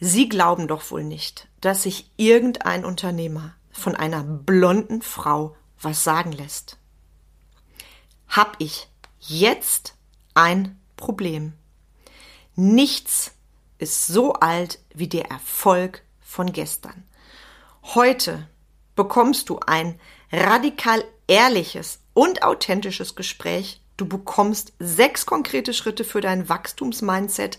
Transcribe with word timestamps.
Sie 0.00 0.30
glauben 0.30 0.66
doch 0.66 0.90
wohl 0.90 1.04
nicht, 1.04 1.46
dass 1.60 1.82
sich 1.82 2.10
irgendein 2.16 2.86
Unternehmer 2.86 3.54
von 3.70 3.94
einer 3.94 4.24
blonden 4.24 5.02
Frau 5.02 5.56
was 5.80 6.02
sagen 6.02 6.32
lässt. 6.32 6.78
Hab 8.28 8.56
ich 8.58 8.88
jetzt 9.18 9.94
ein 10.34 10.80
Problem. 10.96 11.52
Nichts 12.56 13.32
ist 13.78 14.06
so 14.06 14.32
alt 14.34 14.78
wie 14.94 15.08
der 15.08 15.30
Erfolg 15.30 16.02
von 16.20 16.52
gestern. 16.52 17.04
Heute 17.82 18.48
bekommst 18.96 19.48
du 19.48 19.60
ein 19.66 19.98
radikal 20.32 21.04
ehrliches 21.26 22.00
und 22.14 22.42
authentisches 22.42 23.16
Gespräch. 23.16 23.82
Du 23.96 24.06
bekommst 24.06 24.72
sechs 24.78 25.26
konkrete 25.26 25.74
Schritte 25.74 26.04
für 26.04 26.20
dein 26.20 26.48
Wachstumsmindset, 26.48 27.58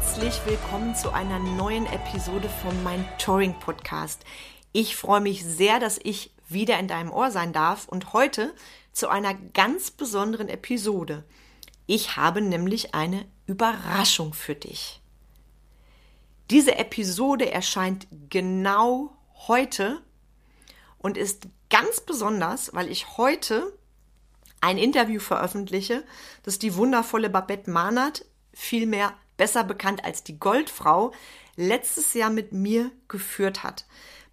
Herzlich 0.00 0.40
willkommen 0.46 0.94
zu 0.94 1.10
einer 1.10 1.40
neuen 1.40 1.84
Episode 1.86 2.48
vom 2.62 2.84
Mind 2.84 3.04
Touring 3.18 3.58
Podcast. 3.58 4.24
Ich 4.72 4.94
freue 4.94 5.20
mich 5.20 5.44
sehr, 5.44 5.80
dass 5.80 5.98
ich 6.00 6.32
wieder 6.48 6.78
in 6.78 6.86
deinem 6.86 7.10
Ohr 7.10 7.32
sein 7.32 7.52
darf 7.52 7.88
und 7.88 8.12
heute 8.12 8.54
zu 8.92 9.08
einer 9.08 9.34
ganz 9.34 9.90
besonderen 9.90 10.48
Episode. 10.48 11.24
Ich 11.86 12.16
habe 12.16 12.40
nämlich 12.40 12.94
eine 12.94 13.26
Überraschung 13.46 14.34
für 14.34 14.54
dich. 14.54 15.02
Diese 16.48 16.76
Episode 16.76 17.50
erscheint 17.50 18.06
genau 18.30 19.16
heute 19.48 20.00
und 20.98 21.18
ist 21.18 21.48
ganz 21.70 22.00
besonders, 22.02 22.72
weil 22.72 22.88
ich 22.88 23.18
heute 23.18 23.76
ein 24.60 24.78
Interview 24.78 25.18
veröffentliche, 25.18 26.04
das 26.44 26.60
die 26.60 26.76
wundervolle 26.76 27.28
Babette 27.30 27.68
Mahnert, 27.68 28.24
vielmehr 28.52 29.12
besser 29.38 29.64
bekannt 29.64 30.04
als 30.04 30.22
die 30.22 30.38
Goldfrau, 30.38 31.12
letztes 31.56 32.12
Jahr 32.12 32.28
mit 32.28 32.52
mir 32.52 32.90
geführt 33.08 33.62
hat. 33.62 33.86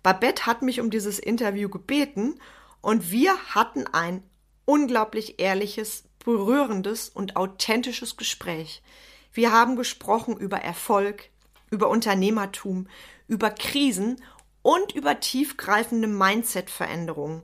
Babette 0.04 0.46
hat 0.46 0.62
mich 0.62 0.82
um 0.82 0.90
dieses 0.90 1.18
Interview 1.18 1.70
gebeten 1.70 2.40
und 2.82 3.10
wir 3.10 3.36
hatten 3.56 3.88
ein 3.88 4.22
unglaublich 4.66 5.40
ehrliches, 5.40 6.04
berührendes 6.24 7.08
und 7.10 7.38
authentisches 7.38 8.18
Gespräch. 8.18 8.84
Wir 9.32 9.52
haben 9.52 9.76
gesprochen 9.76 10.38
über 10.38 10.58
Erfolg, 10.58 11.30
über 11.72 11.90
Unternehmertum, 11.90 12.88
über 13.28 13.50
Krisen 13.50 14.22
und 14.62 14.94
über 14.94 15.20
tiefgreifende 15.20 16.08
Mindset-Veränderungen. 16.08 17.44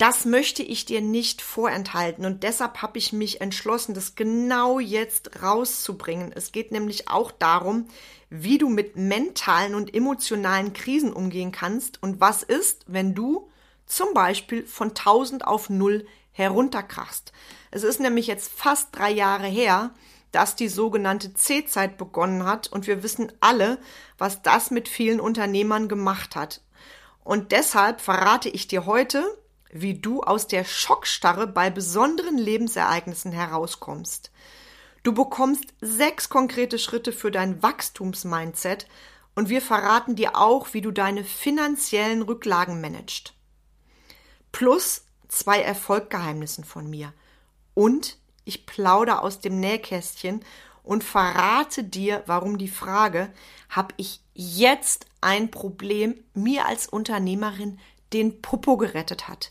Das 0.00 0.24
möchte 0.24 0.62
ich 0.62 0.86
dir 0.86 1.02
nicht 1.02 1.42
vorenthalten 1.42 2.24
und 2.24 2.42
deshalb 2.42 2.80
habe 2.80 2.96
ich 2.96 3.12
mich 3.12 3.42
entschlossen, 3.42 3.92
das 3.92 4.14
genau 4.14 4.78
jetzt 4.78 5.42
rauszubringen. 5.42 6.32
Es 6.34 6.52
geht 6.52 6.72
nämlich 6.72 7.10
auch 7.10 7.30
darum, 7.30 7.86
wie 8.30 8.56
du 8.56 8.70
mit 8.70 8.96
mentalen 8.96 9.74
und 9.74 9.94
emotionalen 9.94 10.72
Krisen 10.72 11.12
umgehen 11.12 11.52
kannst 11.52 12.02
und 12.02 12.18
was 12.18 12.42
ist, 12.42 12.84
wenn 12.86 13.14
du 13.14 13.50
zum 13.84 14.14
Beispiel 14.14 14.66
von 14.66 14.88
1000 14.88 15.46
auf 15.46 15.68
0 15.68 16.06
herunterkrachst. 16.32 17.34
Es 17.70 17.82
ist 17.82 18.00
nämlich 18.00 18.26
jetzt 18.26 18.50
fast 18.50 18.96
drei 18.96 19.10
Jahre 19.10 19.48
her, 19.48 19.90
dass 20.32 20.56
die 20.56 20.68
sogenannte 20.68 21.34
C-Zeit 21.34 21.98
begonnen 21.98 22.46
hat 22.46 22.68
und 22.68 22.86
wir 22.86 23.02
wissen 23.02 23.32
alle, 23.40 23.76
was 24.16 24.40
das 24.40 24.70
mit 24.70 24.88
vielen 24.88 25.20
Unternehmern 25.20 25.90
gemacht 25.90 26.36
hat. 26.36 26.62
Und 27.22 27.52
deshalb 27.52 28.00
verrate 28.00 28.48
ich 28.48 28.66
dir 28.66 28.86
heute, 28.86 29.36
wie 29.72 29.94
du 29.94 30.22
aus 30.22 30.46
der 30.46 30.64
Schockstarre 30.64 31.46
bei 31.46 31.70
besonderen 31.70 32.38
Lebensereignissen 32.38 33.32
herauskommst. 33.32 34.30
Du 35.02 35.12
bekommst 35.12 35.64
sechs 35.80 36.28
konkrete 36.28 36.78
Schritte 36.78 37.12
für 37.12 37.30
dein 37.30 37.62
Wachstumsmindset 37.62 38.86
und 39.34 39.48
wir 39.48 39.62
verraten 39.62 40.16
dir 40.16 40.36
auch, 40.36 40.74
wie 40.74 40.80
du 40.82 40.90
deine 40.90 41.24
finanziellen 41.24 42.22
Rücklagen 42.22 42.80
managst. 42.80 43.32
Plus 44.52 45.04
zwei 45.28 45.60
Erfolggeheimnissen 45.60 46.64
von 46.64 46.90
mir. 46.90 47.14
Und 47.74 48.18
ich 48.44 48.66
plauder 48.66 49.22
aus 49.22 49.40
dem 49.40 49.60
Nähkästchen 49.60 50.44
und 50.82 51.04
verrate 51.04 51.84
dir, 51.84 52.22
warum 52.26 52.58
die 52.58 52.68
Frage, 52.68 53.32
habe 53.68 53.94
ich 53.96 54.20
jetzt 54.34 55.06
ein 55.20 55.50
Problem, 55.50 56.16
mir 56.34 56.66
als 56.66 56.88
Unternehmerin 56.88 57.78
den 58.12 58.42
Popo 58.42 58.76
gerettet 58.76 59.28
hat. 59.28 59.50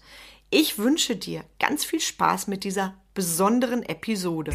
Ich 0.50 0.78
wünsche 0.78 1.16
dir 1.16 1.44
ganz 1.60 1.86
viel 1.86 2.00
Spaß 2.00 2.48
mit 2.48 2.64
dieser 2.64 2.96
besonderen 3.14 3.84
Episode. 3.84 4.54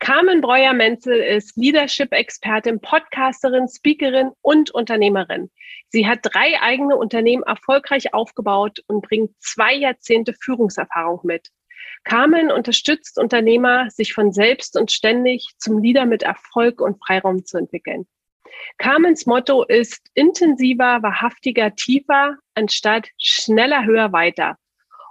Carmen 0.00 0.40
Breuer-Menzel 0.40 1.20
ist 1.20 1.56
Leadership-Expertin, 1.56 2.80
Podcasterin, 2.80 3.68
Speakerin 3.68 4.32
und 4.40 4.72
Unternehmerin. 4.72 5.48
Sie 5.90 6.08
hat 6.08 6.18
drei 6.22 6.60
eigene 6.60 6.96
Unternehmen 6.96 7.44
erfolgreich 7.44 8.12
aufgebaut 8.12 8.80
und 8.88 9.02
bringt 9.02 9.30
zwei 9.40 9.74
Jahrzehnte 9.74 10.34
Führungserfahrung 10.34 11.20
mit. 11.22 11.50
Carmen 12.02 12.50
unterstützt 12.50 13.16
Unternehmer, 13.16 13.90
sich 13.90 14.12
von 14.12 14.32
selbst 14.32 14.76
und 14.76 14.90
ständig 14.90 15.50
zum 15.58 15.78
Leader 15.78 16.04
mit 16.04 16.24
Erfolg 16.24 16.80
und 16.80 16.98
Freiraum 16.98 17.44
zu 17.44 17.58
entwickeln. 17.58 18.08
Carmens 18.78 19.26
Motto 19.26 19.64
ist 19.64 20.02
intensiver, 20.14 21.02
wahrhaftiger, 21.02 21.74
tiefer, 21.74 22.36
anstatt 22.54 23.08
schneller, 23.18 23.84
höher, 23.84 24.12
weiter. 24.12 24.56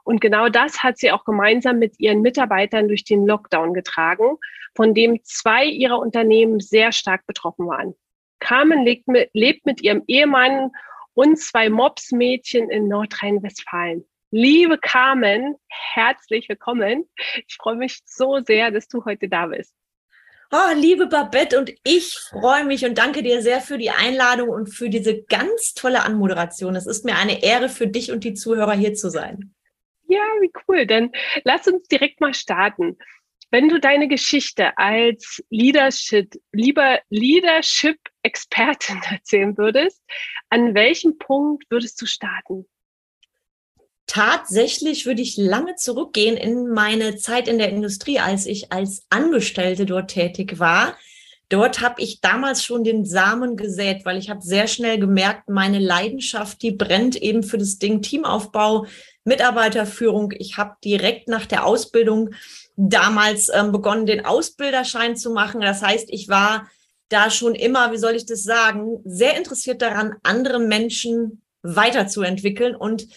Und 0.03 0.19
genau 0.19 0.49
das 0.49 0.83
hat 0.83 0.97
sie 0.97 1.11
auch 1.11 1.25
gemeinsam 1.25 1.79
mit 1.79 1.99
ihren 1.99 2.21
Mitarbeitern 2.21 2.87
durch 2.87 3.03
den 3.03 3.25
Lockdown 3.25 3.73
getragen, 3.73 4.37
von 4.75 4.93
dem 4.93 5.23
zwei 5.23 5.65
ihrer 5.65 5.99
Unternehmen 5.99 6.59
sehr 6.59 6.91
stark 6.91 7.25
betroffen 7.27 7.67
waren. 7.67 7.93
Carmen 8.39 8.83
lebt 8.83 9.07
mit, 9.07 9.29
lebt 9.33 9.65
mit 9.65 9.81
ihrem 9.81 10.03
Ehemann 10.07 10.71
und 11.13 11.37
zwei 11.37 11.69
Mopsmädchen 11.69 12.69
in 12.69 12.87
Nordrhein-Westfalen. 12.87 14.05
Liebe 14.31 14.77
Carmen, 14.77 15.55
herzlich 15.67 16.47
willkommen. 16.47 17.07
Ich 17.47 17.57
freue 17.61 17.75
mich 17.75 17.99
so 18.05 18.39
sehr, 18.39 18.71
dass 18.71 18.87
du 18.87 19.03
heute 19.05 19.27
da 19.27 19.47
bist. 19.47 19.75
Oh, 20.53 20.73
liebe 20.75 21.07
Babette, 21.07 21.57
und 21.57 21.71
ich 21.85 22.17
freue 22.17 22.65
mich 22.65 22.83
und 22.83 22.97
danke 22.97 23.23
dir 23.23 23.41
sehr 23.41 23.61
für 23.61 23.77
die 23.77 23.89
Einladung 23.89 24.49
und 24.49 24.67
für 24.67 24.89
diese 24.89 25.23
ganz 25.23 25.73
tolle 25.75 26.03
Anmoderation. 26.03 26.75
Es 26.75 26.87
ist 26.87 27.05
mir 27.05 27.15
eine 27.15 27.41
Ehre 27.41 27.69
für 27.69 27.87
dich 27.87 28.11
und 28.11 28.25
die 28.25 28.33
Zuhörer 28.33 28.73
hier 28.73 28.93
zu 28.93 29.09
sein. 29.09 29.55
Ja, 30.09 30.19
wie 30.41 30.51
cool. 30.67 30.85
Dann 30.85 31.13
lass 31.45 31.67
uns 31.67 31.87
direkt 31.87 32.19
mal 32.19 32.33
starten. 32.33 32.97
Wenn 33.49 33.69
du 33.69 33.79
deine 33.79 34.09
Geschichte 34.09 34.77
als 34.77 35.41
Leadership, 35.49 36.35
lieber 36.51 36.99
Leadership-Expertin 37.09 39.01
erzählen 39.09 39.57
würdest, 39.57 40.03
an 40.49 40.75
welchem 40.75 41.17
Punkt 41.17 41.63
würdest 41.69 42.01
du 42.01 42.05
starten? 42.05 42.65
Tatsächlich 44.13 45.05
würde 45.05 45.21
ich 45.21 45.37
lange 45.37 45.77
zurückgehen 45.77 46.35
in 46.35 46.67
meine 46.67 47.15
Zeit 47.15 47.47
in 47.47 47.57
der 47.57 47.69
Industrie, 47.69 48.19
als 48.19 48.45
ich 48.45 48.69
als 48.69 49.05
Angestellte 49.09 49.85
dort 49.85 50.11
tätig 50.11 50.59
war. 50.59 50.97
Dort 51.47 51.79
habe 51.79 52.01
ich 52.01 52.19
damals 52.19 52.61
schon 52.61 52.83
den 52.83 53.05
Samen 53.05 53.55
gesät, 53.55 54.03
weil 54.03 54.17
ich 54.17 54.29
habe 54.29 54.41
sehr 54.41 54.67
schnell 54.67 54.99
gemerkt, 54.99 55.47
meine 55.47 55.79
Leidenschaft, 55.79 56.61
die 56.61 56.71
brennt 56.71 57.15
eben 57.15 57.41
für 57.41 57.57
das 57.57 57.77
Ding 57.77 58.01
Teamaufbau, 58.01 58.85
Mitarbeiterführung. 59.23 60.33
Ich 60.39 60.57
habe 60.57 60.75
direkt 60.83 61.29
nach 61.29 61.45
der 61.45 61.65
Ausbildung 61.65 62.31
damals 62.75 63.47
ähm, 63.47 63.71
begonnen, 63.71 64.05
den 64.05 64.25
Ausbilderschein 64.25 65.15
zu 65.15 65.31
machen. 65.31 65.61
Das 65.61 65.81
heißt, 65.81 66.07
ich 66.09 66.27
war 66.27 66.67
da 67.07 67.29
schon 67.29 67.55
immer, 67.55 67.93
wie 67.93 67.97
soll 67.97 68.15
ich 68.15 68.25
das 68.25 68.43
sagen, 68.43 68.99
sehr 69.05 69.37
interessiert 69.37 69.81
daran, 69.81 70.17
andere 70.23 70.59
Menschen 70.59 71.43
weiterzuentwickeln. 71.61 72.75
Und 72.75 73.07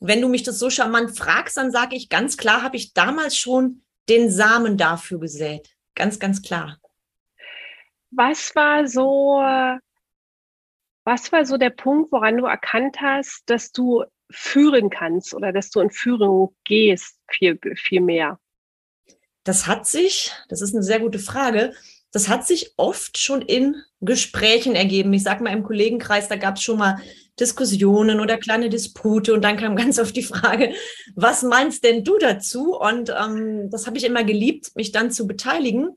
wenn 0.00 0.20
du 0.20 0.28
mich 0.28 0.42
das 0.42 0.58
so 0.58 0.70
charmant 0.70 1.16
fragst, 1.16 1.56
dann 1.56 1.70
sage 1.70 1.96
ich 1.96 2.08
ganz 2.08 2.36
klar, 2.36 2.62
habe 2.62 2.76
ich 2.76 2.92
damals 2.92 3.36
schon 3.36 3.82
den 4.08 4.30
Samen 4.30 4.76
dafür 4.76 5.18
gesät. 5.18 5.70
Ganz, 5.94 6.18
ganz 6.18 6.42
klar. 6.42 6.78
Was 8.10 8.54
war 8.54 8.86
so, 8.86 9.40
was 11.04 11.32
war 11.32 11.44
so 11.44 11.56
der 11.56 11.70
Punkt, 11.70 12.12
woran 12.12 12.36
du 12.36 12.44
erkannt 12.44 12.98
hast, 13.00 13.42
dass 13.46 13.72
du 13.72 14.04
führen 14.30 14.90
kannst 14.90 15.34
oder 15.34 15.52
dass 15.52 15.70
du 15.70 15.80
in 15.80 15.90
Führung 15.90 16.54
gehst, 16.64 17.18
viel, 17.28 17.58
viel 17.76 18.00
mehr? 18.00 18.38
Das 19.44 19.66
hat 19.66 19.86
sich, 19.86 20.32
das 20.48 20.60
ist 20.60 20.74
eine 20.74 20.82
sehr 20.82 21.00
gute 21.00 21.18
Frage, 21.18 21.72
das 22.10 22.28
hat 22.28 22.46
sich 22.46 22.72
oft 22.76 23.18
schon 23.18 23.42
in 23.42 23.76
Gesprächen 24.00 24.74
ergeben. 24.74 25.12
Ich 25.12 25.22
sage 25.22 25.44
mal 25.44 25.52
im 25.52 25.62
Kollegenkreis, 25.62 26.28
da 26.28 26.36
gab 26.36 26.56
es 26.56 26.62
schon 26.62 26.78
mal 26.78 27.00
Diskussionen 27.38 28.20
oder 28.20 28.38
kleine 28.38 28.70
Dispute 28.70 29.34
und 29.34 29.42
dann 29.42 29.56
kam 29.56 29.76
ganz 29.76 29.98
oft 29.98 30.16
die 30.16 30.22
Frage, 30.22 30.72
was 31.14 31.42
meinst 31.42 31.84
denn 31.84 32.04
du 32.04 32.18
dazu? 32.18 32.76
Und 32.76 33.10
ähm, 33.10 33.70
das 33.70 33.86
habe 33.86 33.98
ich 33.98 34.04
immer 34.04 34.24
geliebt, 34.24 34.74
mich 34.74 34.92
dann 34.92 35.10
zu 35.10 35.26
beteiligen. 35.26 35.90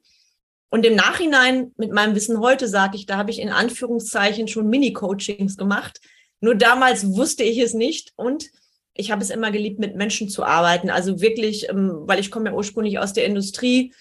Und 0.69 0.85
im 0.85 0.95
Nachhinein 0.95 1.71
mit 1.77 1.91
meinem 1.91 2.15
Wissen 2.15 2.39
heute 2.39 2.67
sage 2.67 2.95
ich, 2.95 3.05
da 3.05 3.17
habe 3.17 3.31
ich 3.31 3.39
in 3.39 3.49
Anführungszeichen 3.49 4.47
schon 4.47 4.69
Mini-Coachings 4.69 5.57
gemacht. 5.57 5.99
Nur 6.41 6.55
damals 6.55 7.15
wusste 7.15 7.43
ich 7.43 7.57
es 7.57 7.73
nicht 7.73 8.13
und 8.15 8.45
ich 8.93 9.11
habe 9.11 9.21
es 9.21 9.29
immer 9.29 9.49
geliebt, 9.51 9.79
mit 9.79 9.95
Menschen 9.95 10.29
zu 10.29 10.43
arbeiten. 10.43 10.89
Also 10.89 11.21
wirklich, 11.21 11.69
ähm, 11.69 12.01
weil 12.03 12.19
ich 12.19 12.31
komme 12.31 12.49
ja 12.49 12.55
ursprünglich 12.55 12.99
aus 12.99 13.13
der 13.13 13.25
Industrie 13.25 13.93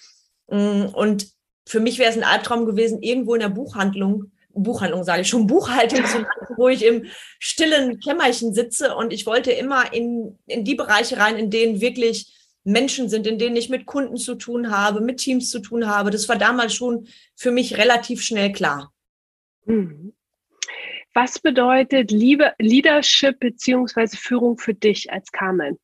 mm, 0.49 0.87
und 0.93 1.29
für 1.67 1.81
mich 1.81 1.99
wäre 1.99 2.11
es 2.11 2.17
ein 2.17 2.25
Albtraum 2.25 2.67
gewesen, 2.67 3.03
irgendwo 3.03 3.35
in 3.35 3.41
der 3.41 3.51
Buchhandlung, 3.51 4.33
Buchhandlung 4.63 5.05
sage 5.05 5.23
ich 5.23 5.29
schon, 5.29 5.47
Buchhaltung 5.47 6.05
zu 6.05 6.21
machen, 6.21 6.55
wo 6.57 6.69
ich 6.69 6.85
im 6.87 7.07
stillen 7.39 8.01
Kämmerchen 8.01 8.55
sitze 8.55 8.95
und 8.95 9.13
ich 9.13 9.27
wollte 9.27 9.53
immer 9.53 9.93
in, 9.93 10.39
in 10.47 10.65
die 10.65 10.75
Bereiche 10.75 11.19
rein, 11.19 11.37
in 11.37 11.51
denen 11.51 11.81
wirklich 11.81 12.35
Menschen 12.65 13.09
sind, 13.09 13.27
in 13.27 13.39
denen 13.39 13.57
ich 13.57 13.69
mit 13.69 13.87
Kunden 13.87 14.17
zu 14.17 14.35
tun 14.35 14.71
habe, 14.71 15.01
mit 15.01 15.19
Teams 15.19 15.51
zu 15.51 15.61
tun 15.61 15.87
habe. 15.87 16.11
Das 16.11 16.29
war 16.29 16.37
damals 16.37 16.75
schon 16.75 17.09
für 17.35 17.51
mich 17.51 17.79
relativ 17.79 18.23
schnell 18.23 18.53
klar. 18.53 18.93
Mhm. 19.65 20.13
Was 21.15 21.39
bedeutet 21.39 22.11
Liebe, 22.11 22.53
Leadership 22.59 23.41
beziehungsweise 23.41 24.17
Führung 24.17 24.59
für 24.59 24.75
dich 24.75 25.11
als 25.11 25.33
Carmen? 25.33 25.79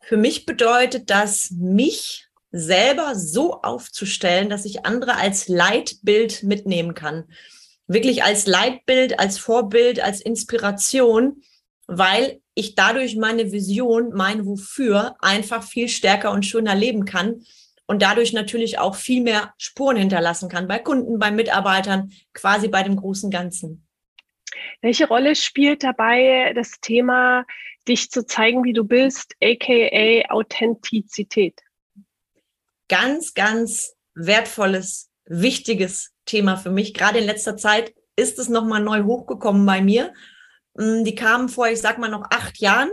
Für 0.00 0.16
mich 0.16 0.44
bedeutet 0.44 1.08
das, 1.08 1.50
mich 1.50 2.23
selber 2.56 3.16
so 3.16 3.62
aufzustellen, 3.62 4.48
dass 4.48 4.64
ich 4.64 4.86
andere 4.86 5.16
als 5.16 5.48
Leitbild 5.48 6.44
mitnehmen 6.44 6.94
kann. 6.94 7.24
Wirklich 7.88 8.22
als 8.22 8.46
Leitbild, 8.46 9.18
als 9.18 9.38
Vorbild, 9.38 10.00
als 10.00 10.20
Inspiration, 10.20 11.42
weil 11.88 12.40
ich 12.54 12.76
dadurch 12.76 13.16
meine 13.16 13.50
Vision, 13.50 14.12
mein 14.14 14.46
Wofür 14.46 15.16
einfach 15.18 15.64
viel 15.64 15.88
stärker 15.88 16.30
und 16.30 16.46
schöner 16.46 16.76
leben 16.76 17.04
kann 17.04 17.42
und 17.86 18.02
dadurch 18.02 18.32
natürlich 18.32 18.78
auch 18.78 18.94
viel 18.94 19.22
mehr 19.22 19.52
Spuren 19.58 19.96
hinterlassen 19.96 20.48
kann 20.48 20.68
bei 20.68 20.78
Kunden, 20.78 21.18
bei 21.18 21.32
Mitarbeitern, 21.32 22.12
quasi 22.34 22.68
bei 22.68 22.84
dem 22.84 22.94
großen 22.94 23.32
Ganzen. 23.32 23.84
Welche 24.80 25.08
Rolle 25.08 25.34
spielt 25.34 25.82
dabei 25.82 26.52
das 26.54 26.78
Thema, 26.80 27.44
dich 27.88 28.12
zu 28.12 28.24
zeigen, 28.24 28.62
wie 28.62 28.72
du 28.72 28.84
bist, 28.84 29.34
aka 29.42 30.22
Authentizität? 30.30 31.63
Ganz, 32.88 33.34
ganz 33.34 33.94
wertvolles, 34.14 35.10
wichtiges 35.26 36.12
Thema 36.26 36.56
für 36.56 36.70
mich. 36.70 36.94
Gerade 36.94 37.18
in 37.18 37.24
letzter 37.24 37.56
Zeit 37.56 37.94
ist 38.16 38.38
es 38.38 38.48
nochmal 38.48 38.82
neu 38.82 39.04
hochgekommen 39.04 39.66
bei 39.66 39.80
mir. 39.80 40.12
Mm, 40.74 41.04
die 41.04 41.14
kamen 41.14 41.48
vor, 41.48 41.68
ich 41.68 41.80
sag 41.80 41.98
mal, 41.98 42.10
noch 42.10 42.24
acht 42.30 42.58
Jahren. 42.58 42.90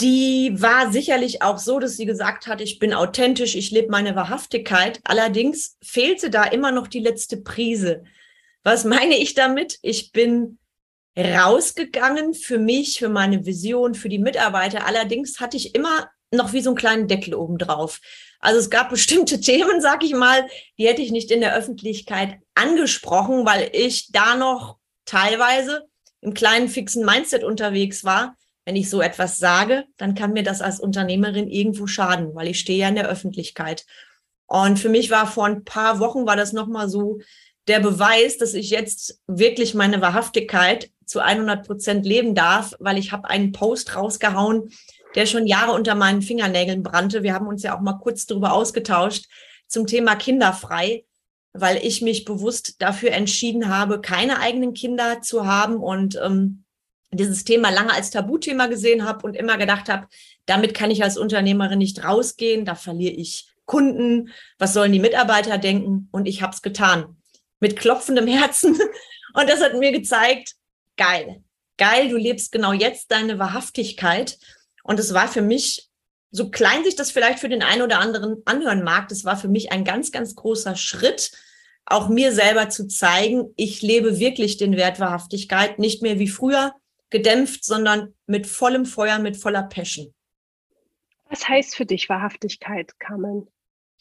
Die 0.00 0.54
war 0.56 0.90
sicherlich 0.90 1.42
auch 1.42 1.58
so, 1.58 1.78
dass 1.78 1.96
sie 1.96 2.06
gesagt 2.06 2.46
hat, 2.46 2.62
ich 2.62 2.78
bin 2.78 2.94
authentisch, 2.94 3.54
ich 3.54 3.70
lebe 3.70 3.90
meine 3.90 4.16
Wahrhaftigkeit. 4.16 5.00
Allerdings 5.04 5.76
fehlte 5.82 6.30
da 6.30 6.44
immer 6.44 6.72
noch 6.72 6.88
die 6.88 7.00
letzte 7.00 7.36
Prise. 7.36 8.04
Was 8.62 8.84
meine 8.84 9.18
ich 9.18 9.34
damit? 9.34 9.78
Ich 9.82 10.12
bin 10.12 10.58
rausgegangen 11.18 12.34
für 12.34 12.58
mich, 12.58 12.98
für 12.98 13.10
meine 13.10 13.44
Vision, 13.44 13.94
für 13.94 14.08
die 14.08 14.18
Mitarbeiter. 14.18 14.86
Allerdings 14.86 15.38
hatte 15.38 15.58
ich 15.58 15.74
immer 15.74 16.08
noch 16.32 16.52
wie 16.52 16.62
so 16.62 16.70
einen 16.70 16.76
kleinen 16.76 17.08
Deckel 17.08 17.34
oben 17.34 17.58
drauf. 17.58 18.00
Also 18.40 18.58
es 18.58 18.70
gab 18.70 18.90
bestimmte 18.90 19.40
Themen, 19.40 19.80
sag 19.80 20.02
ich 20.02 20.14
mal, 20.14 20.46
die 20.78 20.86
hätte 20.86 21.02
ich 21.02 21.12
nicht 21.12 21.30
in 21.30 21.40
der 21.40 21.54
Öffentlichkeit 21.54 22.38
angesprochen, 22.54 23.46
weil 23.46 23.70
ich 23.72 24.10
da 24.10 24.34
noch 24.34 24.78
teilweise 25.04 25.86
im 26.20 26.34
kleinen 26.34 26.68
fixen 26.68 27.04
Mindset 27.04 27.44
unterwegs 27.44 28.04
war. 28.04 28.36
Wenn 28.64 28.76
ich 28.76 28.90
so 28.90 29.00
etwas 29.00 29.38
sage, 29.38 29.84
dann 29.96 30.14
kann 30.14 30.32
mir 30.32 30.42
das 30.42 30.60
als 30.60 30.80
Unternehmerin 30.80 31.48
irgendwo 31.48 31.86
schaden, 31.86 32.34
weil 32.34 32.48
ich 32.48 32.60
stehe 32.60 32.78
ja 32.78 32.88
in 32.88 32.94
der 32.94 33.08
Öffentlichkeit. 33.08 33.86
Und 34.46 34.78
für 34.78 34.88
mich 34.88 35.10
war 35.10 35.26
vor 35.26 35.46
ein 35.46 35.64
paar 35.64 35.98
Wochen 36.00 36.26
war 36.26 36.36
das 36.36 36.52
nochmal 36.52 36.88
so 36.88 37.20
der 37.68 37.80
Beweis, 37.80 38.36
dass 38.36 38.54
ich 38.54 38.70
jetzt 38.70 39.20
wirklich 39.26 39.74
meine 39.74 40.00
Wahrhaftigkeit 40.00 40.90
zu 41.06 41.20
100 41.20 41.66
Prozent 41.66 42.06
leben 42.06 42.34
darf, 42.34 42.74
weil 42.78 42.98
ich 42.98 43.12
habe 43.12 43.28
einen 43.28 43.52
Post 43.52 43.96
rausgehauen, 43.96 44.70
der 45.14 45.26
schon 45.26 45.46
Jahre 45.46 45.72
unter 45.72 45.94
meinen 45.94 46.22
Fingernägeln 46.22 46.82
brannte. 46.82 47.22
Wir 47.22 47.34
haben 47.34 47.46
uns 47.46 47.62
ja 47.62 47.76
auch 47.76 47.80
mal 47.80 47.98
kurz 47.98 48.26
darüber 48.26 48.52
ausgetauscht 48.52 49.26
zum 49.66 49.86
Thema 49.86 50.16
kinderfrei, 50.16 51.04
weil 51.52 51.84
ich 51.84 52.02
mich 52.02 52.24
bewusst 52.24 52.80
dafür 52.80 53.12
entschieden 53.12 53.68
habe, 53.68 54.00
keine 54.00 54.40
eigenen 54.40 54.74
Kinder 54.74 55.22
zu 55.22 55.46
haben 55.46 55.76
und 55.76 56.18
ähm, 56.22 56.64
dieses 57.12 57.44
Thema 57.44 57.70
lange 57.70 57.92
als 57.92 58.10
Tabuthema 58.10 58.66
gesehen 58.66 59.04
habe 59.04 59.26
und 59.26 59.34
immer 59.34 59.58
gedacht 59.58 59.88
habe, 59.88 60.06
damit 60.46 60.74
kann 60.74 60.90
ich 60.90 61.02
als 61.02 61.18
Unternehmerin 61.18 61.78
nicht 61.78 62.04
rausgehen, 62.04 62.64
da 62.64 62.74
verliere 62.74 63.14
ich 63.14 63.48
Kunden, 63.66 64.30
was 64.58 64.72
sollen 64.72 64.92
die 64.92 64.98
Mitarbeiter 64.98 65.56
denken? 65.56 66.08
Und 66.10 66.26
ich 66.26 66.42
habe 66.42 66.52
es 66.52 66.60
getan. 66.60 67.16
Mit 67.60 67.76
klopfendem 67.76 68.26
Herzen. 68.26 68.74
Und 69.34 69.48
das 69.48 69.62
hat 69.62 69.74
mir 69.74 69.92
gezeigt, 69.92 70.54
geil, 70.96 71.44
geil, 71.78 72.08
du 72.08 72.16
lebst 72.16 72.50
genau 72.50 72.72
jetzt 72.72 73.12
deine 73.12 73.38
Wahrhaftigkeit. 73.38 74.38
Und 74.82 74.98
es 75.00 75.14
war 75.14 75.28
für 75.28 75.42
mich, 75.42 75.88
so 76.30 76.50
klein 76.50 76.84
sich 76.84 76.96
das 76.96 77.10
vielleicht 77.10 77.40
für 77.40 77.48
den 77.48 77.62
einen 77.62 77.82
oder 77.82 77.98
anderen 77.98 78.42
anhören 78.44 78.82
mag, 78.82 79.08
das 79.08 79.24
war 79.24 79.36
für 79.36 79.48
mich 79.48 79.72
ein 79.72 79.84
ganz, 79.84 80.12
ganz 80.12 80.34
großer 80.34 80.76
Schritt, 80.76 81.32
auch 81.86 82.08
mir 82.08 82.32
selber 82.32 82.68
zu 82.68 82.86
zeigen, 82.86 83.52
ich 83.56 83.82
lebe 83.82 84.18
wirklich 84.18 84.56
den 84.56 84.76
Wert 84.76 85.00
Wahrhaftigkeit, 85.00 85.78
nicht 85.78 86.02
mehr 86.02 86.18
wie 86.18 86.28
früher 86.28 86.72
gedämpft, 87.10 87.64
sondern 87.64 88.14
mit 88.26 88.46
vollem 88.46 88.86
Feuer, 88.86 89.18
mit 89.18 89.36
voller 89.36 89.64
Passion. 89.64 90.14
Was 91.28 91.48
heißt 91.48 91.74
für 91.74 91.86
dich 91.86 92.08
Wahrhaftigkeit, 92.08 92.98
Carmen? 93.00 93.48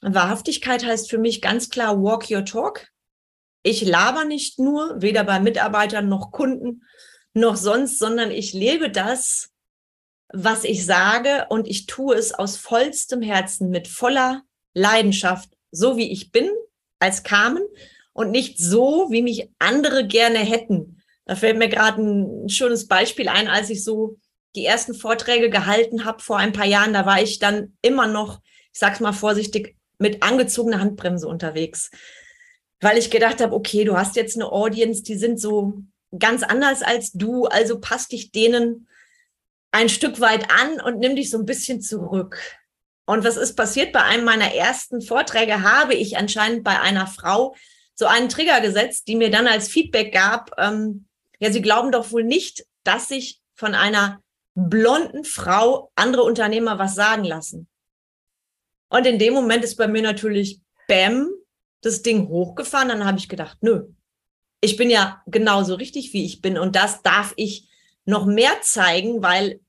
Wahrhaftigkeit 0.01 0.85
heißt 0.85 1.09
für 1.09 1.17
mich 1.17 1.41
ganz 1.41 1.69
klar 1.69 2.01
walk 2.01 2.29
your 2.29 2.45
talk. 2.45 2.87
Ich 3.63 3.81
laber 3.81 4.23
nicht 4.23 4.59
nur, 4.59 5.01
weder 5.01 5.23
bei 5.23 5.39
Mitarbeitern 5.39 6.07
noch 6.07 6.31
Kunden 6.31 6.83
noch 7.33 7.55
sonst, 7.55 7.99
sondern 7.99 8.31
ich 8.31 8.53
lebe 8.53 8.89
das, 8.89 9.51
was 10.31 10.63
ich 10.63 10.85
sage 10.85 11.47
und 11.49 11.67
ich 11.67 11.85
tue 11.85 12.15
es 12.15 12.33
aus 12.33 12.57
vollstem 12.57 13.21
Herzen, 13.21 13.69
mit 13.69 13.87
voller 13.87 14.43
Leidenschaft, 14.73 15.49
so 15.71 15.97
wie 15.97 16.11
ich 16.11 16.31
bin, 16.31 16.49
als 16.99 17.23
Carmen 17.23 17.63
und 18.13 18.31
nicht 18.31 18.59
so, 18.59 19.07
wie 19.09 19.21
mich 19.21 19.49
andere 19.59 20.05
gerne 20.05 20.39
hätten. 20.39 21.01
Da 21.25 21.35
fällt 21.35 21.57
mir 21.57 21.69
gerade 21.69 22.01
ein 22.01 22.49
schönes 22.49 22.87
Beispiel 22.87 23.27
ein, 23.27 23.47
als 23.47 23.69
ich 23.69 23.83
so 23.83 24.17
die 24.55 24.65
ersten 24.65 24.93
Vorträge 24.93 25.49
gehalten 25.49 26.05
habe 26.05 26.21
vor 26.21 26.37
ein 26.37 26.53
paar 26.53 26.65
Jahren, 26.65 26.93
da 26.93 27.05
war 27.05 27.21
ich 27.21 27.39
dann 27.39 27.77
immer 27.81 28.07
noch, 28.07 28.41
ich 28.73 28.79
sag's 28.79 28.99
mal 28.99 29.13
vorsichtig, 29.13 29.75
mit 29.99 30.23
angezogener 30.23 30.79
Handbremse 30.79 31.27
unterwegs. 31.27 31.91
Weil 32.81 32.97
ich 32.97 33.11
gedacht 33.11 33.41
habe, 33.41 33.53
okay, 33.53 33.83
du 33.83 33.97
hast 33.97 34.15
jetzt 34.15 34.35
eine 34.35 34.51
Audience, 34.51 35.03
die 35.03 35.15
sind 35.15 35.39
so 35.39 35.73
ganz 36.17 36.43
anders 36.43 36.81
als 36.81 37.11
du, 37.11 37.45
also 37.45 37.79
passt 37.79 38.11
dich 38.11 38.31
denen 38.31 38.87
ein 39.71 39.89
Stück 39.89 40.19
weit 40.19 40.49
an 40.51 40.81
und 40.81 40.99
nimm 40.99 41.15
dich 41.15 41.29
so 41.29 41.37
ein 41.37 41.45
bisschen 41.45 41.81
zurück. 41.81 42.39
Und 43.05 43.23
was 43.23 43.37
ist 43.37 43.55
passiert? 43.55 43.91
Bei 43.91 44.03
einem 44.03 44.25
meiner 44.25 44.53
ersten 44.53 45.01
Vorträge 45.01 45.63
habe 45.63 45.95
ich 45.95 46.17
anscheinend 46.17 46.63
bei 46.63 46.79
einer 46.79 47.07
Frau 47.07 47.55
so 47.95 48.05
einen 48.05 48.29
Trigger 48.29 48.61
gesetzt, 48.61 49.07
die 49.07 49.15
mir 49.15 49.29
dann 49.29 49.47
als 49.47 49.67
Feedback 49.67 50.13
gab, 50.13 50.51
ähm, 50.57 51.05
ja, 51.39 51.51
Sie 51.51 51.61
glauben 51.61 51.91
doch 51.91 52.11
wohl 52.11 52.23
nicht, 52.23 52.65
dass 52.83 53.07
sich 53.07 53.41
von 53.55 53.75
einer 53.75 54.21
blonden 54.55 55.23
Frau 55.23 55.91
andere 55.95 56.23
Unternehmer 56.23 56.79
was 56.79 56.95
sagen 56.95 57.23
lassen. 57.23 57.67
Und 58.89 59.05
in 59.05 59.19
dem 59.19 59.33
Moment 59.33 59.63
ist 59.63 59.75
bei 59.75 59.87
mir 59.87 60.01
natürlich 60.01 60.59
Bäm 60.87 61.29
das 61.81 62.01
Ding 62.01 62.27
hochgefahren. 62.27 62.89
Dann 62.89 63.05
habe 63.05 63.19
ich 63.19 63.29
gedacht, 63.29 63.57
nö, 63.61 63.87
ich 64.61 64.75
bin 64.75 64.89
ja 64.89 65.21
genauso 65.27 65.75
richtig, 65.75 66.13
wie 66.13 66.25
ich 66.25 66.41
bin. 66.41 66.57
Und 66.57 66.75
das 66.75 67.01
darf 67.01 67.33
ich 67.37 67.68
noch 68.09 68.25
mehr 68.25 68.51
zeigen, 68.61 69.21
weil 69.21 69.59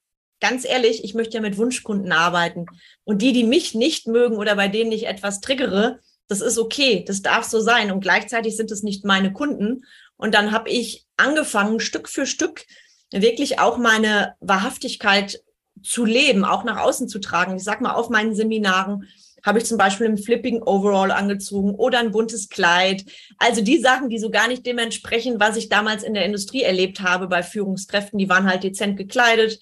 ganz 0.40 0.64
ehrlich, 0.64 1.04
ich 1.04 1.14
möchte 1.14 1.34
ja 1.34 1.40
mit 1.40 1.58
Wunschkunden 1.58 2.10
arbeiten. 2.12 2.66
Und 3.04 3.22
die, 3.22 3.32
die 3.32 3.44
mich 3.44 3.74
nicht 3.74 4.06
mögen 4.06 4.36
oder 4.36 4.56
bei 4.56 4.68
denen 4.68 4.90
ich 4.90 5.06
etwas 5.06 5.40
triggere, 5.40 6.00
das 6.28 6.40
ist 6.40 6.58
okay, 6.58 7.04
das 7.06 7.22
darf 7.22 7.44
so 7.44 7.60
sein. 7.60 7.90
Und 7.90 8.00
gleichzeitig 8.00 8.56
sind 8.56 8.70
es 8.70 8.82
nicht 8.82 9.04
meine 9.04 9.32
Kunden. 9.32 9.84
Und 10.16 10.34
dann 10.34 10.52
habe 10.52 10.70
ich 10.70 11.06
angefangen, 11.16 11.80
Stück 11.80 12.08
für 12.08 12.26
Stück 12.26 12.64
wirklich 13.12 13.58
auch 13.58 13.76
meine 13.76 14.34
Wahrhaftigkeit 14.40 15.42
zu 15.82 16.04
leben, 16.04 16.44
auch 16.44 16.64
nach 16.64 16.78
außen 16.78 17.08
zu 17.08 17.18
tragen. 17.18 17.56
Ich 17.56 17.64
sag 17.64 17.80
mal, 17.80 17.94
auf 17.94 18.08
meinen 18.08 18.34
Seminaren 18.34 19.08
habe 19.44 19.58
ich 19.58 19.64
zum 19.64 19.78
Beispiel 19.78 20.06
einen 20.06 20.18
flippigen 20.18 20.62
Overall 20.62 21.10
angezogen 21.10 21.74
oder 21.74 21.98
ein 21.98 22.10
buntes 22.12 22.48
Kleid. 22.48 23.04
Also 23.38 23.62
die 23.62 23.78
Sachen, 23.78 24.08
die 24.10 24.18
so 24.18 24.30
gar 24.30 24.48
nicht 24.48 24.66
dementsprechend, 24.66 25.40
was 25.40 25.56
ich 25.56 25.68
damals 25.68 26.02
in 26.02 26.14
der 26.14 26.24
Industrie 26.24 26.62
erlebt 26.62 27.00
habe 27.00 27.28
bei 27.28 27.42
Führungskräften, 27.42 28.18
die 28.18 28.28
waren 28.28 28.48
halt 28.48 28.62
dezent 28.64 28.96
gekleidet. 28.96 29.60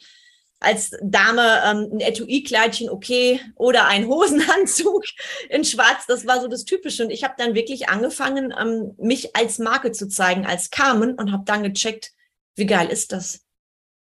als 0.61 0.91
Dame 1.03 1.63
ähm, 1.65 1.89
ein 1.93 2.01
Etui-Kleidchen 2.01 2.91
okay 2.91 3.41
oder 3.55 3.87
ein 3.87 4.09
Hosenanzug 4.09 5.05
in 5.51 5.65
Schwarz. 5.65 6.07
Das 6.09 6.27
war 6.27 6.41
so 6.41 6.49
das 6.49 6.65
Typische. 6.65 7.05
Und 7.05 7.11
ich 7.11 7.23
habe 7.23 7.35
dann 7.39 7.55
wirklich 7.55 7.89
angefangen, 7.89 8.53
ähm, 8.59 8.95
mich 8.99 9.37
als 9.37 9.59
Marke 9.59 9.93
zu 9.93 10.09
zeigen, 10.09 10.47
als 10.47 10.71
Carmen 10.71 11.15
und 11.15 11.31
habe 11.31 11.45
dann 11.47 11.63
gecheckt, 11.63 12.11
wie 12.57 12.67
geil 12.67 12.89
ist 12.89 13.13
das? 13.13 13.45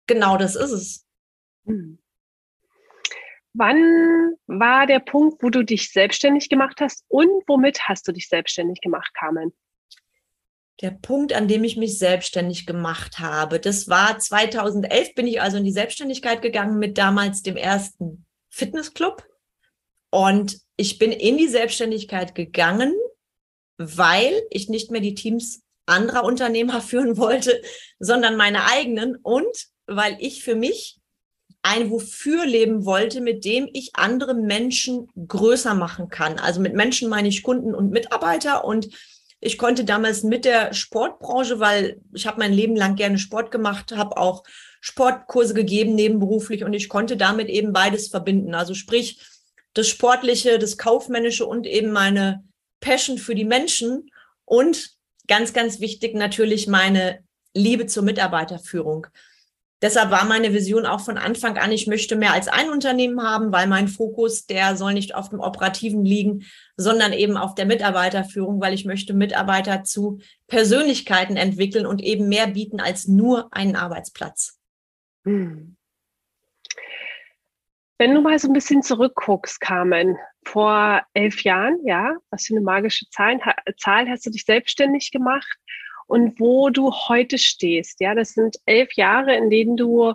Genau 0.06 0.36
das 0.36 0.56
ist 0.56 0.72
es. 0.72 1.06
Hm. 1.64 2.01
Wann 3.54 4.36
war 4.46 4.86
der 4.86 5.00
Punkt, 5.00 5.42
wo 5.42 5.50
du 5.50 5.62
dich 5.62 5.90
selbstständig 5.90 6.48
gemacht 6.48 6.80
hast 6.80 7.04
und 7.08 7.42
womit 7.46 7.88
hast 7.88 8.08
du 8.08 8.12
dich 8.12 8.28
selbstständig 8.28 8.80
gemacht, 8.80 9.12
Carmen? 9.14 9.52
Der 10.80 10.90
Punkt, 10.90 11.34
an 11.34 11.48
dem 11.48 11.62
ich 11.62 11.76
mich 11.76 11.98
selbstständig 11.98 12.66
gemacht 12.66 13.18
habe, 13.18 13.60
das 13.60 13.88
war 13.88 14.18
2011, 14.18 15.14
bin 15.14 15.26
ich 15.26 15.40
also 15.40 15.58
in 15.58 15.64
die 15.64 15.72
Selbstständigkeit 15.72 16.40
gegangen 16.40 16.78
mit 16.78 16.96
damals 16.96 17.42
dem 17.42 17.56
ersten 17.56 18.24
Fitnessclub. 18.48 19.24
Und 20.10 20.58
ich 20.76 20.98
bin 20.98 21.12
in 21.12 21.36
die 21.36 21.48
Selbstständigkeit 21.48 22.34
gegangen, 22.34 22.94
weil 23.76 24.42
ich 24.50 24.68
nicht 24.68 24.90
mehr 24.90 25.00
die 25.00 25.14
Teams 25.14 25.62
anderer 25.86 26.24
Unternehmer 26.24 26.80
führen 26.80 27.16
wollte, 27.18 27.60
sondern 27.98 28.36
meine 28.36 28.64
eigenen 28.64 29.16
und 29.16 29.68
weil 29.86 30.16
ich 30.20 30.42
für 30.42 30.54
mich 30.54 31.01
ein 31.62 31.90
Wofür 31.90 32.44
leben 32.44 32.84
wollte, 32.84 33.20
mit 33.20 33.44
dem 33.44 33.68
ich 33.72 33.90
andere 33.94 34.34
Menschen 34.34 35.08
größer 35.28 35.74
machen 35.74 36.08
kann. 36.08 36.38
Also 36.38 36.60
mit 36.60 36.74
Menschen 36.74 37.08
meine 37.08 37.28
ich 37.28 37.42
Kunden 37.42 37.74
und 37.74 37.90
Mitarbeiter 37.90 38.64
und 38.64 38.88
ich 39.44 39.58
konnte 39.58 39.84
damals 39.84 40.22
mit 40.22 40.44
der 40.44 40.72
Sportbranche, 40.72 41.58
weil 41.58 42.00
ich 42.14 42.26
habe 42.28 42.38
mein 42.38 42.52
Leben 42.52 42.76
lang 42.76 42.94
gerne 42.94 43.18
Sport 43.18 43.50
gemacht, 43.50 43.90
habe 43.90 44.16
auch 44.16 44.44
Sportkurse 44.80 45.52
gegeben 45.52 45.96
nebenberuflich 45.96 46.64
und 46.64 46.74
ich 46.74 46.88
konnte 46.88 47.16
damit 47.16 47.48
eben 47.48 47.72
beides 47.72 48.08
verbinden. 48.08 48.54
Also 48.54 48.74
sprich 48.74 49.20
das 49.74 49.88
Sportliche, 49.88 50.58
das 50.58 50.78
Kaufmännische 50.78 51.46
und 51.46 51.66
eben 51.66 51.90
meine 51.90 52.44
Passion 52.80 53.18
für 53.18 53.34
die 53.34 53.44
Menschen 53.44 54.10
und 54.44 54.90
ganz, 55.26 55.52
ganz 55.52 55.80
wichtig 55.80 56.14
natürlich 56.14 56.66
meine 56.66 57.24
Liebe 57.54 57.86
zur 57.86 58.02
Mitarbeiterführung. 58.02 59.06
Deshalb 59.82 60.12
war 60.12 60.24
meine 60.24 60.54
Vision 60.54 60.86
auch 60.86 61.00
von 61.00 61.18
Anfang 61.18 61.58
an, 61.58 61.72
ich 61.72 61.88
möchte 61.88 62.14
mehr 62.14 62.32
als 62.32 62.46
ein 62.46 62.70
Unternehmen 62.70 63.20
haben, 63.20 63.50
weil 63.50 63.66
mein 63.66 63.88
Fokus, 63.88 64.46
der 64.46 64.76
soll 64.76 64.94
nicht 64.94 65.14
auf 65.16 65.28
dem 65.28 65.40
Operativen 65.40 66.04
liegen, 66.04 66.44
sondern 66.76 67.12
eben 67.12 67.36
auf 67.36 67.56
der 67.56 67.66
Mitarbeiterführung, 67.66 68.60
weil 68.60 68.74
ich 68.74 68.84
möchte 68.84 69.12
Mitarbeiter 69.12 69.82
zu 69.82 70.20
Persönlichkeiten 70.46 71.36
entwickeln 71.36 71.84
und 71.84 72.00
eben 72.00 72.28
mehr 72.28 72.46
bieten 72.46 72.78
als 72.78 73.08
nur 73.08 73.52
einen 73.52 73.74
Arbeitsplatz. 73.74 74.60
Hm. 75.24 75.76
Wenn 77.98 78.14
du 78.14 78.20
mal 78.20 78.38
so 78.38 78.48
ein 78.48 78.54
bisschen 78.54 78.82
zurückguckst, 78.82 79.60
Carmen, 79.60 80.16
vor 80.44 81.02
elf 81.12 81.42
Jahren, 81.42 81.78
ja, 81.84 82.16
was 82.30 82.46
für 82.46 82.54
eine 82.54 82.64
magische 82.64 83.06
Zahl, 83.10 83.40
Zahl 83.78 84.08
hast 84.08 84.26
du 84.26 84.30
dich 84.30 84.44
selbstständig 84.44 85.10
gemacht 85.10 85.58
und 86.12 86.38
wo 86.38 86.68
du 86.68 86.92
heute 86.92 87.38
stehst. 87.38 87.98
Ja, 88.00 88.14
das 88.14 88.34
sind 88.34 88.56
elf 88.66 88.92
Jahre, 88.96 89.34
in 89.34 89.48
denen 89.48 89.78
du 89.78 90.12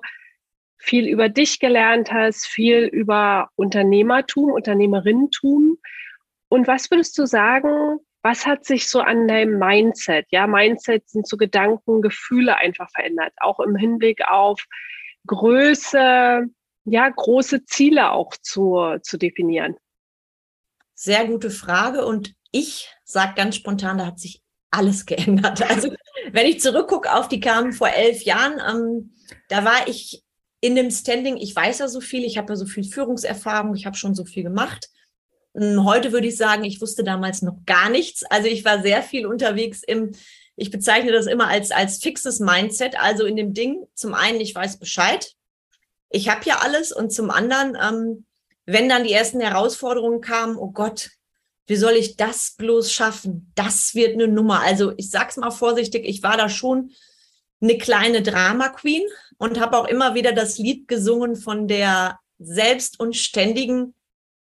viel 0.77 1.07
über 1.07 1.27
dich 1.27 1.59
gelernt 1.59 2.11
hast, 2.11 2.45
viel 2.45 2.83
über 2.83 3.49
Unternehmertum, 3.55 4.51
Unternehmerinnentum. 4.51 5.79
Und 6.49 6.67
was 6.67 6.91
würdest 6.91 7.17
du 7.17 7.25
sagen, 7.25 7.97
was 8.21 8.45
hat 8.45 8.63
sich 8.63 8.87
so 8.87 8.99
an 8.99 9.27
deinem 9.27 9.57
Mindset? 9.57 10.27
Ja, 10.29 10.45
Mindset 10.45 11.09
sind 11.09 11.27
so 11.27 11.35
Gedanken, 11.35 12.03
Gefühle 12.03 12.55
einfach 12.57 12.91
verändert, 12.91 13.33
auch 13.37 13.59
im 13.59 13.75
Hinblick 13.75 14.21
auf 14.27 14.63
Größe, 15.25 16.45
ja, 16.85 17.09
große 17.09 17.65
Ziele 17.65 18.11
auch 18.11 18.33
zu, 18.43 18.97
zu 19.01 19.17
definieren. 19.17 19.75
Sehr 20.93 21.25
gute 21.25 21.49
Frage. 21.49 22.05
Und 22.05 22.35
ich 22.51 22.87
sage 23.03 23.33
ganz 23.35 23.55
spontan, 23.55 23.97
da 23.97 24.05
hat 24.05 24.19
sich 24.19 24.43
alles 24.71 25.05
geändert. 25.05 25.61
Also 25.69 25.93
wenn 26.31 26.45
ich 26.45 26.59
zurückgucke 26.59 27.13
auf 27.13 27.27
die 27.27 27.39
kamen 27.39 27.73
vor 27.73 27.89
elf 27.89 28.23
Jahren, 28.23 28.59
ähm, 28.67 29.13
da 29.49 29.63
war 29.63 29.87
ich 29.87 30.23
in 30.59 30.75
dem 30.75 30.91
Standing, 30.91 31.37
ich 31.37 31.55
weiß 31.55 31.79
ja 31.79 31.87
so 31.87 32.01
viel, 32.01 32.23
ich 32.25 32.37
habe 32.37 32.53
ja 32.53 32.55
so 32.55 32.65
viel 32.65 32.83
Führungserfahrung, 32.83 33.75
ich 33.75 33.85
habe 33.85 33.95
schon 33.95 34.15
so 34.15 34.25
viel 34.25 34.43
gemacht. 34.43 34.89
Ähm, 35.55 35.85
heute 35.85 36.11
würde 36.11 36.27
ich 36.27 36.37
sagen, 36.37 36.63
ich 36.63 36.81
wusste 36.81 37.03
damals 37.03 37.41
noch 37.41 37.57
gar 37.65 37.89
nichts. 37.89 38.23
Also 38.23 38.47
ich 38.47 38.65
war 38.65 38.81
sehr 38.81 39.03
viel 39.03 39.25
unterwegs 39.25 39.83
im, 39.83 40.11
ich 40.55 40.71
bezeichne 40.71 41.11
das 41.11 41.27
immer 41.27 41.47
als, 41.47 41.71
als 41.71 41.99
fixes 41.99 42.39
Mindset. 42.39 42.99
Also 42.99 43.25
in 43.25 43.35
dem 43.35 43.53
Ding, 43.53 43.85
zum 43.93 44.13
einen, 44.13 44.41
ich 44.41 44.53
weiß 44.53 44.77
Bescheid, 44.77 45.33
ich 46.09 46.29
habe 46.29 46.45
ja 46.45 46.59
alles 46.59 46.91
und 46.91 47.11
zum 47.11 47.29
anderen, 47.29 47.77
ähm, 47.81 48.25
wenn 48.65 48.89
dann 48.89 49.03
die 49.03 49.13
ersten 49.13 49.39
Herausforderungen 49.39 50.21
kamen, 50.21 50.57
oh 50.57 50.71
Gott, 50.71 51.09
wie 51.67 51.75
soll 51.75 51.93
ich 51.93 52.15
das 52.15 52.55
bloß 52.57 52.91
schaffen? 52.91 53.51
Das 53.55 53.93
wird 53.93 54.13
eine 54.13 54.27
Nummer. 54.27 54.61
Also 54.61 54.93
ich 54.97 55.09
sag's 55.09 55.37
mal 55.37 55.51
vorsichtig, 55.51 56.05
ich 56.05 56.23
war 56.23 56.37
da 56.37 56.49
schon 56.49 56.91
eine 57.61 57.77
kleine 57.77 58.21
Drama 58.21 58.69
Queen 58.69 59.03
und 59.37 59.59
habe 59.59 59.77
auch 59.77 59.85
immer 59.85 60.15
wieder 60.15 60.31
das 60.31 60.57
Lied 60.57 60.87
gesungen 60.87 61.35
von 61.35 61.67
der 61.67 62.19
selbst 62.39 62.99
und 62.99 63.15
ständigen, 63.15 63.93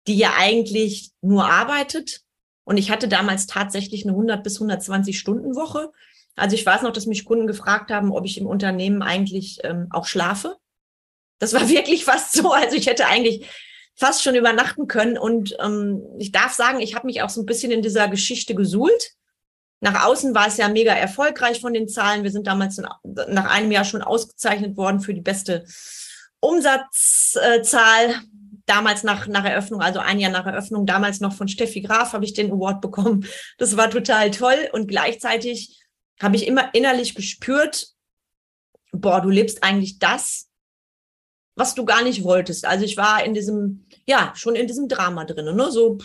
die 0.06 0.16
ja 0.16 0.34
eigentlich 0.38 1.12
nur 1.20 1.46
arbeitet. 1.46 2.22
Und 2.64 2.78
ich 2.78 2.90
hatte 2.90 3.08
damals 3.08 3.46
tatsächlich 3.46 4.04
eine 4.04 4.12
100 4.12 4.42
bis 4.42 4.56
120 4.56 5.18
Stunden 5.18 5.54
Woche. 5.54 5.92
Also 6.34 6.56
ich 6.56 6.66
weiß 6.66 6.82
noch, 6.82 6.92
dass 6.92 7.06
mich 7.06 7.24
Kunden 7.24 7.46
gefragt 7.46 7.90
haben, 7.90 8.10
ob 8.10 8.24
ich 8.24 8.38
im 8.38 8.46
Unternehmen 8.46 9.02
eigentlich 9.02 9.58
ähm, 9.62 9.86
auch 9.90 10.06
schlafe. 10.06 10.56
Das 11.38 11.52
war 11.52 11.68
wirklich 11.68 12.04
fast 12.04 12.32
so. 12.32 12.52
Also 12.52 12.76
ich 12.76 12.86
hätte 12.86 13.06
eigentlich 13.06 13.46
fast 13.96 14.22
schon 14.22 14.34
übernachten 14.34 14.88
können. 14.88 15.18
Und 15.18 15.56
ähm, 15.62 16.02
ich 16.18 16.32
darf 16.32 16.52
sagen, 16.52 16.80
ich 16.80 16.94
habe 16.94 17.06
mich 17.06 17.22
auch 17.22 17.30
so 17.30 17.40
ein 17.40 17.46
bisschen 17.46 17.70
in 17.70 17.82
dieser 17.82 18.08
Geschichte 18.08 18.54
gesuhlt. 18.54 19.12
Nach 19.80 20.06
außen 20.06 20.34
war 20.34 20.46
es 20.46 20.56
ja 20.56 20.68
mega 20.68 20.92
erfolgreich 20.92 21.60
von 21.60 21.74
den 21.74 21.88
Zahlen. 21.88 22.22
Wir 22.22 22.30
sind 22.30 22.46
damals 22.46 22.78
nach 23.04 23.50
einem 23.50 23.70
Jahr 23.70 23.84
schon 23.84 24.02
ausgezeichnet 24.02 24.76
worden 24.76 25.00
für 25.00 25.14
die 25.14 25.20
beste 25.20 25.64
Umsatzzahl. 26.40 28.20
Damals 28.66 29.02
nach, 29.02 29.26
nach 29.26 29.44
Eröffnung, 29.44 29.82
also 29.82 29.98
ein 29.98 30.18
Jahr 30.18 30.30
nach 30.30 30.46
Eröffnung, 30.46 30.86
damals 30.86 31.20
noch 31.20 31.34
von 31.34 31.48
Steffi 31.48 31.82
Graf 31.82 32.14
habe 32.14 32.24
ich 32.24 32.32
den 32.32 32.50
Award 32.50 32.80
bekommen. 32.80 33.26
Das 33.58 33.76
war 33.76 33.90
total 33.90 34.30
toll. 34.30 34.70
Und 34.72 34.88
gleichzeitig 34.88 35.84
habe 36.18 36.36
ich 36.36 36.46
immer 36.46 36.72
innerlich 36.74 37.14
gespürt, 37.14 37.88
boah, 38.92 39.20
du 39.20 39.28
lebst 39.28 39.62
eigentlich 39.62 39.98
das, 39.98 40.48
was 41.56 41.74
du 41.74 41.84
gar 41.84 42.02
nicht 42.02 42.24
wolltest. 42.24 42.64
Also 42.64 42.84
ich 42.84 42.96
war 42.96 43.24
in 43.24 43.34
diesem, 43.34 43.83
ja, 44.06 44.32
schon 44.36 44.54
in 44.54 44.66
diesem 44.66 44.88
Drama 44.88 45.24
drin. 45.24 45.54
Ne? 45.54 45.70
So, 45.70 45.98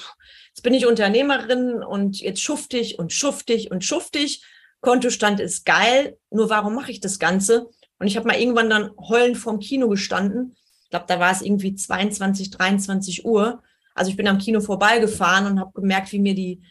jetzt 0.49 0.63
bin 0.63 0.73
ich 0.73 0.85
Unternehmerin 0.85 1.83
und 1.83 2.19
jetzt 2.19 2.41
schuftig 2.41 2.99
und 2.99 3.13
schuftig 3.13 3.71
und 3.71 3.83
schuftig. 3.83 4.43
Kontostand 4.81 5.39
ist 5.39 5.65
geil, 5.65 6.17
nur 6.29 6.49
warum 6.49 6.75
mache 6.75 6.91
ich 6.91 7.01
das 7.01 7.19
Ganze? 7.19 7.69
Und 7.99 8.07
ich 8.07 8.15
habe 8.15 8.27
mal 8.27 8.39
irgendwann 8.39 8.69
dann 8.69 8.91
heulend 8.97 9.37
vorm 9.37 9.59
Kino 9.59 9.89
gestanden. 9.89 10.55
Ich 10.83 10.89
glaube, 10.89 11.05
da 11.07 11.19
war 11.19 11.31
es 11.31 11.41
irgendwie 11.41 11.75
22, 11.75 12.49
23 12.51 13.25
Uhr. 13.25 13.61
Also 13.93 14.09
ich 14.09 14.17
bin 14.17 14.27
am 14.27 14.37
Kino 14.37 14.61
vorbeigefahren 14.61 15.45
und 15.45 15.59
habe 15.59 15.73
gemerkt, 15.73 16.11
wie 16.13 16.19
mir 16.19 16.33
die 16.33 16.63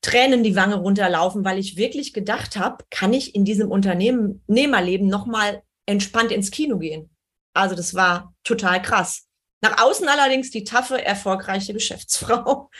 Tränen 0.00 0.44
die 0.44 0.56
Wange 0.56 0.76
runterlaufen, 0.76 1.44
weil 1.44 1.58
ich 1.58 1.76
wirklich 1.76 2.12
gedacht 2.12 2.56
habe, 2.56 2.84
kann 2.90 3.12
ich 3.12 3.34
in 3.34 3.44
diesem 3.44 3.70
Unternehmerleben 3.70 5.08
nochmal 5.08 5.62
entspannt 5.86 6.30
ins 6.30 6.50
Kino 6.50 6.78
gehen? 6.78 7.10
Also 7.52 7.74
das 7.74 7.94
war 7.94 8.34
total 8.44 8.80
krass. 8.80 9.26
Nach 9.60 9.82
außen 9.82 10.08
allerdings 10.08 10.50
die 10.50 10.64
taffe, 10.64 11.04
erfolgreiche 11.04 11.72
Geschäftsfrau. 11.72 12.70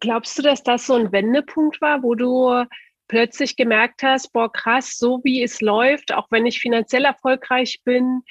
Glaubst 0.00 0.38
du, 0.38 0.42
dass 0.42 0.62
das 0.62 0.86
so 0.86 0.94
ein 0.94 1.12
Wendepunkt 1.12 1.80
war, 1.80 2.02
wo 2.02 2.14
du 2.14 2.64
plötzlich 3.08 3.56
gemerkt 3.56 4.02
hast, 4.02 4.32
boah, 4.32 4.50
krass, 4.50 4.96
so 4.96 5.20
wie 5.22 5.42
es 5.42 5.60
läuft, 5.60 6.12
auch 6.12 6.28
wenn 6.30 6.46
ich 6.46 6.60
finanziell 6.60 7.04
erfolgreich 7.04 7.82
bin, 7.84 8.22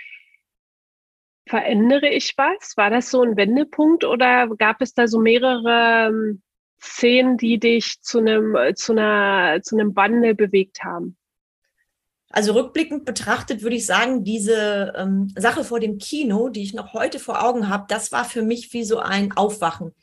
verändere 1.48 2.10
ich 2.10 2.34
was? 2.38 2.76
War 2.78 2.90
das 2.90 3.12
so 3.12 3.22
ein 3.22 3.38
Wendepunkt 3.38 4.04
oder 4.04 4.48
gab 4.58 4.82
es 4.82 4.94
da 4.94 5.08
so 5.08 5.20
mehrere 5.20 6.08
ähm, 6.08 6.42
Szenen, 6.82 7.38
die 7.38 7.60
dich 7.60 8.02
zu 8.02 8.20
einem, 8.20 8.58
zu 8.76 8.94
einer, 8.94 9.62
zu 9.62 9.78
einem 9.78 9.96
Wandel 9.96 10.34
bewegt 10.34 10.84
haben? 10.84 11.18
Also 12.32 12.54
rückblickend 12.54 13.06
betrachtet 13.06 13.62
würde 13.62 13.76
ich 13.76 13.86
sagen, 13.86 14.24
diese 14.24 14.94
ähm, 14.96 15.34
Sache 15.38 15.64
vor 15.64 15.80
dem 15.80 15.98
Kino, 15.98 16.50
die 16.50 16.64
ich 16.64 16.74
noch 16.74 16.94
heute 16.94 17.20
vor 17.20 17.44
Augen 17.44 17.68
habe, 17.68 17.86
das 17.90 18.12
war 18.12 18.26
für 18.26 18.42
mich 18.42 18.72
wie 18.74 18.84
so 18.84 19.00
ein 19.00 19.34
Aufwachen, 19.34 19.94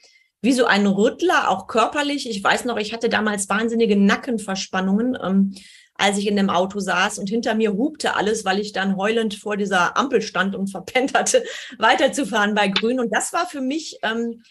wie 0.42 0.52
so 0.52 0.66
ein 0.66 0.86
Rüttler, 0.86 1.48
auch 1.48 1.66
körperlich. 1.66 2.28
Ich 2.28 2.42
weiß 2.42 2.64
noch, 2.66 2.76
ich 2.76 2.92
hatte 2.92 3.08
damals 3.08 3.48
wahnsinnige 3.48 3.96
Nackenverspannungen, 3.96 5.16
ähm, 5.22 5.54
als 5.94 6.18
ich 6.18 6.28
in 6.28 6.36
dem 6.36 6.50
Auto 6.50 6.78
saß 6.78 7.18
und 7.18 7.28
hinter 7.28 7.54
mir 7.54 7.72
hupte 7.72 8.14
alles, 8.14 8.44
weil 8.44 8.60
ich 8.60 8.72
dann 8.72 8.96
heulend 8.96 9.34
vor 9.34 9.56
dieser 9.56 9.96
Ampel 9.96 10.22
stand 10.22 10.54
und 10.54 10.66
verpennt 10.70 11.14
hatte, 11.14 11.42
weiterzufahren 11.78 12.54
bei 12.54 12.68
Grün. 12.68 13.00
Und 13.00 13.14
das 13.14 13.32
war 13.32 13.46
für 13.46 13.60
mich 13.60 13.98
ähm, 14.02 14.42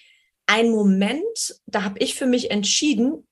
ein 0.47 0.71
Moment, 0.71 1.61
da 1.67 1.83
habe 1.83 1.99
ich 1.99 2.15
für 2.15 2.25
mich 2.25 2.49
entschieden, 2.51 3.27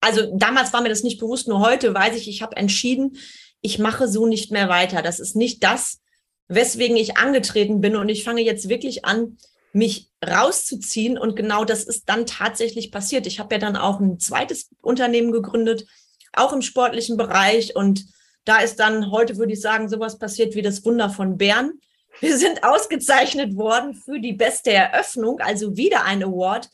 also 0.00 0.34
damals 0.36 0.72
war 0.72 0.80
mir 0.80 0.88
das 0.88 1.02
nicht 1.02 1.20
bewusst, 1.20 1.48
nur 1.48 1.60
heute 1.60 1.92
weiß 1.92 2.16
ich, 2.16 2.28
ich 2.28 2.40
habe 2.40 2.56
entschieden, 2.56 3.18
ich 3.60 3.78
mache 3.78 4.08
so 4.08 4.26
nicht 4.26 4.50
mehr 4.50 4.68
weiter. 4.68 5.02
Das 5.02 5.20
ist 5.20 5.36
nicht 5.36 5.62
das, 5.62 6.00
weswegen 6.48 6.96
ich 6.96 7.16
angetreten 7.16 7.80
bin. 7.80 7.96
Und 7.96 8.08
ich 8.08 8.24
fange 8.24 8.42
jetzt 8.42 8.68
wirklich 8.68 9.04
an, 9.04 9.38
mich 9.72 10.10
rauszuziehen. 10.26 11.18
Und 11.18 11.36
genau 11.36 11.64
das 11.64 11.84
ist 11.84 12.08
dann 12.08 12.26
tatsächlich 12.26 12.90
passiert. 12.90 13.26
Ich 13.26 13.38
habe 13.38 13.54
ja 13.54 13.58
dann 13.58 13.76
auch 13.76 14.00
ein 14.00 14.18
zweites 14.18 14.70
Unternehmen 14.80 15.32
gegründet, 15.32 15.86
auch 16.32 16.52
im 16.52 16.62
sportlichen 16.62 17.16
Bereich. 17.16 17.76
Und 17.76 18.06
da 18.44 18.58
ist 18.58 18.80
dann 18.80 19.10
heute, 19.10 19.36
würde 19.36 19.52
ich 19.52 19.60
sagen, 19.60 19.88
sowas 19.88 20.18
passiert 20.18 20.54
wie 20.54 20.62
das 20.62 20.84
Wunder 20.84 21.10
von 21.10 21.36
Bern. 21.36 21.72
Wir 22.20 22.36
sind 22.36 22.64
ausgezeichnet 22.64 23.56
worden 23.56 23.94
für 23.94 24.20
die 24.20 24.32
beste 24.32 24.72
Eröffnung, 24.72 25.40
also 25.40 25.76
wieder 25.76 26.04
ein 26.04 26.22
Award. 26.22 26.68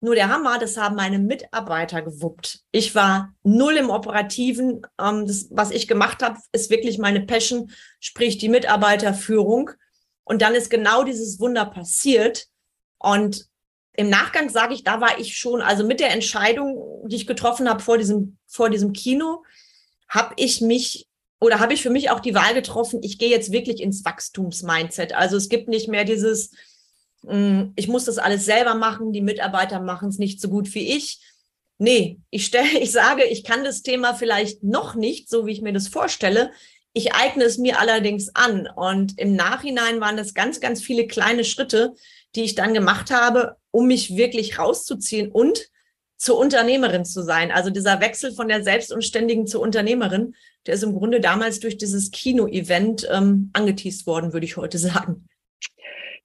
Nur 0.00 0.14
der 0.14 0.28
Hammer, 0.28 0.58
das 0.58 0.76
haben 0.76 0.94
meine 0.94 1.18
Mitarbeiter 1.18 2.02
gewuppt. 2.02 2.60
Ich 2.70 2.94
war 2.94 3.34
null 3.42 3.76
im 3.76 3.90
Operativen. 3.90 4.82
Ähm, 5.00 5.26
das, 5.26 5.48
was 5.50 5.70
ich 5.70 5.88
gemacht 5.88 6.22
habe, 6.22 6.38
ist 6.52 6.70
wirklich 6.70 6.98
meine 6.98 7.22
Passion, 7.22 7.70
sprich 7.98 8.38
die 8.38 8.48
Mitarbeiterführung. 8.48 9.70
Und 10.24 10.42
dann 10.42 10.54
ist 10.54 10.70
genau 10.70 11.02
dieses 11.02 11.40
Wunder 11.40 11.64
passiert. 11.64 12.46
Und 12.98 13.46
im 13.94 14.10
Nachgang 14.10 14.50
sage 14.50 14.74
ich, 14.74 14.84
da 14.84 15.00
war 15.00 15.18
ich 15.18 15.36
schon, 15.36 15.62
also 15.62 15.84
mit 15.84 16.00
der 16.00 16.10
Entscheidung, 16.10 17.08
die 17.08 17.16
ich 17.16 17.26
getroffen 17.26 17.68
habe 17.68 17.82
vor 17.82 17.96
diesem, 17.96 18.36
vor 18.46 18.68
diesem 18.68 18.92
Kino, 18.92 19.44
habe 20.08 20.34
ich 20.36 20.60
mich 20.60 21.06
oder 21.40 21.60
habe 21.60 21.74
ich 21.74 21.82
für 21.82 21.90
mich 21.90 22.10
auch 22.10 22.20
die 22.20 22.34
Wahl 22.34 22.54
getroffen, 22.54 23.00
ich 23.02 23.18
gehe 23.18 23.28
jetzt 23.28 23.52
wirklich 23.52 23.80
ins 23.80 24.04
Wachstumsmindset. 24.04 25.12
Also 25.14 25.36
es 25.36 25.48
gibt 25.48 25.68
nicht 25.68 25.88
mehr 25.88 26.04
dieses, 26.04 26.50
ich 27.22 27.88
muss 27.88 28.04
das 28.04 28.18
alles 28.18 28.44
selber 28.44 28.74
machen, 28.74 29.12
die 29.12 29.20
Mitarbeiter 29.20 29.80
machen 29.80 30.08
es 30.08 30.18
nicht 30.18 30.40
so 30.40 30.48
gut 30.48 30.74
wie 30.74 30.96
ich. 30.96 31.20
Nee, 31.78 32.20
ich 32.30 32.46
stelle, 32.46 32.68
ich 32.80 32.92
sage, 32.92 33.24
ich 33.24 33.44
kann 33.44 33.64
das 33.64 33.82
Thema 33.82 34.14
vielleicht 34.14 34.62
noch 34.62 34.94
nicht, 34.94 35.28
so 35.28 35.46
wie 35.46 35.52
ich 35.52 35.62
mir 35.62 35.72
das 35.72 35.88
vorstelle. 35.88 36.50
Ich 36.92 37.14
eigne 37.14 37.44
es 37.44 37.58
mir 37.58 37.78
allerdings 37.78 38.34
an. 38.34 38.68
Und 38.74 39.18
im 39.18 39.34
Nachhinein 39.34 40.00
waren 40.00 40.16
das 40.16 40.34
ganz, 40.34 40.60
ganz 40.60 40.80
viele 40.80 41.06
kleine 41.06 41.44
Schritte, 41.44 41.94
die 42.34 42.42
ich 42.42 42.54
dann 42.54 42.74
gemacht 42.74 43.10
habe, 43.10 43.56
um 43.70 43.86
mich 43.86 44.16
wirklich 44.16 44.58
rauszuziehen 44.58 45.30
und 45.30 45.68
zur 46.16 46.38
Unternehmerin 46.38 47.04
zu 47.04 47.22
sein. 47.22 47.50
Also 47.50 47.68
dieser 47.68 48.00
Wechsel 48.00 48.32
von 48.32 48.48
der 48.48 48.62
Selbstunständigen 48.62 49.46
zur 49.46 49.60
Unternehmerin, 49.60 50.34
der 50.66 50.74
ist 50.74 50.82
im 50.82 50.94
Grunde 50.94 51.20
damals 51.20 51.60
durch 51.60 51.76
dieses 51.76 52.10
Kino-Event 52.10 53.06
ähm, 53.10 53.50
angeteased 53.52 54.06
worden, 54.06 54.32
würde 54.32 54.46
ich 54.46 54.56
heute 54.56 54.78
sagen. 54.78 55.28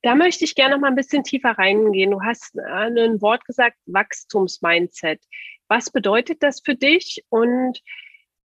Da 0.03 0.15
möchte 0.15 0.46
ich 0.46 0.55
gerne 0.55 0.75
noch 0.75 0.81
mal 0.81 0.88
ein 0.88 0.96
bisschen 0.96 1.24
tiefer 1.24 1.51
reingehen. 1.51 2.12
Du 2.12 2.22
hast 2.22 2.55
äh, 2.55 2.62
ein 2.62 3.22
Wort 3.22 3.46
gesagt, 3.46 3.77
Wachstumsmindset. 3.86 5.22
Was 5.67 5.91
bedeutet 5.91 6.41
das 6.41 6.62
für 6.63 6.75
dich? 6.75 7.24
Und 7.29 7.79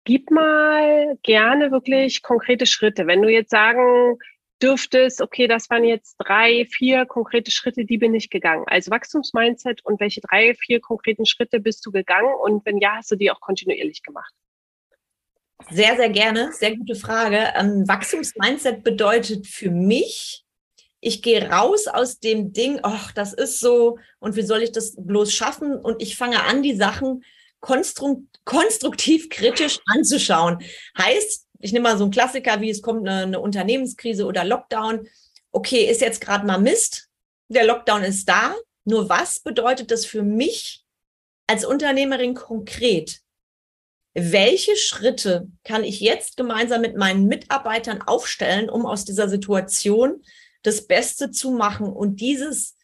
gib 0.04 0.30
mal 0.30 1.16
gerne 1.22 1.70
wirklich 1.70 2.22
konkrete 2.22 2.66
Schritte. 2.66 3.06
Wenn 3.06 3.22
du 3.22 3.28
jetzt 3.28 3.50
sagen 3.50 4.18
dürftest, 4.62 5.20
okay, 5.20 5.46
das 5.46 5.70
waren 5.70 5.84
jetzt 5.84 6.16
drei, 6.18 6.66
vier 6.66 7.06
konkrete 7.06 7.50
Schritte, 7.50 7.84
die 7.84 7.98
bin 7.98 8.14
ich 8.14 8.28
gegangen. 8.28 8.64
Also 8.66 8.90
Wachstumsmindset 8.90 9.84
und 9.84 10.00
welche 10.00 10.20
drei, 10.20 10.54
vier 10.54 10.80
konkreten 10.80 11.26
Schritte 11.26 11.60
bist 11.60 11.84
du 11.86 11.92
gegangen? 11.92 12.32
Und 12.42 12.66
wenn 12.66 12.78
ja, 12.78 12.96
hast 12.96 13.10
du 13.10 13.16
die 13.16 13.30
auch 13.30 13.40
kontinuierlich 13.40 14.02
gemacht? 14.02 14.32
Sehr, 15.70 15.96
sehr 15.96 16.10
gerne. 16.10 16.52
Sehr 16.52 16.76
gute 16.76 16.94
Frage. 16.94 17.52
Ähm, 17.56 17.86
Wachstumsmindset 17.86 18.84
bedeutet 18.84 19.46
für 19.46 19.70
mich, 19.70 20.44
ich 21.00 21.22
gehe 21.22 21.48
raus 21.48 21.86
aus 21.86 22.18
dem 22.18 22.52
Ding, 22.52 22.80
ach, 22.82 23.12
das 23.12 23.32
ist 23.32 23.60
so 23.60 23.98
und 24.18 24.36
wie 24.36 24.42
soll 24.42 24.62
ich 24.62 24.72
das 24.72 24.94
bloß 24.96 25.32
schaffen? 25.32 25.76
Und 25.76 26.02
ich 26.02 26.16
fange 26.16 26.42
an, 26.42 26.62
die 26.62 26.74
Sachen 26.74 27.24
konstruktiv 27.60 29.28
kritisch 29.30 29.78
anzuschauen. 29.86 30.62
Heißt, 30.96 31.46
ich 31.60 31.72
nehme 31.72 31.88
mal 31.88 31.98
so 31.98 32.04
einen 32.04 32.12
Klassiker, 32.12 32.60
wie 32.60 32.70
es 32.70 32.82
kommt 32.82 33.08
eine, 33.08 33.22
eine 33.22 33.40
Unternehmenskrise 33.40 34.26
oder 34.26 34.44
Lockdown. 34.44 35.08
Okay, 35.50 35.84
ist 35.90 36.00
jetzt 36.00 36.20
gerade 36.20 36.46
mal 36.46 36.58
Mist. 36.58 37.08
Der 37.48 37.64
Lockdown 37.64 38.04
ist 38.04 38.28
da. 38.28 38.54
Nur 38.84 39.08
was 39.08 39.40
bedeutet 39.40 39.90
das 39.90 40.06
für 40.06 40.22
mich 40.22 40.84
als 41.46 41.64
Unternehmerin 41.64 42.34
konkret? 42.34 43.20
Welche 44.14 44.76
Schritte 44.76 45.48
kann 45.64 45.84
ich 45.84 46.00
jetzt 46.00 46.36
gemeinsam 46.36 46.80
mit 46.80 46.96
meinen 46.96 47.26
Mitarbeitern 47.26 48.02
aufstellen, 48.02 48.70
um 48.70 48.86
aus 48.86 49.04
dieser 49.04 49.28
Situation 49.28 50.22
das 50.62 50.86
Beste 50.86 51.30
zu 51.30 51.50
machen 51.50 51.86
und 51.86 52.20
dieses 52.20 52.74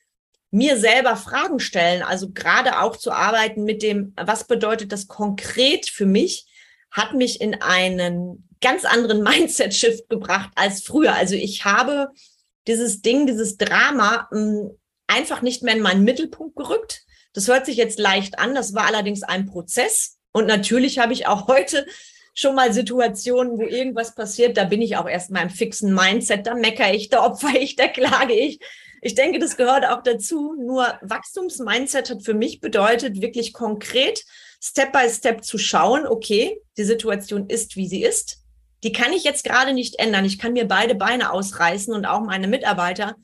mir 0.50 0.78
selber 0.78 1.16
Fragen 1.16 1.58
stellen, 1.58 2.02
also 2.02 2.30
gerade 2.30 2.80
auch 2.80 2.96
zu 2.96 3.10
arbeiten 3.10 3.64
mit 3.64 3.82
dem, 3.82 4.12
was 4.16 4.46
bedeutet 4.46 4.92
das 4.92 5.08
konkret 5.08 5.86
für 5.86 6.06
mich, 6.06 6.46
hat 6.92 7.14
mich 7.14 7.40
in 7.40 7.60
einen 7.60 8.48
ganz 8.60 8.84
anderen 8.84 9.22
Mindset-Shift 9.24 10.08
gebracht 10.08 10.50
als 10.54 10.82
früher. 10.82 11.14
Also 11.14 11.34
ich 11.34 11.64
habe 11.64 12.10
dieses 12.66 13.02
Ding, 13.02 13.26
dieses 13.26 13.56
Drama 13.56 14.28
hm, 14.30 14.78
einfach 15.06 15.42
nicht 15.42 15.62
mehr 15.62 15.74
in 15.74 15.82
meinen 15.82 16.04
Mittelpunkt 16.04 16.56
gerückt. 16.56 17.02
Das 17.32 17.48
hört 17.48 17.66
sich 17.66 17.76
jetzt 17.76 17.98
leicht 17.98 18.38
an, 18.38 18.54
das 18.54 18.74
war 18.74 18.86
allerdings 18.86 19.24
ein 19.24 19.46
Prozess. 19.46 20.18
Und 20.32 20.46
natürlich 20.46 21.00
habe 21.00 21.12
ich 21.12 21.26
auch 21.26 21.48
heute 21.48 21.84
schon 22.34 22.54
mal 22.54 22.72
Situationen, 22.72 23.56
wo 23.56 23.62
irgendwas 23.62 24.14
passiert, 24.14 24.56
da 24.56 24.64
bin 24.64 24.82
ich 24.82 24.96
auch 24.96 25.08
erst 25.08 25.30
mal 25.30 25.42
im 25.42 25.50
fixen 25.50 25.94
Mindset, 25.94 26.46
da 26.46 26.54
meckere 26.54 26.92
ich, 26.92 27.08
da 27.08 27.24
opfer 27.24 27.54
ich, 27.56 27.76
da 27.76 27.86
klage 27.88 28.34
ich. 28.34 28.58
Ich 29.00 29.14
denke, 29.14 29.38
das 29.38 29.56
gehört 29.56 29.86
auch 29.86 30.02
dazu. 30.02 30.54
Nur 30.58 30.98
Wachstumsmindset 31.02 32.10
hat 32.10 32.24
für 32.24 32.34
mich 32.34 32.60
bedeutet, 32.60 33.20
wirklich 33.20 33.52
konkret 33.52 34.24
Step 34.62 34.92
by 34.92 35.10
Step 35.10 35.44
zu 35.44 35.58
schauen, 35.58 36.06
okay, 36.06 36.58
die 36.78 36.84
Situation 36.84 37.48
ist, 37.48 37.76
wie 37.76 37.86
sie 37.86 38.02
ist. 38.02 38.38
Die 38.82 38.92
kann 38.92 39.12
ich 39.12 39.22
jetzt 39.22 39.44
gerade 39.44 39.74
nicht 39.74 39.98
ändern. 39.98 40.24
Ich 40.24 40.38
kann 40.38 40.54
mir 40.54 40.66
beide 40.66 40.94
Beine 40.94 41.32
ausreißen 41.32 41.92
und 41.94 42.06
auch 42.06 42.22
meine 42.22 42.48
Mitarbeiter. 42.48 43.14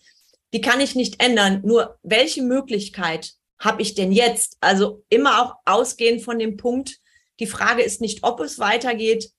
Die 0.53 0.61
kann 0.61 0.81
ich 0.81 0.95
nicht 0.95 1.23
ändern. 1.23 1.63
Nur 1.65 1.99
welche 2.03 2.43
Möglichkeit 2.43 3.33
habe 3.59 3.81
ich 3.81 3.95
denn 3.95 4.13
jetzt? 4.13 4.59
Also 4.61 5.03
immer 5.09 5.43
auch 5.43 5.55
ausgehend 5.65 6.23
von 6.23 6.39
dem 6.39 6.59
Punkt, 6.59 7.00
die 7.41 7.47
Frage 7.47 7.83
ist 7.83 8.01
nicht, 8.01 8.23
ob 8.23 8.41
es 8.41 8.59
weitergeht, 8.59 9.31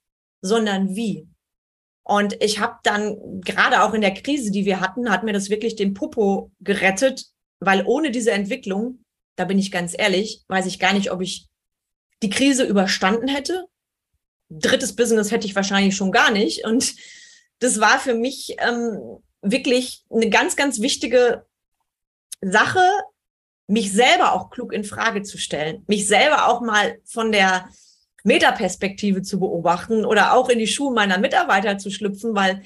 sondern 0.42 0.96
wie. 0.96 1.28
Und 2.04 2.42
ich 2.44 2.60
habe 2.60 2.78
dann 2.84 3.42
gerade 3.42 3.84
auch 3.84 3.94
in 3.94 4.02
der 4.02 4.14
Krise, 4.14 4.52
die 4.52 4.66
wir 4.66 4.82
hatten, 4.82 5.12
hat 5.12 5.24
mir 5.24 5.34
das 5.34 5.50
wirklich 5.50 5.76
den 5.76 5.94
Popo 5.94 6.52
gerettet, 6.60 7.28
weil 7.60 7.86
ohne 7.86 8.12
diese 8.12 8.32
Entwicklung, 8.32 9.06
da 9.36 9.46
bin 9.46 9.60
ich 9.60 9.72
ganz 9.72 9.94
ehrlich, 9.98 10.44
weiß 10.48 10.66
ich 10.66 10.80
gar 10.80 10.94
nicht, 10.94 11.12
ob 11.12 11.22
ich 11.22 11.48
die 12.24 12.30
Krise 12.30 12.64
überstanden 12.64 13.28
hätte. 13.28 13.68
Drittes 14.50 14.96
Business 14.96 15.32
hätte 15.32 15.48
ich 15.48 15.56
wahrscheinlich 15.56 15.96
schon 15.96 16.12
gar 16.12 16.32
nicht. 16.32 16.66
Und 16.66 16.96
das 17.60 17.80
war 17.80 18.00
für 18.00 18.16
mich 18.16 18.56
ähm, 18.58 19.20
wirklich 19.42 20.04
eine 20.10 20.30
ganz, 20.30 20.56
ganz 20.56 20.82
wichtige 20.82 21.46
Sache, 22.42 22.84
mich 23.68 23.94
selber 23.94 24.34
auch 24.34 24.50
klug 24.50 24.74
in 24.74 24.84
Frage 24.84 25.22
zu 25.22 25.38
stellen, 25.38 25.84
mich 25.88 26.08
selber 26.08 26.50
auch 26.50 26.62
mal 26.62 27.00
von 27.06 27.32
der 27.32 27.70
Metaperspektive 28.24 29.22
zu 29.22 29.40
beobachten 29.40 30.06
oder 30.06 30.34
auch 30.34 30.50
in 30.50 30.60
die 30.60 30.68
Schuhe 30.68 30.94
meiner 30.94 31.18
Mitarbeiter 31.18 31.78
zu 31.78 31.90
schlüpfen, 31.90 32.36
weil 32.36 32.62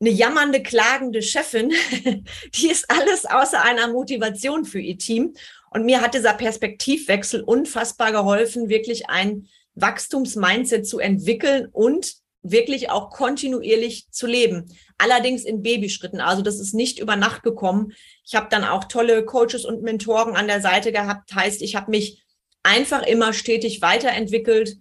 eine 0.00 0.10
jammernde, 0.10 0.62
klagende 0.62 1.22
Chefin, 1.22 1.72
die 2.54 2.68
ist 2.68 2.90
alles 2.90 3.26
außer 3.26 3.62
einer 3.62 3.88
Motivation 3.88 4.64
für 4.64 4.80
ihr 4.80 4.98
Team. 4.98 5.34
Und 5.70 5.84
mir 5.84 6.00
hat 6.00 6.14
dieser 6.14 6.34
Perspektivwechsel 6.34 7.42
unfassbar 7.42 8.12
geholfen, 8.12 8.68
wirklich 8.68 9.08
ein 9.08 9.48
Wachstumsmindset 9.74 10.86
zu 10.86 10.98
entwickeln 10.98 11.68
und 11.72 12.14
wirklich 12.42 12.90
auch 12.90 13.10
kontinuierlich 13.10 14.06
zu 14.10 14.26
leben. 14.26 14.70
Allerdings 14.98 15.44
in 15.44 15.62
Babyschritten. 15.62 16.20
Also 16.20 16.42
das 16.42 16.60
ist 16.60 16.74
nicht 16.74 16.98
über 16.98 17.16
Nacht 17.16 17.42
gekommen. 17.42 17.92
Ich 18.24 18.34
habe 18.34 18.48
dann 18.50 18.64
auch 18.64 18.84
tolle 18.84 19.24
Coaches 19.24 19.64
und 19.64 19.82
Mentoren 19.82 20.36
an 20.36 20.46
der 20.46 20.60
Seite 20.60 20.92
gehabt. 20.92 21.34
Heißt, 21.34 21.62
ich 21.62 21.74
habe 21.74 21.90
mich 21.90 22.23
einfach 22.64 23.02
immer 23.02 23.32
stetig 23.32 23.80
weiterentwickelt. 23.80 24.76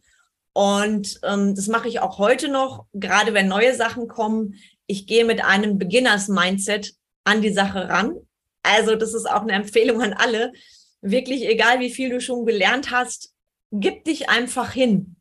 Und 0.53 1.19
ähm, 1.23 1.53
das 1.55 1.67
mache 1.67 1.87
ich 1.87 1.99
auch 1.99 2.17
heute 2.17 2.47
noch, 2.47 2.85
gerade 2.93 3.33
wenn 3.35 3.47
neue 3.47 3.75
Sachen 3.75 4.07
kommen. 4.07 4.55
Ich 4.87 5.05
gehe 5.05 5.25
mit 5.25 5.43
einem 5.43 5.77
Beginners-Mindset 5.77 6.95
an 7.23 7.41
die 7.41 7.53
Sache 7.53 7.89
ran. 7.89 8.15
Also 8.63 8.95
das 8.95 9.13
ist 9.13 9.29
auch 9.29 9.41
eine 9.41 9.53
Empfehlung 9.53 10.01
an 10.01 10.13
alle. 10.13 10.51
Wirklich, 11.01 11.47
egal 11.47 11.79
wie 11.79 11.91
viel 11.91 12.09
du 12.09 12.21
schon 12.21 12.45
gelernt 12.45 12.91
hast, 12.91 13.33
gib 13.71 14.05
dich 14.05 14.29
einfach 14.29 14.71
hin. 14.71 15.15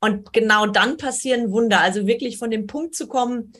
Und 0.00 0.32
genau 0.32 0.66
dann 0.66 0.96
passieren 0.96 1.50
Wunder. 1.52 1.80
Also 1.80 2.06
wirklich 2.06 2.38
von 2.38 2.50
dem 2.50 2.66
Punkt 2.66 2.94
zu 2.94 3.06
kommen, 3.06 3.52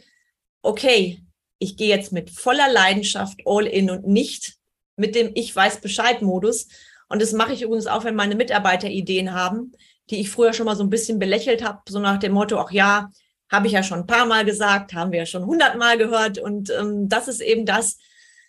okay, 0.62 1.22
ich 1.59 1.77
gehe 1.77 1.88
jetzt 1.88 2.12
mit 2.12 2.31
voller 2.31 2.70
Leidenschaft 2.70 3.40
all 3.46 3.66
in 3.66 3.90
und 3.90 4.07
nicht 4.07 4.57
mit 4.96 5.14
dem 5.14 5.31
Ich 5.35 5.55
weiß 5.55 5.81
Bescheid 5.81 6.22
Modus. 6.22 6.68
Und 7.09 7.23
das 7.23 7.33
mache 7.33 7.53
ich 7.53 7.62
übrigens 7.62 7.87
auch, 7.87 8.05
wenn 8.05 8.14
meine 8.14 8.35
Mitarbeiter 8.35 8.88
Ideen 8.88 9.33
haben, 9.33 9.73
die 10.11 10.21
ich 10.21 10.31
früher 10.31 10.53
schon 10.53 10.66
mal 10.66 10.77
so 10.77 10.83
ein 10.83 10.90
bisschen 10.90 11.19
belächelt 11.19 11.64
habe, 11.64 11.81
so 11.88 11.99
nach 11.99 12.19
dem 12.19 12.33
Motto, 12.33 12.59
ach 12.59 12.71
ja, 12.71 13.11
habe 13.51 13.66
ich 13.66 13.73
ja 13.73 13.83
schon 13.83 14.01
ein 14.01 14.07
paar 14.07 14.27
Mal 14.27 14.45
gesagt, 14.45 14.95
haben 14.95 15.12
wir 15.12 15.21
ja 15.21 15.27
schon 15.27 15.47
hundertmal 15.47 15.99
gehört. 15.99 16.38
Und 16.38 16.71
ähm, 16.71 17.09
das 17.09 17.29
ist 17.29 17.40
eben 17.40 17.64
das, 17.64 17.99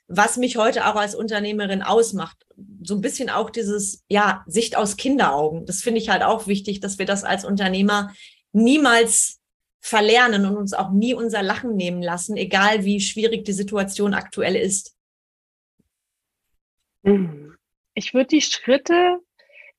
was 0.07 0.37
mich 0.37 0.57
heute 0.57 0.87
auch 0.87 0.95
als 0.95 1.15
Unternehmerin 1.15 1.81
ausmacht. 1.81 2.37
So 2.81 2.95
ein 2.95 3.01
bisschen 3.01 3.29
auch 3.29 3.49
dieses, 3.49 4.03
ja, 4.07 4.43
Sicht 4.47 4.75
aus 4.75 4.97
Kinderaugen. 4.97 5.65
Das 5.65 5.81
finde 5.81 5.99
ich 6.01 6.09
halt 6.09 6.23
auch 6.23 6.47
wichtig, 6.47 6.79
dass 6.79 6.97
wir 6.97 7.05
das 7.05 7.23
als 7.23 7.45
Unternehmer 7.45 8.13
niemals 8.53 9.39
verlernen 9.79 10.45
und 10.45 10.57
uns 10.57 10.73
auch 10.73 10.91
nie 10.91 11.13
unser 11.13 11.43
Lachen 11.43 11.75
nehmen 11.75 12.01
lassen, 12.01 12.35
egal 12.35 12.83
wie 12.83 12.99
schwierig 12.99 13.45
die 13.45 13.53
Situation 13.53 14.13
aktuell 14.13 14.55
ist. 14.55 14.95
Mhm. 17.03 17.56
Ich 17.97 18.13
würde 18.13 18.27
die 18.27 18.41
Schritte 18.41 19.17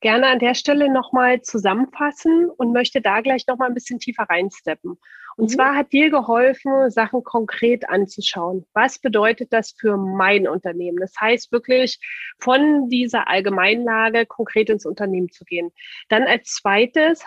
gerne 0.00 0.26
an 0.26 0.40
der 0.40 0.54
Stelle 0.54 0.92
nochmal 0.92 1.40
zusammenfassen 1.42 2.50
und 2.50 2.72
möchte 2.72 3.00
da 3.00 3.20
gleich 3.20 3.46
nochmal 3.46 3.68
ein 3.68 3.74
bisschen 3.74 4.00
tiefer 4.00 4.24
reinsteppen. 4.24 4.98
Und 5.36 5.44
mhm. 5.44 5.48
zwar 5.48 5.76
hat 5.76 5.92
dir 5.92 6.10
geholfen, 6.10 6.90
Sachen 6.90 7.22
konkret 7.22 7.88
anzuschauen. 7.88 8.66
Was 8.74 8.98
bedeutet 8.98 9.52
das 9.52 9.70
für 9.70 9.96
mein 9.96 10.48
Unternehmen? 10.48 10.98
Das 10.98 11.12
heißt 11.20 11.52
wirklich 11.52 12.00
von 12.40 12.88
dieser 12.88 13.28
Allgemeinlage 13.28 14.26
konkret 14.26 14.68
ins 14.68 14.84
Unternehmen 14.84 15.30
zu 15.30 15.44
gehen. 15.44 15.70
Dann 16.08 16.24
als 16.24 16.54
zweites 16.54 17.22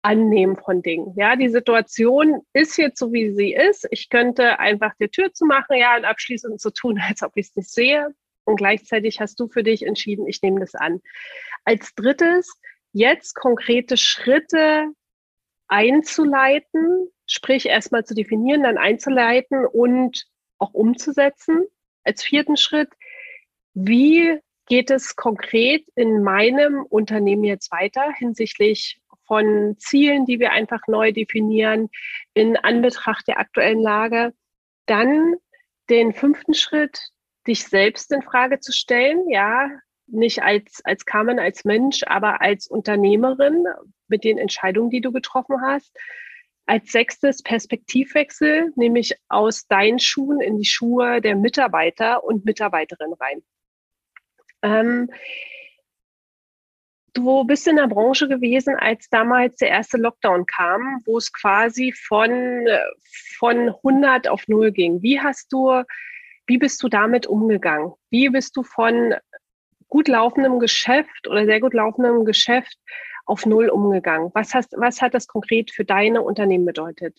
Annehmen 0.00 0.56
von 0.56 0.80
Dingen. 0.80 1.12
Ja, 1.14 1.36
die 1.36 1.50
Situation 1.50 2.40
ist 2.54 2.78
jetzt 2.78 2.98
so, 2.98 3.12
wie 3.12 3.34
sie 3.34 3.52
ist. 3.52 3.86
Ich 3.90 4.08
könnte 4.08 4.58
einfach 4.58 4.94
die 4.98 5.08
Tür 5.08 5.30
zu 5.34 5.44
machen, 5.44 5.76
ja, 5.76 5.94
und 5.94 6.06
abschließend 6.06 6.58
so 6.58 6.70
tun, 6.70 6.98
als 7.06 7.22
ob 7.22 7.32
ich 7.34 7.48
es 7.48 7.56
nicht 7.56 7.70
sehe. 7.70 8.14
Und 8.44 8.56
gleichzeitig 8.56 9.20
hast 9.20 9.38
du 9.40 9.48
für 9.48 9.62
dich 9.62 9.86
entschieden, 9.86 10.26
ich 10.26 10.42
nehme 10.42 10.60
das 10.60 10.74
an. 10.74 11.00
Als 11.64 11.94
drittes, 11.94 12.52
jetzt 12.92 13.34
konkrete 13.34 13.96
Schritte 13.96 14.88
einzuleiten, 15.68 17.08
sprich 17.26 17.66
erstmal 17.66 18.04
zu 18.04 18.14
definieren, 18.14 18.62
dann 18.62 18.78
einzuleiten 18.78 19.64
und 19.64 20.26
auch 20.58 20.74
umzusetzen. 20.74 21.66
Als 22.04 22.22
vierten 22.22 22.56
Schritt, 22.56 22.90
wie 23.74 24.38
geht 24.66 24.90
es 24.90 25.16
konkret 25.16 25.86
in 25.94 26.22
meinem 26.22 26.82
Unternehmen 26.84 27.44
jetzt 27.44 27.70
weiter 27.72 28.12
hinsichtlich 28.12 29.00
von 29.26 29.76
Zielen, 29.78 30.26
die 30.26 30.40
wir 30.40 30.52
einfach 30.52 30.86
neu 30.88 31.12
definieren 31.12 31.88
in 32.34 32.56
Anbetracht 32.56 33.26
der 33.28 33.38
aktuellen 33.38 33.80
Lage. 33.80 34.34
Dann 34.86 35.36
den 35.88 36.12
fünften 36.12 36.54
Schritt, 36.54 37.10
dich 37.46 37.64
selbst 37.64 38.12
in 38.12 38.22
Frage 38.22 38.60
zu 38.60 38.72
stellen, 38.72 39.28
ja, 39.28 39.70
nicht 40.06 40.42
als, 40.42 40.80
als 40.84 41.04
Carmen, 41.04 41.38
als 41.38 41.64
Mensch, 41.64 42.02
aber 42.06 42.40
als 42.40 42.66
Unternehmerin 42.66 43.64
mit 44.08 44.24
den 44.24 44.38
Entscheidungen, 44.38 44.90
die 44.90 45.00
du 45.00 45.12
getroffen 45.12 45.62
hast. 45.62 45.96
Als 46.66 46.92
sechstes 46.92 47.42
Perspektivwechsel, 47.42 48.72
nämlich 48.76 49.16
aus 49.28 49.66
deinen 49.66 49.98
Schuhen 49.98 50.40
in 50.40 50.58
die 50.58 50.64
Schuhe 50.64 51.20
der 51.20 51.34
Mitarbeiter 51.34 52.22
und 52.22 52.44
Mitarbeiterin 52.44 53.12
rein. 53.14 53.42
Ähm, 54.62 55.10
du 57.14 57.44
bist 57.44 57.66
in 57.66 57.76
der 57.76 57.88
Branche 57.88 58.28
gewesen, 58.28 58.76
als 58.76 59.08
damals 59.08 59.56
der 59.56 59.68
erste 59.68 59.96
Lockdown 59.96 60.46
kam, 60.46 61.02
wo 61.04 61.18
es 61.18 61.32
quasi 61.32 61.92
von, 61.92 62.66
von 63.38 63.68
100 63.68 64.28
auf 64.28 64.46
0 64.46 64.70
ging. 64.70 65.02
Wie 65.02 65.20
hast 65.20 65.52
du 65.52 65.82
wie 66.46 66.58
bist 66.58 66.82
du 66.82 66.88
damit 66.88 67.26
umgegangen? 67.26 67.92
Wie 68.10 68.28
bist 68.28 68.56
du 68.56 68.62
von 68.62 69.14
gut 69.88 70.08
laufendem 70.08 70.58
Geschäft 70.58 71.28
oder 71.28 71.44
sehr 71.44 71.60
gut 71.60 71.74
laufendem 71.74 72.24
Geschäft 72.24 72.76
auf 73.26 73.46
Null 73.46 73.68
umgegangen? 73.68 74.30
Was, 74.34 74.54
hast, 74.54 74.72
was 74.76 75.00
hat 75.00 75.14
das 75.14 75.26
konkret 75.26 75.70
für 75.70 75.84
deine 75.84 76.22
Unternehmen 76.22 76.64
bedeutet? 76.64 77.18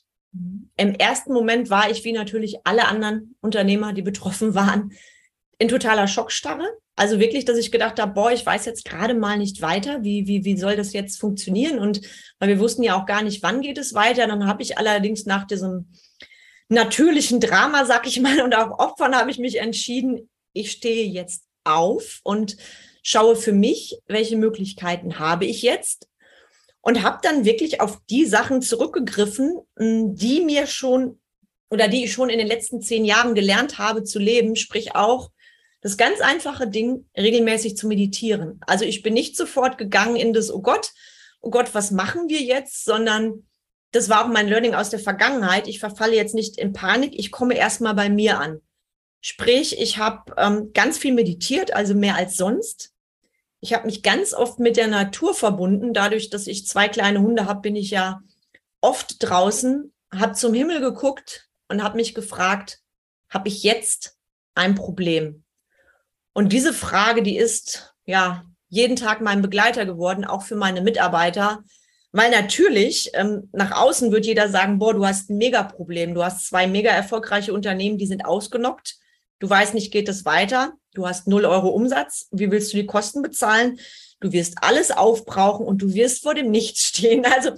Im 0.77 0.95
ersten 0.95 1.31
Moment 1.31 1.69
war 1.69 1.91
ich, 1.91 2.03
wie 2.03 2.11
natürlich 2.11 2.57
alle 2.63 2.87
anderen 2.87 3.35
Unternehmer, 3.41 3.93
die 3.93 4.01
betroffen 4.01 4.55
waren, 4.55 4.91
in 5.59 5.67
totaler 5.67 6.07
Schockstarre. 6.07 6.67
Also 6.95 7.19
wirklich, 7.19 7.45
dass 7.45 7.57
ich 7.57 7.71
gedacht 7.71 7.99
habe, 7.99 8.13
boah, 8.13 8.31
ich 8.31 8.45
weiß 8.45 8.65
jetzt 8.65 8.85
gerade 8.85 9.13
mal 9.13 9.37
nicht 9.37 9.61
weiter, 9.61 10.03
wie, 10.03 10.27
wie, 10.27 10.43
wie 10.43 10.57
soll 10.57 10.75
das 10.75 10.93
jetzt 10.93 11.19
funktionieren? 11.19 11.79
Und 11.79 12.01
weil 12.39 12.49
wir 12.49 12.59
wussten 12.59 12.83
ja 12.83 12.99
auch 12.99 13.05
gar 13.05 13.23
nicht, 13.23 13.43
wann 13.43 13.61
geht 13.61 13.77
es 13.77 13.93
weiter. 13.93 14.27
Dann 14.27 14.47
habe 14.47 14.61
ich 14.61 14.77
allerdings 14.77 15.25
nach 15.25 15.45
diesem 15.45 15.91
natürlichen 16.73 17.39
Drama, 17.39 17.85
sag 17.85 18.07
ich 18.07 18.19
mal, 18.19 18.41
und 18.41 18.55
auch 18.55 18.79
Opfern 18.79 19.15
habe 19.15 19.31
ich 19.31 19.37
mich 19.37 19.59
entschieden, 19.59 20.29
ich 20.53 20.71
stehe 20.71 21.07
jetzt 21.07 21.43
auf 21.63 22.19
und 22.23 22.57
schaue 23.01 23.35
für 23.35 23.53
mich, 23.53 23.97
welche 24.07 24.37
Möglichkeiten 24.37 25.19
habe 25.19 25.45
ich 25.45 25.61
jetzt 25.61 26.07
und 26.81 27.01
habe 27.01 27.19
dann 27.21 27.45
wirklich 27.45 27.81
auf 27.81 27.99
die 28.09 28.25
Sachen 28.25 28.61
zurückgegriffen, 28.61 29.59
hm, 29.77 30.15
die 30.15 30.41
mir 30.41 30.67
schon 30.67 31.19
oder 31.69 31.87
die 31.87 32.03
ich 32.03 32.13
schon 32.13 32.29
in 32.29 32.37
den 32.37 32.47
letzten 32.47 32.81
zehn 32.81 33.03
Jahren 33.03 33.33
gelernt 33.33 33.79
habe 33.79 34.03
zu 34.03 34.19
leben, 34.19 34.55
sprich 34.55 34.95
auch 34.95 35.31
das 35.81 35.97
ganz 35.97 36.21
einfache 36.21 36.67
Ding, 36.67 37.07
regelmäßig 37.17 37.75
zu 37.75 37.87
meditieren. 37.87 38.59
Also 38.67 38.85
ich 38.85 39.01
bin 39.01 39.13
nicht 39.13 39.35
sofort 39.35 39.77
gegangen 39.77 40.15
in 40.15 40.33
das, 40.33 40.53
oh 40.53 40.61
Gott, 40.61 40.91
oh 41.41 41.49
Gott, 41.49 41.73
was 41.73 41.89
machen 41.89 42.29
wir 42.29 42.41
jetzt, 42.41 42.85
sondern 42.85 43.47
das 43.93 44.09
war 44.09 44.25
auch 44.25 44.27
mein 44.27 44.47
Learning 44.47 44.73
aus 44.73 44.89
der 44.89 44.99
Vergangenheit. 44.99 45.67
Ich 45.67 45.79
verfalle 45.79 46.15
jetzt 46.15 46.33
nicht 46.33 46.57
in 46.57 46.73
Panik, 46.73 47.13
ich 47.17 47.31
komme 47.31 47.55
erstmal 47.55 47.93
bei 47.93 48.09
mir 48.09 48.39
an. 48.39 48.59
Sprich, 49.21 49.79
ich 49.79 49.99
habe 49.99 50.33
ähm, 50.35 50.71
ganz 50.73 50.97
viel 50.97 51.13
meditiert, 51.13 51.73
also 51.73 51.93
mehr 51.93 52.15
als 52.15 52.35
sonst. 52.35 52.91
Ich 53.61 53.73
habe 53.73 53.85
mich 53.85 54.03
ganz 54.03 54.33
oft 54.33 54.59
mit 54.59 54.75
der 54.75 54.87
Natur 54.87 55.33
verbunden. 55.33 55.93
Dadurch, 55.93 56.29
dass 56.29 56.47
ich 56.47 56.67
zwei 56.67 56.89
kleine 56.89 57.21
Hunde 57.21 57.45
habe, 57.45 57.61
bin 57.61 57.75
ich 57.75 57.91
ja 57.91 58.21
oft 58.81 59.17
draußen, 59.19 59.93
habe 60.13 60.33
zum 60.33 60.53
Himmel 60.53 60.81
geguckt 60.81 61.47
und 61.69 61.83
habe 61.83 61.95
mich 61.95 62.15
gefragt, 62.15 62.81
habe 63.29 63.47
ich 63.47 63.63
jetzt 63.63 64.17
ein 64.55 64.75
Problem? 64.75 65.43
Und 66.33 66.51
diese 66.51 66.73
Frage, 66.73 67.21
die 67.21 67.37
ist 67.37 67.95
ja 68.05 68.43
jeden 68.69 68.95
Tag 68.95 69.21
mein 69.21 69.43
Begleiter 69.43 69.85
geworden, 69.85 70.25
auch 70.25 70.41
für 70.41 70.55
meine 70.55 70.81
Mitarbeiter 70.81 71.63
weil 72.13 72.29
natürlich 72.29 73.09
ähm, 73.15 73.49
nach 73.53 73.71
außen 73.71 74.11
wird 74.11 74.27
jeder 74.27 74.47
sagen, 74.47 74.77
boah, 74.77 74.93
du 74.93 75.05
hast 75.05 75.31
ein 75.31 75.37
Mega-Problem. 75.37 76.13
Du 76.13 76.23
hast 76.23 76.47
zwei 76.47 76.67
mega 76.67 76.91
erfolgreiche 76.91 77.53
Unternehmen, 77.53 77.97
die 77.97 78.05
sind 78.05 78.23
ausgenockt. 78.23 78.97
Du 79.39 79.49
weißt 79.49 79.73
nicht, 79.73 79.91
geht 79.91 80.07
es 80.07 80.23
weiter? 80.23 80.73
Du 80.93 81.07
hast 81.07 81.27
null 81.27 81.43
Euro 81.43 81.69
Umsatz. 81.69 82.27
Wie 82.31 82.51
willst 82.51 82.71
du 82.71 82.77
die 82.77 82.85
Kosten 82.85 83.23
bezahlen? 83.23 83.79
Du 84.19 84.31
wirst 84.31 84.59
alles 84.61 84.91
aufbrauchen 84.91 85.65
und 85.65 85.81
du 85.81 85.95
wirst 85.95 86.21
vor 86.21 86.35
dem 86.35 86.51
Nichts 86.51 86.81
stehen. 86.87 87.25
Also 87.25 87.51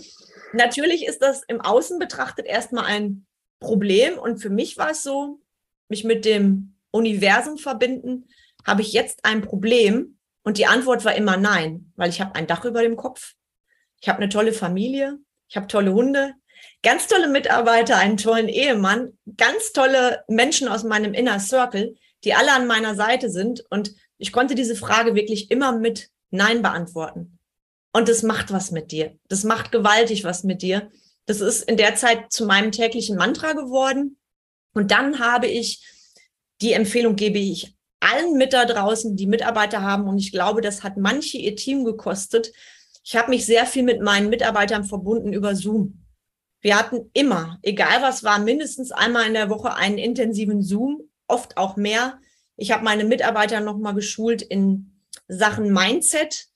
natürlich 0.53 1.05
ist 1.05 1.21
das 1.21 1.43
im 1.49 1.59
Außen 1.59 1.99
betrachtet 1.99 2.45
erstmal 2.45 2.85
ein 2.85 3.25
Problem. 3.59 4.17
Und 4.17 4.37
für 4.37 4.49
mich 4.49 4.77
war 4.77 4.91
es 4.91 5.03
so, 5.03 5.41
mich 5.89 6.05
mit 6.05 6.23
dem 6.23 6.77
Universum 6.91 7.57
verbinden, 7.57 8.29
habe 8.65 8.83
ich 8.83 8.93
jetzt 8.93 9.25
ein 9.25 9.41
Problem? 9.41 10.17
Und 10.43 10.57
die 10.57 10.65
Antwort 10.65 11.03
war 11.03 11.13
immer 11.13 11.35
nein, 11.35 11.91
weil 11.97 12.09
ich 12.09 12.21
habe 12.21 12.35
ein 12.35 12.47
Dach 12.47 12.63
über 12.63 12.81
dem 12.81 12.95
Kopf. 12.95 13.35
Ich 14.05 14.09
habe 14.09 14.19
eine 14.19 14.29
tolle 14.29 14.53
Familie, 14.53 15.17
ich 15.49 15.57
habe 15.57 15.65
tolle 15.65 15.91
Hunde, 15.91 16.35
ganz 16.83 17.07
tolle 17.07 17.27
Mitarbeiter, 17.27 17.97
einen 17.97 18.17
tollen 18.17 18.49
Ehemann, 18.49 19.17
ganz 19.35 19.73
tolle 19.73 20.23
Menschen 20.27 20.67
aus 20.67 20.83
meinem 20.83 21.15
Inner 21.15 21.39
Circle, 21.39 21.95
die 22.23 22.35
alle 22.35 22.53
an 22.53 22.67
meiner 22.67 22.93
Seite 22.93 23.31
sind. 23.31 23.63
Und 23.71 23.95
ich 24.19 24.31
konnte 24.31 24.53
diese 24.53 24.75
Frage 24.75 25.15
wirklich 25.15 25.49
immer 25.49 25.71
mit 25.71 26.11
Nein 26.29 26.61
beantworten. 26.61 27.39
Und 27.93 28.07
das 28.07 28.21
macht 28.21 28.53
was 28.53 28.69
mit 28.69 28.91
dir. 28.91 29.17
Das 29.27 29.43
macht 29.43 29.71
gewaltig 29.71 30.23
was 30.23 30.43
mit 30.43 30.61
dir. 30.61 30.91
Das 31.25 31.41
ist 31.41 31.67
in 31.67 31.75
der 31.75 31.95
Zeit 31.95 32.31
zu 32.31 32.45
meinem 32.45 32.71
täglichen 32.71 33.17
Mantra 33.17 33.53
geworden. 33.53 34.19
Und 34.75 34.91
dann 34.91 35.17
habe 35.17 35.47
ich, 35.47 35.83
die 36.61 36.73
Empfehlung 36.73 37.15
gebe 37.15 37.39
ich 37.39 37.75
allen 37.99 38.37
mit 38.37 38.53
da 38.53 38.65
draußen, 38.65 39.15
die 39.15 39.25
Mitarbeiter 39.25 39.81
haben. 39.81 40.07
Und 40.07 40.19
ich 40.19 40.31
glaube, 40.31 40.61
das 40.61 40.83
hat 40.83 40.95
manche 40.95 41.39
ihr 41.39 41.55
Team 41.55 41.85
gekostet, 41.85 42.51
ich 43.05 43.15
habe 43.15 43.29
mich 43.29 43.45
sehr 43.45 43.67
viel 43.67 43.83
mit 43.83 44.01
meinen 44.01 44.29
Mitarbeitern 44.29 44.83
verbunden 44.83 45.31
über 45.31 45.55
Zoom. 45.55 46.03
Wir 46.59 46.77
hatten 46.77 47.11
immer, 47.13 47.59
egal 47.61 48.01
was 48.01 48.23
war, 48.23 48.39
mindestens 48.39 48.91
einmal 48.91 49.27
in 49.27 49.35
der 49.35 49.51
Woche 49.51 49.75
einen 49.75 49.99
intensiven 49.99 50.63
Zoom, 50.63 51.07
oft 51.27 51.55
auch 51.55 51.75
mehr. 51.75 52.17
Ich 52.57 52.71
habe 52.71 52.83
meine 52.83 53.03
Mitarbeiter 53.03 53.59
nochmal 53.59 53.93
geschult 53.93 54.41
in 54.41 54.99
Sachen 55.27 55.71
Mindset. 55.71 56.47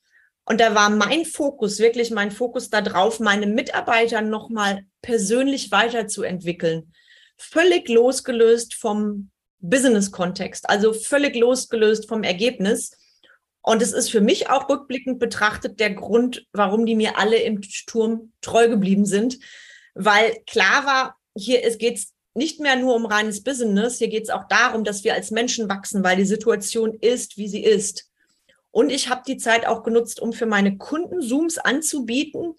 Und 0.43 0.59
da 0.59 0.73
war 0.73 0.89
mein 0.89 1.23
Fokus, 1.23 1.77
wirklich 1.77 2.09
mein 2.09 2.31
Fokus 2.31 2.71
darauf, 2.71 3.19
meine 3.19 3.45
Mitarbeiter 3.45 4.21
nochmal 4.21 4.85
persönlich 5.03 5.71
weiterzuentwickeln. 5.71 6.91
Völlig 7.37 7.87
losgelöst 7.89 8.73
vom 8.73 9.29
Business-Kontext, 9.59 10.67
also 10.67 10.93
völlig 10.93 11.35
losgelöst 11.35 12.09
vom 12.09 12.23
Ergebnis. 12.23 12.97
Und 13.69 13.83
es 13.83 13.93
ist 13.93 14.09
für 14.09 14.19
mich 14.19 14.49
auch 14.49 14.67
rückblickend 14.67 15.19
betrachtet 15.19 15.79
der 15.79 15.91
Grund, 15.91 16.47
warum 16.53 16.87
die 16.87 16.95
mir 16.95 17.19
alle 17.19 17.37
im 17.37 17.61
Sturm 17.61 18.33
treu 18.41 18.67
geblieben 18.67 19.05
sind. 19.05 19.37
Weil 19.93 20.39
klar 20.47 20.87
war, 20.87 21.17
hier 21.37 21.61
geht 21.77 21.97
es 21.97 22.13
nicht 22.33 22.59
mehr 22.59 22.77
nur 22.77 22.95
um 22.95 23.05
reines 23.05 23.43
Business, 23.43 23.99
hier 23.99 24.07
geht 24.07 24.23
es 24.23 24.31
auch 24.31 24.45
darum, 24.47 24.83
dass 24.83 25.03
wir 25.03 25.13
als 25.13 25.29
Menschen 25.29 25.69
wachsen, 25.69 26.03
weil 26.03 26.17
die 26.17 26.25
Situation 26.25 26.97
ist, 26.99 27.37
wie 27.37 27.47
sie 27.47 27.63
ist. 27.63 28.09
Und 28.71 28.91
ich 28.91 29.07
habe 29.07 29.21
die 29.27 29.37
Zeit 29.37 29.67
auch 29.67 29.83
genutzt, 29.83 30.19
um 30.19 30.33
für 30.33 30.47
meine 30.47 30.79
Kunden 30.79 31.21
Zooms 31.21 31.59
anzubieten. 31.59 32.55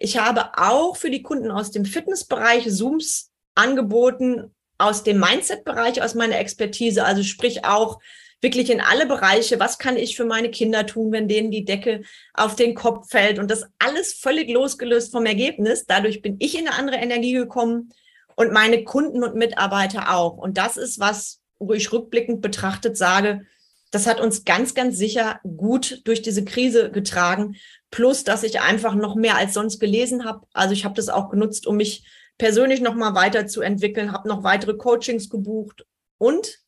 Ich 0.00 0.18
habe 0.18 0.58
auch 0.58 0.96
für 0.96 1.10
die 1.10 1.22
Kunden 1.22 1.52
aus 1.52 1.70
dem 1.70 1.84
Fitnessbereich 1.84 2.68
Zooms 2.68 3.30
angeboten, 3.54 4.52
aus 4.76 5.04
dem 5.04 5.20
Mindset-Bereich, 5.20 6.02
aus 6.02 6.16
meiner 6.16 6.40
Expertise, 6.40 7.04
also 7.04 7.22
sprich 7.22 7.64
auch 7.64 8.00
wirklich 8.40 8.70
in 8.70 8.80
alle 8.80 9.06
Bereiche. 9.06 9.58
Was 9.58 9.78
kann 9.78 9.96
ich 9.96 10.16
für 10.16 10.24
meine 10.24 10.50
Kinder 10.50 10.86
tun, 10.86 11.12
wenn 11.12 11.28
denen 11.28 11.50
die 11.50 11.64
Decke 11.64 12.02
auf 12.34 12.56
den 12.56 12.74
Kopf 12.74 13.10
fällt? 13.10 13.38
Und 13.38 13.50
das 13.50 13.64
alles 13.78 14.12
völlig 14.14 14.50
losgelöst 14.50 15.10
vom 15.10 15.26
Ergebnis. 15.26 15.86
Dadurch 15.86 16.22
bin 16.22 16.36
ich 16.38 16.58
in 16.58 16.68
eine 16.68 16.76
andere 16.76 16.96
Energie 16.96 17.32
gekommen 17.32 17.92
und 18.36 18.52
meine 18.52 18.84
Kunden 18.84 19.24
und 19.24 19.34
Mitarbeiter 19.34 20.14
auch. 20.14 20.36
Und 20.36 20.58
das 20.58 20.76
ist 20.76 21.00
was, 21.00 21.40
wo 21.58 21.72
ich 21.72 21.92
rückblickend 21.92 22.40
betrachtet 22.40 22.96
sage, 22.96 23.42
das 23.90 24.06
hat 24.06 24.20
uns 24.20 24.44
ganz, 24.44 24.74
ganz 24.74 24.98
sicher 24.98 25.40
gut 25.42 26.02
durch 26.04 26.20
diese 26.20 26.44
Krise 26.44 26.90
getragen. 26.90 27.56
Plus, 27.90 28.22
dass 28.22 28.42
ich 28.42 28.60
einfach 28.60 28.94
noch 28.94 29.16
mehr 29.16 29.36
als 29.36 29.54
sonst 29.54 29.80
gelesen 29.80 30.24
habe. 30.24 30.46
Also 30.52 30.74
ich 30.74 30.84
habe 30.84 30.94
das 30.94 31.08
auch 31.08 31.30
genutzt, 31.30 31.66
um 31.66 31.76
mich 31.76 32.04
persönlich 32.36 32.80
noch 32.80 32.94
mal 32.94 33.14
weiterzuentwickeln, 33.14 34.12
habe 34.12 34.28
noch 34.28 34.44
weitere 34.44 34.74
Coachings 34.74 35.30
gebucht 35.30 35.86
und 36.18 36.60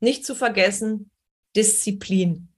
nicht 0.00 0.24
zu 0.24 0.34
vergessen 0.34 1.10
Disziplin. 1.58 2.48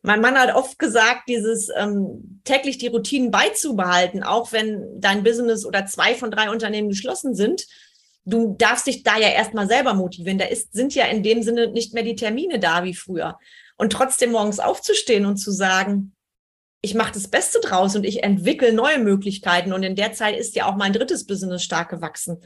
Mein 0.00 0.22
Mann 0.22 0.36
hat 0.36 0.54
oft 0.54 0.78
gesagt, 0.78 1.28
dieses 1.28 1.68
ähm, 1.76 2.40
täglich 2.44 2.78
die 2.78 2.88
Routinen 2.88 3.30
beizubehalten, 3.30 4.22
auch 4.22 4.50
wenn 4.50 5.00
dein 5.00 5.22
Business 5.22 5.64
oder 5.64 5.86
zwei 5.86 6.14
von 6.14 6.30
drei 6.30 6.50
Unternehmen 6.50 6.88
geschlossen 6.88 7.34
sind. 7.34 7.66
Du 8.24 8.56
darfst 8.58 8.86
dich 8.86 9.02
da 9.02 9.18
ja 9.18 9.28
erstmal 9.28 9.68
selber 9.68 9.94
motivieren. 9.94 10.38
Da 10.38 10.46
ist, 10.46 10.72
sind 10.72 10.94
ja 10.94 11.04
in 11.04 11.22
dem 11.22 11.42
Sinne 11.42 11.68
nicht 11.68 11.92
mehr 11.92 12.02
die 12.02 12.16
Termine 12.16 12.58
da 12.58 12.82
wie 12.84 12.94
früher. 12.94 13.38
Und 13.76 13.92
trotzdem 13.92 14.32
morgens 14.32 14.58
aufzustehen 14.60 15.26
und 15.26 15.36
zu 15.36 15.52
sagen, 15.52 16.14
ich 16.80 16.94
mache 16.94 17.12
das 17.12 17.28
Beste 17.28 17.60
draus 17.60 17.94
und 17.94 18.04
ich 18.04 18.24
entwickle 18.24 18.72
neue 18.72 18.98
Möglichkeiten. 18.98 19.72
Und 19.72 19.84
in 19.84 19.94
der 19.94 20.12
Zeit 20.14 20.36
ist 20.36 20.56
ja 20.56 20.66
auch 20.66 20.76
mein 20.76 20.92
drittes 20.92 21.26
Business 21.26 21.62
stark 21.62 21.90
gewachsen. 21.90 22.42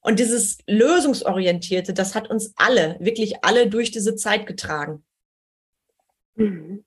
Und 0.00 0.18
dieses 0.18 0.58
Lösungsorientierte, 0.66 1.92
das 1.92 2.14
hat 2.16 2.30
uns 2.30 2.52
alle, 2.56 2.96
wirklich 2.98 3.44
alle 3.44 3.68
durch 3.68 3.92
diese 3.92 4.16
Zeit 4.16 4.46
getragen. 4.46 5.04
Mhm. 6.36 6.84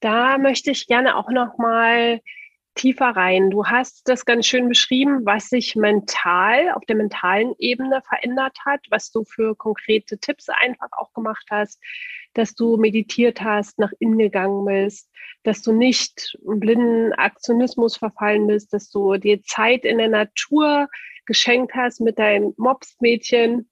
Da 0.00 0.38
möchte 0.38 0.70
ich 0.70 0.86
gerne 0.86 1.16
auch 1.16 1.30
noch 1.30 1.58
mal 1.58 2.20
tiefer 2.74 3.08
rein. 3.08 3.50
Du 3.50 3.66
hast 3.66 4.08
das 4.08 4.24
ganz 4.26 4.46
schön 4.46 4.68
beschrieben, 4.68 5.24
was 5.24 5.48
sich 5.48 5.76
mental 5.76 6.70
auf 6.72 6.84
der 6.86 6.96
mentalen 6.96 7.54
Ebene 7.58 8.02
verändert 8.02 8.58
hat, 8.64 8.80
was 8.90 9.10
du 9.10 9.24
für 9.24 9.56
konkrete 9.56 10.18
Tipps 10.18 10.48
einfach 10.48 10.88
auch 10.92 11.12
gemacht 11.14 11.46
hast, 11.50 11.82
dass 12.34 12.54
du 12.54 12.76
meditiert 12.76 13.40
hast, 13.40 13.78
nach 13.78 13.92
innen 13.98 14.18
gegangen 14.18 14.66
bist, 14.66 15.10
dass 15.42 15.62
du 15.62 15.72
nicht 15.72 16.36
blinden 16.44 17.14
Aktionismus 17.14 17.96
verfallen 17.96 18.46
bist, 18.46 18.74
dass 18.74 18.90
du 18.90 19.16
dir 19.16 19.42
Zeit 19.42 19.86
in 19.86 19.98
der 19.98 20.08
Natur 20.10 20.88
geschenkt 21.24 21.74
hast 21.74 22.00
mit 22.00 22.18
deinem 22.18 22.52
Mopsmädchen. 22.58 23.70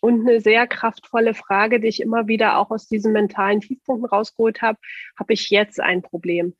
Und 0.00 0.26
eine 0.26 0.40
sehr 0.40 0.66
kraftvolle 0.66 1.34
Frage, 1.34 1.78
die 1.78 1.88
ich 1.88 2.00
immer 2.00 2.26
wieder 2.26 2.58
auch 2.58 2.70
aus 2.70 2.88
diesen 2.88 3.12
mentalen 3.12 3.60
Tiefpunkten 3.60 4.08
rausgeholt 4.08 4.62
habe, 4.62 4.78
habe 5.18 5.34
ich 5.34 5.50
jetzt 5.50 5.78
ein 5.78 6.02
Problem? 6.02 6.56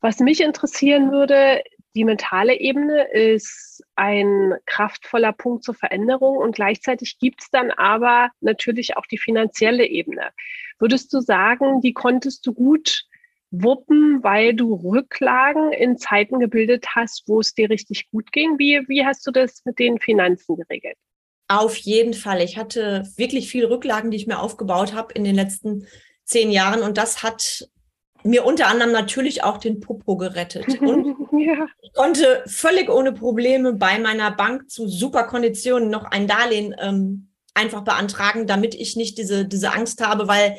Was 0.00 0.18
mich 0.18 0.40
interessieren 0.40 1.10
würde, 1.12 1.62
die 1.94 2.04
mentale 2.04 2.60
Ebene 2.60 3.10
ist 3.10 3.82
ein 3.94 4.54
kraftvoller 4.66 5.32
Punkt 5.32 5.64
zur 5.64 5.74
Veränderung 5.74 6.36
und 6.36 6.54
gleichzeitig 6.54 7.18
gibt 7.18 7.42
es 7.42 7.50
dann 7.50 7.70
aber 7.70 8.30
natürlich 8.40 8.96
auch 8.98 9.06
die 9.06 9.16
finanzielle 9.16 9.86
Ebene. 9.86 10.30
Würdest 10.78 11.12
du 11.14 11.20
sagen, 11.20 11.80
die 11.80 11.94
konntest 11.94 12.46
du 12.46 12.52
gut 12.52 13.06
wuppen, 13.50 14.22
weil 14.22 14.54
du 14.54 14.74
Rücklagen 14.74 15.72
in 15.72 15.96
Zeiten 15.96 16.38
gebildet 16.38 16.86
hast, 16.94 17.24
wo 17.26 17.40
es 17.40 17.54
dir 17.54 17.70
richtig 17.70 18.10
gut 18.10 18.30
ging? 18.32 18.58
Wie, 18.58 18.86
wie 18.88 19.06
hast 19.06 19.26
du 19.26 19.30
das 19.30 19.64
mit 19.64 19.78
den 19.78 19.98
Finanzen 19.98 20.56
geregelt? 20.56 20.98
Auf 21.48 21.76
jeden 21.76 22.14
Fall. 22.14 22.40
Ich 22.42 22.56
hatte 22.56 23.04
wirklich 23.16 23.48
viele 23.48 23.70
Rücklagen, 23.70 24.10
die 24.10 24.16
ich 24.16 24.26
mir 24.26 24.40
aufgebaut 24.40 24.94
habe 24.94 25.12
in 25.14 25.24
den 25.24 25.34
letzten 25.34 25.86
zehn 26.24 26.50
Jahren 26.50 26.82
und 26.82 26.98
das 26.98 27.22
hat 27.22 27.68
mir 28.24 28.44
unter 28.44 28.66
anderem 28.66 28.92
natürlich 28.92 29.44
auch 29.44 29.58
den 29.58 29.80
Popo 29.80 30.16
gerettet. 30.16 30.66
Und 30.80 31.16
ja. 31.38 31.66
ich 31.80 31.92
konnte 31.92 32.42
völlig 32.46 32.90
ohne 32.90 33.12
Probleme 33.12 33.74
bei 33.74 33.98
meiner 34.00 34.32
Bank 34.32 34.68
zu 34.68 34.88
super 34.88 35.24
Konditionen 35.24 35.90
noch 35.90 36.04
ein 36.04 36.26
Darlehen 36.26 36.74
ähm, 36.80 37.28
einfach 37.54 37.82
beantragen, 37.82 38.46
damit 38.46 38.74
ich 38.74 38.96
nicht 38.96 39.16
diese, 39.16 39.46
diese 39.46 39.72
Angst 39.72 40.04
habe, 40.04 40.28
weil 40.28 40.56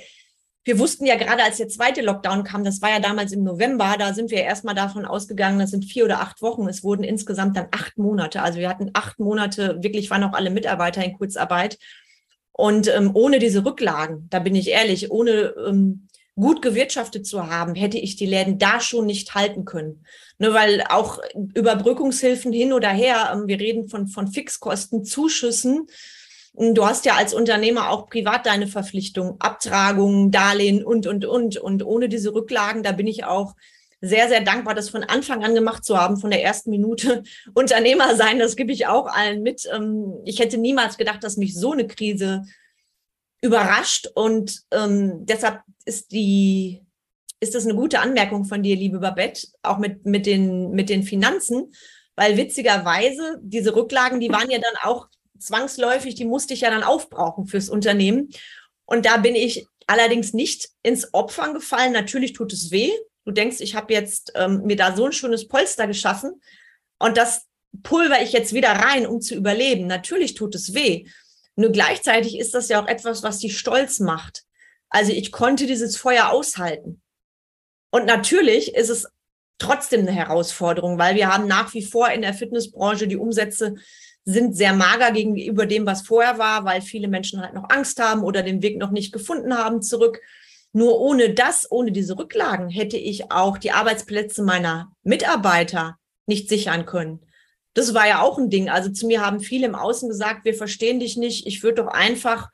wir 0.68 0.80
wussten 0.80 1.06
ja 1.06 1.16
gerade, 1.16 1.44
als 1.44 1.58
der 1.58 1.70
zweite 1.70 2.02
Lockdown 2.02 2.44
kam, 2.44 2.66
das 2.66 2.82
war 2.82 2.90
ja 2.90 3.00
damals 3.00 3.32
im 3.32 3.42
November, 3.42 3.96
da 3.98 4.14
sind 4.14 4.32
wir 4.32 4.44
erstmal 4.44 4.76
davon 4.76 5.06
ausgegangen, 5.06 5.60
das 5.60 5.72
sind 5.72 5.86
vier 5.86 6.04
oder 6.04 6.20
acht 6.20 6.42
Wochen. 6.42 6.68
Es 6.68 6.84
wurden 6.84 7.06
insgesamt 7.06 7.56
dann 7.56 7.70
acht 7.72 7.98
Monate. 7.98 8.42
Also 8.42 8.60
wir 8.60 8.68
hatten 8.68 8.90
acht 8.92 9.18
Monate, 9.18 9.78
wirklich 9.82 10.10
waren 10.10 10.26
auch 10.26 10.34
alle 10.34 10.50
Mitarbeiter 10.50 11.02
in 11.06 11.14
Kurzarbeit. 11.14 11.78
Und 12.52 12.90
ähm, 12.90 13.12
ohne 13.14 13.40
diese 13.40 13.64
Rücklagen, 13.64 14.28
da 14.30 14.40
bin 14.40 14.56
ich 14.56 14.68
ehrlich, 14.70 15.10
ohne 15.10 15.54
ähm, 15.66 16.10
gut 16.36 16.62
gewirtschaftet 16.62 17.26
zu 17.26 17.48
haben, 17.48 17.74
hätte 17.74 17.98
ich 17.98 18.18
die 18.18 18.26
Läden 18.26 18.60
da 18.60 18.82
schon 18.82 19.06
nicht 19.06 19.36
halten 19.36 19.64
können. 19.64 20.06
Ne, 20.38 20.54
weil 20.54 20.84
auch 20.90 21.20
Überbrückungshilfen 21.54 22.52
hin 22.52 22.74
oder 22.74 22.90
her, 22.90 23.32
ähm, 23.34 23.48
wir 23.48 23.58
reden 23.58 23.88
von, 23.88 24.08
von 24.08 24.28
Fixkosten, 24.28 25.06
Zuschüssen, 25.06 25.88
Du 26.60 26.86
hast 26.86 27.06
ja 27.06 27.16
als 27.16 27.36
Unternehmer 27.36 27.92
auch 27.92 28.10
privat 28.10 28.48
deine 28.48 28.66
Verpflichtungen, 28.66 29.36
Abtragungen, 29.40 30.32
Darlehen 30.32 30.84
und, 30.84 31.06
und, 31.06 31.24
und. 31.24 31.58
Und 31.58 31.86
ohne 31.86 32.10
diese 32.10 32.34
Rücklagen, 32.34 32.82
da 32.82 32.94
bin 32.94 33.06
ich 33.06 33.26
auch 33.26 33.54
sehr, 34.02 34.28
sehr 34.28 34.42
dankbar, 34.42 34.74
das 34.74 34.90
von 34.90 35.04
Anfang 35.04 35.44
an 35.44 35.54
gemacht 35.54 35.86
zu 35.86 35.98
haben, 35.98 36.18
von 36.18 36.32
der 36.32 36.44
ersten 36.44 36.72
Minute 36.72 37.24
Unternehmer 37.54 38.16
sein. 38.16 38.40
Das 38.40 38.56
gebe 38.56 38.72
ich 38.72 38.88
auch 38.88 39.06
allen 39.06 39.44
mit. 39.44 39.70
Ähm, 39.72 40.16
ich 40.26 40.40
hätte 40.40 40.58
niemals 40.58 40.98
gedacht, 40.98 41.24
dass 41.24 41.38
mich 41.38 41.54
so 41.54 41.74
eine 41.74 41.86
Krise 41.86 42.44
überrascht. 43.42 44.08
Und 44.16 44.64
ähm, 44.72 45.28
deshalb 45.28 45.62
ist 45.86 46.12
die, 46.12 46.82
ist 47.40 47.54
das 47.54 47.66
eine 47.66 47.76
gute 47.76 48.00
Anmerkung 48.00 48.46
von 48.46 48.64
dir, 48.64 48.76
liebe 48.76 48.98
Babette, 48.98 49.48
auch 49.62 49.78
mit, 49.78 50.08
mit, 50.08 50.26
den, 50.26 50.72
mit 50.72 50.90
den 50.90 51.04
Finanzen. 51.04 51.72
Weil 52.16 52.36
witzigerweise, 52.36 53.38
diese 53.44 53.76
Rücklagen, 53.76 54.20
die 54.20 54.32
waren 54.32 54.50
ja 54.50 54.58
dann 54.58 54.74
auch 54.82 55.08
zwangsläufig, 55.40 56.16
die 56.16 56.26
musste 56.26 56.54
ich 56.54 56.62
ja 56.62 56.70
dann 56.70 56.84
aufbrauchen 56.84 57.48
fürs 57.48 57.70
Unternehmen. 57.70 58.30
Und 58.86 59.06
da 59.06 59.18
bin 59.18 59.36
ich 59.36 59.68
allerdings 59.88 60.34
nicht 60.34 60.70
ins 60.84 61.14
Opfern 61.14 61.54
gefallen. 61.54 61.94
Natürlich 61.94 62.34
tut 62.34 62.54
es 62.54 62.72
weh. 62.72 62.92
Du 63.26 63.32
denkst, 63.32 63.58
ich 63.60 63.76
habe 63.76 63.94
jetzt 63.94 64.32
ähm, 64.36 64.64
mir 64.64 64.76
da 64.76 64.96
so 64.96 65.06
ein 65.06 65.12
schönes 65.12 65.48
Polster 65.48 65.88
geschaffen 65.88 66.42
und 67.00 67.18
das 67.18 67.46
pulver 67.84 68.22
ich 68.22 68.32
jetzt 68.32 68.54
wieder 68.54 68.72
rein, 68.72 69.06
um 69.06 69.22
zu 69.22 69.36
überleben. 69.36 69.88
Natürlich 69.88 70.34
tut 70.34 70.56
es 70.56 70.74
weh. 70.74 71.08
Nur 71.56 71.72
gleichzeitig 71.72 72.38
ist 72.38 72.54
das 72.54 72.70
ja 72.70 72.82
auch 72.82 72.88
etwas, 72.88 73.24
was 73.24 73.40
dich 73.40 73.58
stolz 73.58 74.00
macht. 74.00 74.44
Also 74.90 75.12
ich 75.12 75.32
konnte 75.32 75.66
dieses 75.66 75.98
Feuer 75.98 76.30
aushalten. 76.30 77.02
Und 77.90 78.06
natürlich 78.06 78.76
ist 78.76 78.90
es 78.90 79.08
trotzdem 79.58 80.02
eine 80.02 80.12
Herausforderung, 80.12 80.98
weil 80.98 81.16
wir 81.16 81.34
haben 81.34 81.48
nach 81.48 81.74
wie 81.74 81.84
vor 81.84 82.10
in 82.10 82.22
der 82.22 82.34
Fitnessbranche 82.34 83.08
die 83.08 83.18
Umsätze 83.18 83.76
sind 84.30 84.58
sehr 84.58 84.74
mager 84.74 85.12
gegenüber 85.12 85.66
dem, 85.66 85.86
was 85.86 86.02
vorher 86.02 86.38
war, 86.38 86.66
weil 86.66 86.82
viele 86.82 87.08
Menschen 87.08 87.42
halt 87.42 87.54
noch 87.54 87.70
Angst 87.70 87.98
haben 88.02 88.24
oder 88.24 88.44
den 88.44 88.62
Weg 88.62 88.78
noch 88.78 88.92
nicht 88.92 89.14
gefunden 89.14 89.58
haben 89.58 89.82
zurück. 89.82 90.20
Nur 90.74 91.00
ohne 91.00 91.34
das, 91.34 91.66
ohne 91.72 91.94
diese 91.94 92.18
Rücklagen 92.18 92.70
hätte 92.70 92.98
ich 92.98 93.32
auch 93.32 93.58
die 93.58 93.72
Arbeitsplätze 93.72 94.44
meiner 94.44 94.92
Mitarbeiter 95.04 95.98
nicht 96.26 96.50
sichern 96.50 96.86
können. 96.86 97.22
Das 97.74 97.94
war 97.94 98.06
ja 98.06 98.22
auch 98.22 98.38
ein 98.38 98.50
Ding. 98.50 98.70
Also 98.70 98.90
zu 98.92 99.08
mir 99.08 99.26
haben 99.26 99.40
viele 99.40 99.66
im 99.66 99.76
Außen 99.76 100.10
gesagt, 100.10 100.44
wir 100.44 100.56
verstehen 100.56 101.00
dich 101.00 101.16
nicht. 101.16 101.48
Ich 101.48 101.64
würde 101.64 101.84
doch 101.84 101.88
einfach 101.88 102.50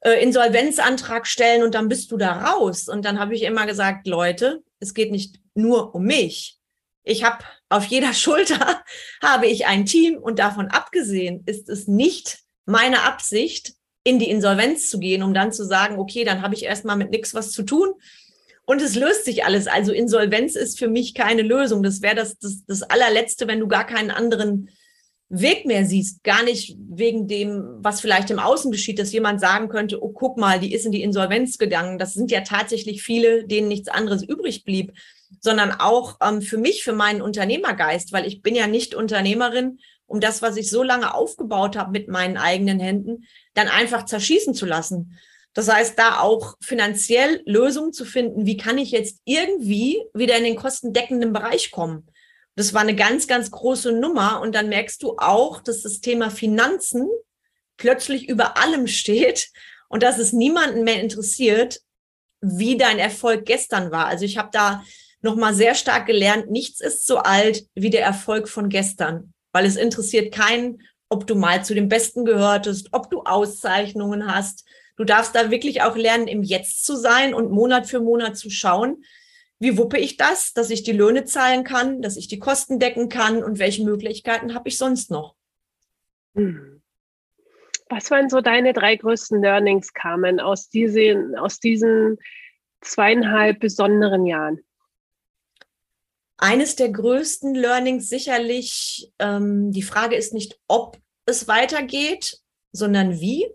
äh, 0.00 0.22
Insolvenzantrag 0.22 1.26
stellen 1.26 1.62
und 1.62 1.74
dann 1.74 1.88
bist 1.88 2.10
du 2.10 2.16
da 2.16 2.52
raus. 2.52 2.88
Und 2.88 3.04
dann 3.04 3.18
habe 3.18 3.34
ich 3.34 3.42
immer 3.42 3.66
gesagt, 3.66 4.06
Leute, 4.06 4.62
es 4.80 4.94
geht 4.94 5.10
nicht 5.10 5.40
nur 5.54 5.94
um 5.94 6.04
mich. 6.04 6.58
Ich 7.04 7.24
habe 7.24 7.44
auf 7.68 7.84
jeder 7.84 8.14
Schulter 8.14 8.82
habe 9.22 9.46
ich 9.46 9.66
ein 9.66 9.86
Team 9.86 10.18
und 10.18 10.38
davon 10.38 10.68
abgesehen 10.68 11.42
ist 11.46 11.68
es 11.68 11.88
nicht 11.88 12.38
meine 12.64 13.02
Absicht, 13.02 13.74
in 14.04 14.18
die 14.18 14.30
Insolvenz 14.30 14.90
zu 14.90 14.98
gehen, 14.98 15.22
um 15.22 15.32
dann 15.32 15.52
zu 15.52 15.64
sagen, 15.64 15.98
okay, 15.98 16.24
dann 16.24 16.42
habe 16.42 16.54
ich 16.54 16.64
erstmal 16.64 16.96
mit 16.96 17.10
nichts 17.10 17.34
was 17.34 17.52
zu 17.52 17.62
tun 17.62 17.92
und 18.64 18.82
es 18.82 18.94
löst 18.94 19.24
sich 19.24 19.44
alles. 19.44 19.66
Also 19.66 19.92
Insolvenz 19.92 20.56
ist 20.56 20.78
für 20.78 20.88
mich 20.88 21.14
keine 21.14 21.42
Lösung. 21.42 21.82
Das 21.82 22.02
wäre 22.02 22.14
das, 22.14 22.38
das, 22.38 22.64
das 22.66 22.82
allerletzte, 22.82 23.46
wenn 23.46 23.60
du 23.60 23.68
gar 23.68 23.86
keinen 23.86 24.10
anderen 24.10 24.70
Weg 25.28 25.66
mehr 25.66 25.84
siehst. 25.84 26.22
Gar 26.24 26.44
nicht 26.44 26.76
wegen 26.78 27.26
dem, 27.26 27.78
was 27.78 28.00
vielleicht 28.00 28.30
im 28.30 28.38
Außen 28.38 28.70
geschieht, 28.70 28.98
dass 28.98 29.12
jemand 29.12 29.40
sagen 29.40 29.68
könnte, 29.68 30.02
oh, 30.02 30.10
guck 30.10 30.36
mal, 30.36 30.60
die 30.60 30.72
ist 30.74 30.86
in 30.86 30.92
die 30.92 31.02
Insolvenz 31.02 31.58
gegangen. 31.58 31.98
Das 31.98 32.12
sind 32.12 32.30
ja 32.30 32.42
tatsächlich 32.42 33.02
viele, 33.02 33.46
denen 33.46 33.68
nichts 33.68 33.88
anderes 33.88 34.22
übrig 34.22 34.64
blieb 34.64 34.92
sondern 35.40 35.72
auch 35.72 36.16
ähm, 36.20 36.42
für 36.42 36.58
mich, 36.58 36.84
für 36.84 36.92
meinen 36.92 37.22
Unternehmergeist, 37.22 38.12
weil 38.12 38.26
ich 38.26 38.42
bin 38.42 38.54
ja 38.54 38.66
nicht 38.66 38.94
Unternehmerin, 38.94 39.78
um 40.06 40.20
das, 40.20 40.42
was 40.42 40.56
ich 40.56 40.70
so 40.70 40.82
lange 40.82 41.14
aufgebaut 41.14 41.76
habe 41.76 41.90
mit 41.90 42.08
meinen 42.08 42.36
eigenen 42.36 42.80
Händen, 42.80 43.24
dann 43.54 43.68
einfach 43.68 44.04
zerschießen 44.04 44.54
zu 44.54 44.66
lassen. 44.66 45.18
Das 45.54 45.68
heißt, 45.68 45.98
da 45.98 46.20
auch 46.20 46.54
finanziell 46.60 47.42
Lösungen 47.44 47.92
zu 47.92 48.04
finden, 48.04 48.46
wie 48.46 48.56
kann 48.56 48.78
ich 48.78 48.90
jetzt 48.90 49.20
irgendwie 49.24 50.02
wieder 50.14 50.36
in 50.36 50.44
den 50.44 50.56
kostendeckenden 50.56 51.32
Bereich 51.32 51.70
kommen. 51.70 52.06
Das 52.54 52.74
war 52.74 52.82
eine 52.82 52.94
ganz, 52.94 53.26
ganz 53.26 53.50
große 53.50 53.92
Nummer. 53.92 54.40
Und 54.40 54.54
dann 54.54 54.68
merkst 54.68 55.02
du 55.02 55.16
auch, 55.18 55.60
dass 55.60 55.82
das 55.82 56.00
Thema 56.00 56.30
Finanzen 56.30 57.08
plötzlich 57.76 58.28
über 58.28 58.56
allem 58.56 58.86
steht 58.86 59.50
und 59.88 60.02
dass 60.02 60.18
es 60.18 60.32
niemanden 60.32 60.84
mehr 60.84 61.00
interessiert, 61.02 61.80
wie 62.40 62.76
dein 62.76 62.98
Erfolg 62.98 63.44
gestern 63.44 63.90
war. 63.90 64.06
Also 64.06 64.24
ich 64.24 64.36
habe 64.36 64.50
da 64.52 64.82
nochmal 65.22 65.54
sehr 65.54 65.74
stark 65.74 66.06
gelernt, 66.06 66.50
nichts 66.50 66.80
ist 66.80 67.06
so 67.06 67.18
alt 67.18 67.64
wie 67.74 67.90
der 67.90 68.04
Erfolg 68.04 68.48
von 68.48 68.68
gestern, 68.68 69.32
weil 69.52 69.64
es 69.64 69.76
interessiert 69.76 70.34
keinen, 70.34 70.82
ob 71.08 71.26
du 71.26 71.34
mal 71.34 71.64
zu 71.64 71.74
den 71.74 71.88
Besten 71.88 72.24
gehörtest, 72.24 72.88
ob 72.92 73.10
du 73.10 73.22
Auszeichnungen 73.22 74.32
hast. 74.32 74.66
Du 74.96 75.04
darfst 75.04 75.34
da 75.34 75.50
wirklich 75.50 75.82
auch 75.82 75.96
lernen, 75.96 76.26
im 76.26 76.42
Jetzt 76.42 76.84
zu 76.84 76.96
sein 76.96 77.34
und 77.34 77.50
Monat 77.50 77.86
für 77.86 78.00
Monat 78.00 78.36
zu 78.36 78.50
schauen, 78.50 79.04
wie 79.58 79.78
wuppe 79.78 79.98
ich 79.98 80.16
das, 80.16 80.54
dass 80.54 80.70
ich 80.70 80.82
die 80.82 80.92
Löhne 80.92 81.24
zahlen 81.24 81.62
kann, 81.62 82.02
dass 82.02 82.16
ich 82.16 82.26
die 82.26 82.40
Kosten 82.40 82.80
decken 82.80 83.08
kann 83.08 83.44
und 83.44 83.60
welche 83.60 83.84
Möglichkeiten 83.84 84.54
habe 84.54 84.68
ich 84.68 84.76
sonst 84.76 85.10
noch. 85.10 85.36
Was 87.88 88.10
waren 88.10 88.28
so 88.28 88.40
deine 88.40 88.72
drei 88.72 88.96
größten 88.96 89.40
Learnings, 89.40 89.92
Carmen, 89.92 90.40
aus 90.40 90.68
diesen, 90.68 91.36
aus 91.36 91.60
diesen 91.60 92.18
zweieinhalb 92.80 93.60
besonderen 93.60 94.26
Jahren? 94.26 94.60
Eines 96.42 96.74
der 96.74 96.90
größten 96.90 97.54
Learnings 97.54 98.08
sicherlich, 98.08 99.12
ähm, 99.20 99.70
die 99.70 99.84
Frage 99.84 100.16
ist 100.16 100.34
nicht, 100.34 100.58
ob 100.66 100.98
es 101.24 101.46
weitergeht, 101.46 102.40
sondern 102.72 103.20
wie. 103.20 103.46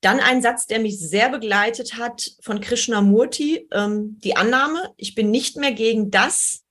Dann 0.00 0.20
ein 0.20 0.42
Satz, 0.42 0.68
der 0.68 0.78
mich 0.78 1.00
sehr 1.00 1.28
begleitet 1.28 1.96
hat 1.96 2.30
von 2.40 2.60
Krishnamurti, 2.60 3.66
ähm, 3.72 4.20
die 4.20 4.36
Annahme, 4.36 4.94
ich 4.96 5.16
bin 5.16 5.32
nicht 5.32 5.56
mehr 5.56 5.72
gegen 5.72 6.12
das, 6.12 6.62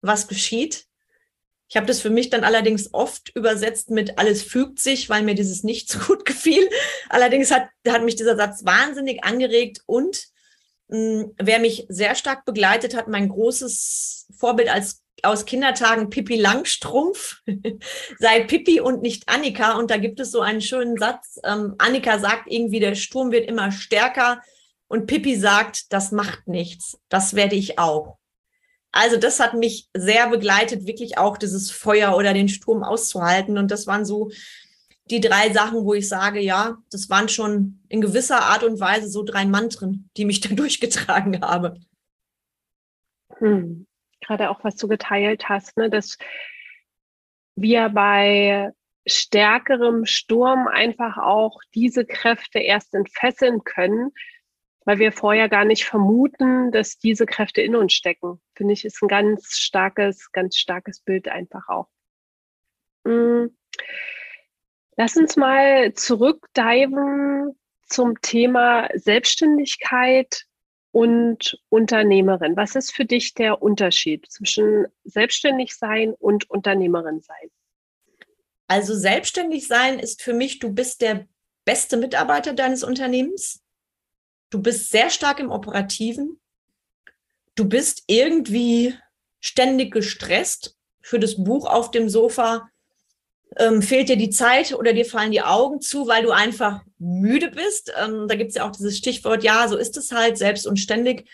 was 0.00 0.28
geschieht. 0.28 0.86
Ich 1.68 1.76
habe 1.76 1.84
das 1.84 2.00
für 2.00 2.08
mich 2.08 2.30
dann 2.30 2.44
allerdings 2.44 2.94
oft 2.94 3.36
übersetzt 3.36 3.90
mit 3.90 4.16
alles 4.18 4.42
fügt 4.42 4.80
sich, 4.80 5.10
weil 5.10 5.24
mir 5.24 5.34
dieses 5.34 5.62
nicht 5.62 5.92
so 5.92 5.98
gut 6.06 6.24
gefiel. 6.24 6.66
Allerdings 7.10 7.50
hat, 7.50 7.68
hat 7.86 8.02
mich 8.02 8.16
dieser 8.16 8.36
Satz 8.36 8.64
wahnsinnig 8.64 9.24
angeregt 9.24 9.82
und 9.84 10.30
wer 10.88 11.58
mich 11.58 11.86
sehr 11.88 12.14
stark 12.14 12.44
begleitet 12.44 12.96
hat, 12.96 13.08
mein 13.08 13.28
großes 13.28 14.26
Vorbild 14.36 14.68
als 14.68 15.02
aus 15.22 15.46
Kindertagen 15.46 16.10
Pippi 16.10 16.36
Langstrumpf, 16.36 17.42
sei 18.18 18.44
Pippi 18.44 18.80
und 18.80 19.02
nicht 19.02 19.28
Annika. 19.28 19.76
Und 19.76 19.90
da 19.90 19.96
gibt 19.96 20.20
es 20.20 20.30
so 20.30 20.40
einen 20.40 20.60
schönen 20.60 20.96
Satz. 20.96 21.38
Ähm, 21.44 21.74
Annika 21.78 22.18
sagt 22.18 22.44
irgendwie, 22.46 22.80
der 22.80 22.94
Sturm 22.94 23.32
wird 23.32 23.48
immer 23.48 23.72
stärker. 23.72 24.40
Und 24.86 25.06
Pippi 25.06 25.36
sagt, 25.36 25.92
das 25.92 26.12
macht 26.12 26.46
nichts. 26.46 26.98
Das 27.08 27.34
werde 27.34 27.56
ich 27.56 27.78
auch. 27.78 28.16
Also 28.90 29.16
das 29.16 29.38
hat 29.38 29.54
mich 29.54 29.88
sehr 29.94 30.30
begleitet, 30.30 30.86
wirklich 30.86 31.18
auch 31.18 31.36
dieses 31.36 31.70
Feuer 31.70 32.16
oder 32.16 32.32
den 32.32 32.48
Sturm 32.48 32.82
auszuhalten. 32.82 33.58
Und 33.58 33.70
das 33.70 33.86
waren 33.86 34.04
so 34.04 34.30
die 35.10 35.20
drei 35.20 35.50
Sachen, 35.50 35.84
wo 35.84 35.94
ich 35.94 36.08
sage, 36.08 36.40
ja, 36.40 36.78
das 36.90 37.08
waren 37.10 37.28
schon 37.28 37.80
in 37.88 38.00
gewisser 38.00 38.42
Art 38.42 38.62
und 38.62 38.80
Weise 38.80 39.08
so 39.08 39.22
drei 39.22 39.44
Mantren, 39.44 40.10
die 40.16 40.24
mich 40.24 40.40
da 40.42 40.54
durchgetragen 40.54 41.40
habe. 41.42 41.80
Hm. 43.38 43.86
Gerade 44.20 44.50
auch, 44.50 44.62
was 44.64 44.76
du 44.76 44.88
geteilt 44.88 45.48
hast, 45.48 45.76
ne, 45.76 45.88
dass 45.88 46.18
wir 47.56 47.88
bei 47.88 48.72
stärkerem 49.06 50.04
Sturm 50.04 50.68
einfach 50.68 51.16
auch 51.16 51.60
diese 51.74 52.04
Kräfte 52.04 52.58
erst 52.58 52.94
entfesseln 52.94 53.64
können, 53.64 54.10
weil 54.84 54.98
wir 54.98 55.12
vorher 55.12 55.48
gar 55.48 55.64
nicht 55.64 55.84
vermuten, 55.84 56.72
dass 56.72 56.98
diese 56.98 57.26
Kräfte 57.26 57.62
in 57.62 57.76
uns 57.76 57.92
stecken. 57.92 58.40
Finde 58.54 58.74
ich, 58.74 58.84
ist 58.84 59.02
ein 59.02 59.08
ganz 59.08 59.58
starkes, 59.58 60.30
ganz 60.32 60.56
starkes 60.56 61.00
Bild 61.00 61.28
einfach 61.28 61.68
auch. 61.68 61.88
Hm. 63.06 63.56
Lass 65.00 65.16
uns 65.16 65.36
mal 65.36 65.94
zurückdiven 65.94 67.56
zum 67.88 68.20
Thema 68.20 68.88
Selbstständigkeit 68.94 70.44
und 70.90 71.56
Unternehmerin. 71.68 72.56
Was 72.56 72.74
ist 72.74 72.92
für 72.92 73.04
dich 73.04 73.32
der 73.34 73.62
Unterschied 73.62 74.26
zwischen 74.28 74.88
selbstständig 75.04 75.76
sein 75.76 76.14
und 76.18 76.50
Unternehmerin 76.50 77.20
sein? 77.20 77.48
Also 78.66 78.92
selbstständig 78.92 79.68
sein 79.68 80.00
ist 80.00 80.20
für 80.20 80.32
mich, 80.32 80.58
du 80.58 80.72
bist 80.72 81.00
der 81.00 81.28
beste 81.64 81.96
Mitarbeiter 81.96 82.52
deines 82.52 82.82
Unternehmens. 82.82 83.62
Du 84.50 84.60
bist 84.60 84.90
sehr 84.90 85.10
stark 85.10 85.38
im 85.38 85.52
Operativen. 85.52 86.40
Du 87.54 87.68
bist 87.68 88.02
irgendwie 88.08 88.96
ständig 89.38 89.92
gestresst. 89.92 90.74
Für 91.00 91.20
das 91.20 91.36
Buch 91.44 91.66
auf 91.66 91.92
dem 91.92 92.08
Sofa 92.08 92.68
ähm, 93.56 93.82
fehlt 93.82 94.08
dir 94.08 94.16
die 94.16 94.30
Zeit 94.30 94.74
oder 94.74 94.92
dir 94.92 95.04
fallen 95.04 95.32
die 95.32 95.42
Augen 95.42 95.80
zu, 95.80 96.06
weil 96.06 96.22
du 96.22 96.30
einfach 96.30 96.82
müde 96.98 97.50
bist. 97.50 97.92
Ähm, 98.02 98.26
da 98.28 98.34
gibt 98.34 98.50
es 98.50 98.56
ja 98.56 98.66
auch 98.66 98.72
dieses 98.72 98.96
Stichwort, 98.96 99.42
ja, 99.42 99.66
so 99.68 99.76
ist 99.76 99.96
es 99.96 100.12
halt, 100.12 100.38
selbst 100.38 100.66
und 100.66 100.78
ständig. 100.78 101.28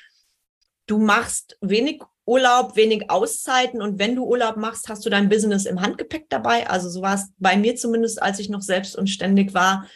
Du 0.87 0.99
machst 0.99 1.57
wenig 1.61 2.03
Urlaub, 2.27 2.77
wenig 2.77 3.11
Auszeiten 3.11 3.83
und 3.83 3.99
wenn 3.99 4.17
du 4.17 4.25
Urlaub 4.25 4.57
machst, 4.57 4.89
hast 4.89 5.05
du 5.05 5.11
dein 5.11 5.29
Business 5.29 5.67
im 5.67 5.81
Handgepäck 5.81 6.27
dabei. 6.31 6.69
Also 6.69 6.89
so 6.89 7.03
war 7.03 7.15
es 7.15 7.27
bei 7.39 7.57
mir 7.57 7.77
zumindest, 7.77 8.23
als 8.23 8.39
ich 8.39 8.49
noch 8.49 8.63
selbst 8.63 8.97
und 8.97 9.09
ständig 9.09 9.53
war. 9.53 9.89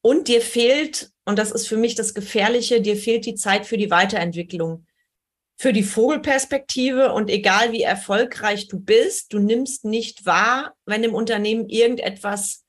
Und 0.00 0.28
dir 0.28 0.40
fehlt, 0.40 1.10
und 1.24 1.38
das 1.38 1.50
ist 1.50 1.66
für 1.66 1.76
mich 1.76 1.96
das 1.96 2.14
Gefährliche, 2.14 2.80
dir 2.80 2.96
fehlt 2.96 3.26
die 3.26 3.34
Zeit 3.34 3.66
für 3.66 3.76
die 3.76 3.90
Weiterentwicklung 3.90 4.85
für 5.56 5.72
die 5.72 5.82
Vogelperspektive 5.82 7.12
und 7.12 7.30
egal 7.30 7.72
wie 7.72 7.82
erfolgreich 7.82 8.68
du 8.68 8.78
bist, 8.78 9.32
du 9.32 9.38
nimmst 9.38 9.84
nicht 9.84 10.26
wahr, 10.26 10.74
wenn 10.84 11.02
im 11.02 11.14
Unternehmen 11.14 11.68
irgendetwas 11.68 12.64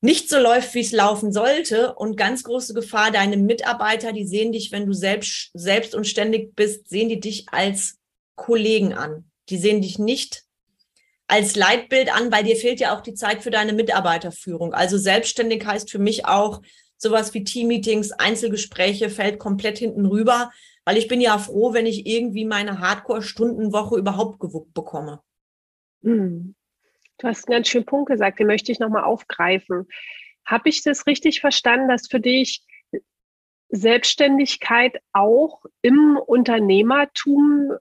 nicht 0.00 0.30
so 0.30 0.38
läuft, 0.38 0.74
wie 0.74 0.80
es 0.80 0.92
laufen 0.92 1.32
sollte. 1.32 1.94
Und 1.94 2.16
ganz 2.16 2.44
große 2.44 2.74
Gefahr, 2.74 3.10
deine 3.10 3.36
Mitarbeiter, 3.36 4.12
die 4.12 4.26
sehen 4.26 4.52
dich, 4.52 4.72
wenn 4.72 4.86
du 4.86 4.92
selbst, 4.92 5.50
selbst 5.52 5.94
und 5.94 6.06
ständig 6.06 6.54
bist, 6.54 6.88
sehen 6.88 7.08
die 7.08 7.20
dich 7.20 7.46
als 7.50 7.98
Kollegen 8.36 8.94
an. 8.94 9.30
Die 9.48 9.58
sehen 9.58 9.82
dich 9.82 9.98
nicht 9.98 10.44
als 11.26 11.54
Leitbild 11.54 12.14
an, 12.14 12.32
weil 12.32 12.44
dir 12.44 12.56
fehlt 12.56 12.80
ja 12.80 12.96
auch 12.96 13.02
die 13.02 13.14
Zeit 13.14 13.42
für 13.42 13.50
deine 13.50 13.72
Mitarbeiterführung. 13.72 14.74
Also 14.74 14.96
selbstständig 14.96 15.66
heißt 15.66 15.90
für 15.90 15.98
mich 15.98 16.24
auch 16.24 16.62
sowas 16.96 17.34
wie 17.34 17.44
Teammeetings, 17.44 18.12
Einzelgespräche 18.12 19.10
fällt 19.10 19.38
komplett 19.38 19.78
hinten 19.78 20.06
rüber 20.06 20.50
weil 20.84 20.96
ich 20.96 21.08
bin 21.08 21.20
ja 21.20 21.38
froh, 21.38 21.72
wenn 21.72 21.86
ich 21.86 22.06
irgendwie 22.06 22.44
meine 22.44 22.80
Hardcore-Stundenwoche 22.80 23.98
überhaupt 23.98 24.40
gewuppt 24.40 24.74
bekomme. 24.74 25.20
Hm. 26.02 26.54
Du 27.18 27.28
hast 27.28 27.46
einen 27.46 27.58
ganz 27.58 27.68
schönen 27.68 27.84
Punkt 27.84 28.10
gesagt, 28.10 28.38
den 28.38 28.46
möchte 28.46 28.72
ich 28.72 28.78
nochmal 28.78 29.04
aufgreifen. 29.04 29.86
Habe 30.46 30.68
ich 30.70 30.82
das 30.82 31.06
richtig 31.06 31.40
verstanden, 31.40 31.88
dass 31.88 32.08
für 32.08 32.20
dich 32.20 32.64
Selbstständigkeit 33.68 34.98
auch 35.12 35.64
im 35.82 36.16
Unternehmertum 36.16 37.72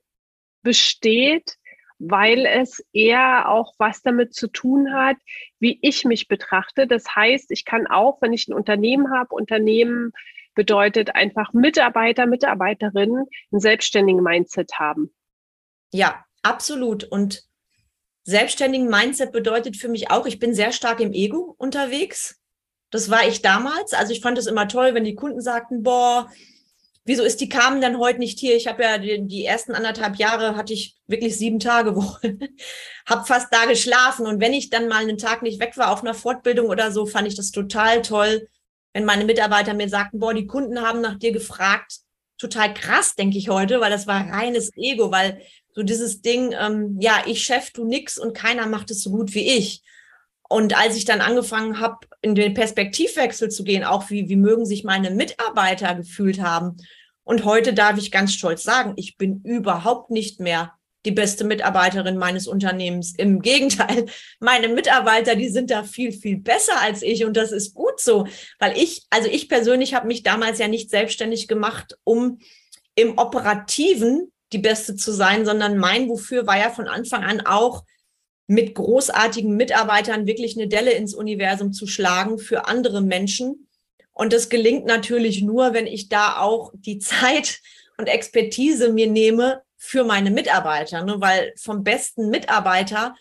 besteht, 0.62 1.58
weil 2.00 2.46
es 2.46 2.84
eher 2.94 3.50
auch 3.50 3.74
was 3.78 4.02
damit 4.02 4.34
zu 4.34 4.48
tun 4.48 4.94
hat, 4.94 5.18
wie 5.60 5.80
ich 5.82 6.06
mich 6.06 6.28
betrachte. 6.28 6.88
Das 6.88 7.16
heißt, 7.16 7.52
ich 7.52 7.66
kann 7.66 7.88
auch, 7.88 8.22
wenn 8.22 8.34
ich 8.34 8.48
ein 8.48 8.54
Unternehmen 8.54 9.12
habe, 9.12 9.36
Unternehmen 9.36 10.14
bedeutet 10.60 11.16
einfach 11.16 11.54
Mitarbeiter, 11.54 12.26
Mitarbeiterinnen 12.26 13.28
ein 13.54 13.60
selbstständigen 13.62 14.22
Mindset 14.22 14.74
haben. 14.74 15.16
Ja, 15.94 16.26
absolut. 16.42 17.06
Und 17.06 17.44
selbstständigen 18.26 18.90
Mindset 18.90 19.32
bedeutet 19.32 19.78
für 19.78 19.88
mich 19.88 20.12
auch, 20.12 20.26
ich 20.26 20.38
bin 20.38 20.54
sehr 20.54 20.74
stark 20.74 21.00
im 21.00 21.14
Ego 21.14 21.56
unterwegs. 21.58 22.42
Das 22.92 23.10
war 23.10 23.26
ich 23.26 23.42
damals. 23.42 23.94
Also 23.94 24.12
ich 24.12 24.20
fand 24.20 24.38
es 24.38 24.48
immer 24.48 24.68
toll, 24.68 24.94
wenn 24.94 25.06
die 25.06 25.16
Kunden 25.16 25.40
sagten, 25.40 25.82
boah, 25.82 26.30
wieso 27.06 27.24
ist 27.24 27.40
die 27.40 27.48
Carmen 27.48 27.80
denn 27.80 27.98
heute 27.98 28.20
nicht 28.20 28.38
hier? 28.38 28.58
Ich 28.58 28.68
habe 28.68 28.84
ja 28.84 28.98
die, 28.98 29.26
die, 29.26 29.46
ersten 29.46 29.76
anderthalb 29.76 30.18
Jahre 30.18 30.58
hatte 30.58 30.74
ich 30.74 30.98
wirklich 31.08 31.38
sieben 31.38 31.60
Tage 31.60 31.96
Woche, 31.96 32.38
habe 33.08 33.26
fast 33.26 33.48
da 33.54 33.64
geschlafen 33.64 34.28
und 34.28 34.42
wenn 34.42 34.54
ich 34.54 34.70
dann 34.70 34.90
mal 34.90 35.04
einen 35.04 35.18
Tag 35.18 35.42
nicht 35.42 35.62
weg 35.62 35.78
war 35.78 35.94
auf 35.94 36.02
einer 36.02 36.14
Fortbildung 36.14 36.68
oder 36.68 36.92
so, 36.92 37.06
fand 37.06 37.30
ich 37.30 37.36
das 37.36 37.52
total 37.52 38.02
toll, 38.02 38.50
wenn 38.94 39.06
meine 39.06 39.26
Mitarbeiter 39.26 39.74
mir 39.74 39.90
sagten, 39.90 40.20
boah, 40.20 40.34
die 40.34 40.48
Kunden 40.48 40.82
haben 40.82 41.02
nach 41.02 41.18
dir 41.18 41.32
gefragt, 41.32 42.00
total 42.38 42.74
krass, 42.74 43.16
denke 43.16 43.38
ich 43.38 43.50
heute, 43.50 43.82
weil 43.82 43.92
das 43.92 44.08
war 44.08 44.28
reines 44.28 44.72
Ego, 44.76 45.12
weil 45.12 45.42
so 45.74 45.84
dieses 45.84 46.22
Ding, 46.22 46.56
ähm, 46.60 46.98
ja, 47.00 47.22
ich 47.26 47.44
Chef, 47.44 47.72
du 47.72 47.86
nix 47.86 48.18
und 48.18 48.34
keiner 48.34 48.66
macht 48.66 48.92
es 48.92 49.04
so 49.04 49.12
gut 49.12 49.34
wie 49.34 49.58
ich. 49.58 49.84
Und 50.50 50.76
als 50.76 50.96
ich 50.96 51.06
dann 51.06 51.22
angefangen 51.22 51.80
habe, 51.80 52.08
in 52.22 52.34
den 52.34 52.56
Perspektivwechsel 52.56 53.50
zu 53.50 53.64
gehen, 53.64 53.84
auch 53.84 54.10
wie, 54.10 54.30
wie 54.30 54.36
mögen 54.36 54.66
sich 54.66 54.84
meine 54.84 55.12
Mitarbeiter 55.12 55.94
gefühlt 55.94 56.42
haben. 56.42 56.78
Und 57.24 57.46
heute 57.46 57.74
darf 57.74 58.00
ich 58.00 58.12
ganz 58.12 58.34
stolz 58.34 58.64
sagen, 58.64 58.94
ich 58.96 59.16
bin 59.18 59.42
überhaupt 59.44 60.10
nicht 60.10 60.40
mehr 60.40 60.74
die 61.06 61.12
beste 61.12 61.44
Mitarbeiterin 61.46 62.18
meines 62.18 62.48
Unternehmens. 62.48 63.14
Im 63.16 63.42
Gegenteil, 63.42 64.06
meine 64.40 64.68
Mitarbeiter, 64.68 65.36
die 65.36 65.50
sind 65.50 65.72
da 65.72 65.84
viel, 65.84 66.12
viel 66.12 66.38
besser 66.38 66.80
als 66.82 67.02
ich 67.02 67.26
und 67.26 67.38
das 67.38 67.52
ist 67.52 67.74
gut 67.74 68.00
so, 68.00 68.28
weil 68.60 68.78
ich, 68.78 69.06
also 69.10 69.30
ich 69.30 69.50
persönlich 69.50 69.94
habe 69.94 70.08
mich 70.08 70.24
damals 70.24 70.60
ja 70.60 70.68
nicht 70.68 70.90
selbstständig 70.90 71.48
gemacht, 71.48 71.98
um 72.04 72.40
im 72.96 73.18
Operativen 73.18 74.32
die 74.52 74.58
Beste 74.58 74.96
zu 74.96 75.12
sein, 75.12 75.46
sondern 75.46 75.78
mein 75.78 76.10
Wofür 76.10 76.48
war 76.48 76.58
ja 76.58 76.70
von 76.70 76.88
Anfang 76.88 77.24
an 77.24 77.42
auch 77.42 77.84
mit 78.48 78.74
großartigen 78.74 79.56
Mitarbeitern 79.56 80.26
wirklich 80.26 80.58
eine 80.58 80.68
Delle 80.68 80.92
ins 80.92 81.14
Universum 81.14 81.72
zu 81.72 81.86
schlagen 81.86 82.40
für 82.40 82.66
andere 82.66 83.02
Menschen 83.02 83.68
Und 84.12 84.34
das 84.34 84.50
gelingt 84.50 84.86
natürlich 84.86 85.44
nur, 85.44 85.74
wenn 85.74 85.86
ich 85.88 86.10
da 86.10 86.40
auch 86.40 86.74
die 86.74 86.98
Zeit 87.00 87.60
und 87.98 88.08
Expertise 88.08 88.92
mir 88.92 89.08
nehme 89.08 89.62
für 89.80 90.04
meine 90.04 90.30
Mitarbeiter. 90.30 91.04
Ne? 91.04 91.16
Weil 91.20 91.54
vom 91.58 91.84
besten 91.84 92.30
Mitarbeiter 92.30 93.16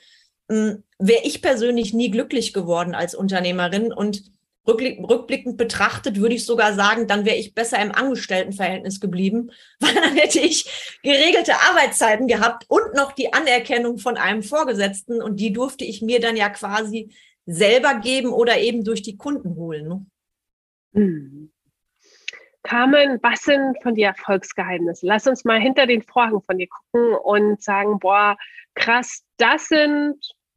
hm, 0.50 0.82
wäre 0.98 1.22
ich 1.24 1.40
persönlich 1.40 1.94
nie 1.94 2.10
glücklich 2.10 2.52
geworden 2.52 2.94
als 2.94 3.14
Unternehmerin. 3.14 3.92
Und 3.92 4.24
rückblickend 4.66 5.56
betrachtet 5.56 6.16
würde 6.16 6.34
ich 6.34 6.44
sogar 6.44 6.74
sagen, 6.74 7.06
dann 7.06 7.24
wäre 7.24 7.36
ich 7.36 7.54
besser 7.54 7.80
im 7.80 7.92
Angestelltenverhältnis 7.92 9.00
geblieben, 9.00 9.50
weil 9.80 9.94
dann 9.94 10.14
hätte 10.14 10.40
ich 10.40 10.98
geregelte 11.02 11.54
Arbeitszeiten 11.54 12.26
gehabt 12.26 12.66
und 12.68 12.94
noch 12.94 13.12
die 13.12 13.32
Anerkennung 13.32 13.98
von 13.98 14.16
einem 14.16 14.42
Vorgesetzten. 14.42 15.22
Und 15.22 15.36
die 15.36 15.52
durfte 15.52 15.84
ich 15.84 16.02
mir 16.02 16.20
dann 16.20 16.36
ja 16.36 16.50
quasi 16.50 17.14
selber 17.46 17.94
geben 18.00 18.32
oder 18.32 18.58
eben 18.58 18.84
durch 18.84 19.02
die 19.02 19.16
Kunden 19.16 19.54
holen. 19.54 19.88
Ne? 19.88 20.06
Hm. 20.94 21.52
Carmen, 22.68 23.18
was 23.22 23.40
sind 23.44 23.82
von 23.82 23.94
dir 23.94 24.08
Erfolgsgeheimnisse? 24.08 25.06
Lass 25.06 25.26
uns 25.26 25.42
mal 25.46 25.58
hinter 25.58 25.86
den 25.86 26.02
Vorhang 26.02 26.42
von 26.42 26.58
dir 26.58 26.68
gucken 26.68 27.14
und 27.14 27.62
sagen, 27.62 27.98
boah, 27.98 28.36
krass, 28.74 29.24
das 29.38 29.68
sind 29.68 30.16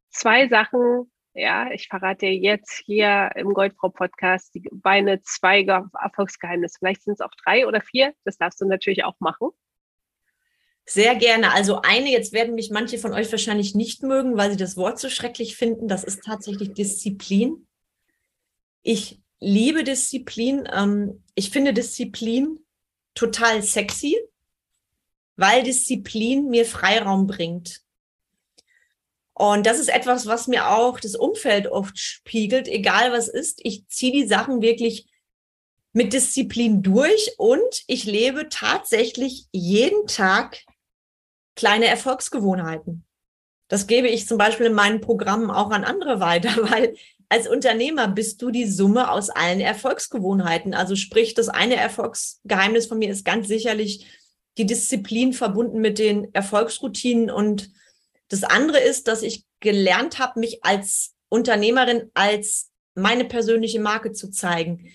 zwei 0.09 0.49
Sachen, 0.49 1.09
ja, 1.33 1.71
ich 1.71 1.87
verrate 1.87 2.25
dir 2.25 2.35
jetzt 2.35 2.83
hier 2.85 3.31
im 3.35 3.53
Goldfrau-Podcast 3.53 4.53
die 4.53 4.69
meine 4.83 5.21
zwei 5.21 5.63
Erfolgsgeheimnisse. 5.63 6.79
Vielleicht 6.79 7.03
sind 7.03 7.13
es 7.13 7.21
auch 7.21 7.31
drei 7.45 7.65
oder 7.65 7.79
vier. 7.79 8.13
Das 8.25 8.37
darfst 8.37 8.59
du 8.59 8.65
natürlich 8.65 9.05
auch 9.05 9.15
machen. 9.19 9.51
Sehr 10.83 11.15
gerne. 11.15 11.53
Also 11.53 11.79
eine, 11.81 12.09
jetzt 12.09 12.33
werden 12.33 12.55
mich 12.55 12.71
manche 12.71 12.97
von 12.97 13.13
euch 13.13 13.31
wahrscheinlich 13.31 13.73
nicht 13.73 14.03
mögen, 14.03 14.35
weil 14.35 14.51
sie 14.51 14.57
das 14.57 14.75
Wort 14.75 14.99
so 14.99 15.07
schrecklich 15.07 15.55
finden. 15.55 15.87
Das 15.87 16.03
ist 16.03 16.25
tatsächlich 16.25 16.73
Disziplin. 16.73 17.67
Ich 18.83 19.20
liebe 19.41 19.83
Disziplin. 19.83 20.67
Ähm, 20.71 21.23
ich 21.35 21.49
finde 21.49 21.73
Disziplin 21.73 22.59
total 23.13 23.61
sexy, 23.61 24.17
weil 25.35 25.63
Disziplin 25.63 26.49
mir 26.49 26.65
Freiraum 26.65 27.27
bringt. 27.27 27.81
Und 29.33 29.65
das 29.65 29.79
ist 29.79 29.89
etwas, 29.89 30.27
was 30.27 30.47
mir 30.47 30.69
auch 30.69 30.99
das 30.99 31.15
Umfeld 31.15 31.67
oft 31.67 31.97
spiegelt, 31.97 32.67
egal 32.67 33.11
was 33.11 33.27
ist. 33.27 33.59
Ich 33.63 33.87
ziehe 33.87 34.11
die 34.11 34.27
Sachen 34.27 34.61
wirklich 34.61 35.07
mit 35.93 36.13
Disziplin 36.13 36.83
durch 36.83 37.33
und 37.37 37.83
ich 37.87 38.05
lebe 38.05 38.49
tatsächlich 38.49 39.47
jeden 39.51 40.07
Tag 40.07 40.63
kleine 41.55 41.87
Erfolgsgewohnheiten. 41.87 43.03
Das 43.67 43.87
gebe 43.87 44.07
ich 44.07 44.27
zum 44.27 44.37
Beispiel 44.37 44.67
in 44.67 44.73
meinen 44.73 45.01
Programmen 45.01 45.49
auch 45.49 45.71
an 45.71 45.83
andere 45.83 46.19
weiter, 46.19 46.51
weil 46.69 46.95
als 47.31 47.47
Unternehmer 47.47 48.09
bist 48.09 48.41
du 48.41 48.51
die 48.51 48.67
Summe 48.67 49.09
aus 49.09 49.29
allen 49.29 49.61
Erfolgsgewohnheiten. 49.61 50.73
Also 50.73 50.97
sprich, 50.97 51.33
das 51.33 51.47
eine 51.47 51.77
Erfolgsgeheimnis 51.77 52.87
von 52.87 52.99
mir 52.99 53.09
ist 53.09 53.23
ganz 53.23 53.47
sicherlich 53.47 54.05
die 54.57 54.65
Disziplin 54.65 55.31
verbunden 55.31 55.79
mit 55.79 55.97
den 55.97 56.33
Erfolgsroutinen 56.33 57.31
und 57.31 57.71
das 58.27 58.43
andere 58.43 58.79
ist, 58.79 59.07
dass 59.07 59.21
ich 59.21 59.45
gelernt 59.61 60.19
habe, 60.19 60.41
mich 60.41 60.65
als 60.65 61.13
Unternehmerin 61.29 62.11
als 62.15 62.69
meine 62.95 63.23
persönliche 63.23 63.79
Marke 63.79 64.11
zu 64.11 64.29
zeigen. 64.29 64.91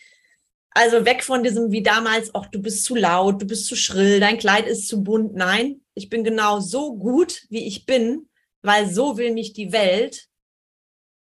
Also 0.72 1.06
weg 1.06 1.24
von 1.24 1.42
diesem 1.42 1.70
wie 1.70 1.82
damals, 1.82 2.34
ach, 2.34 2.48
du 2.48 2.60
bist 2.60 2.84
zu 2.84 2.96
laut, 2.96 3.40
du 3.40 3.46
bist 3.46 3.64
zu 3.64 3.76
schrill, 3.76 4.20
dein 4.20 4.36
Kleid 4.36 4.66
ist 4.66 4.88
zu 4.88 5.02
bunt. 5.02 5.34
Nein, 5.34 5.80
ich 5.94 6.10
bin 6.10 6.22
genau 6.22 6.60
so 6.60 6.98
gut, 6.98 7.46
wie 7.48 7.66
ich 7.66 7.86
bin, 7.86 8.28
weil 8.60 8.92
so 8.92 9.16
will 9.16 9.32
mich 9.32 9.54
die 9.54 9.72
Welt. 9.72 10.28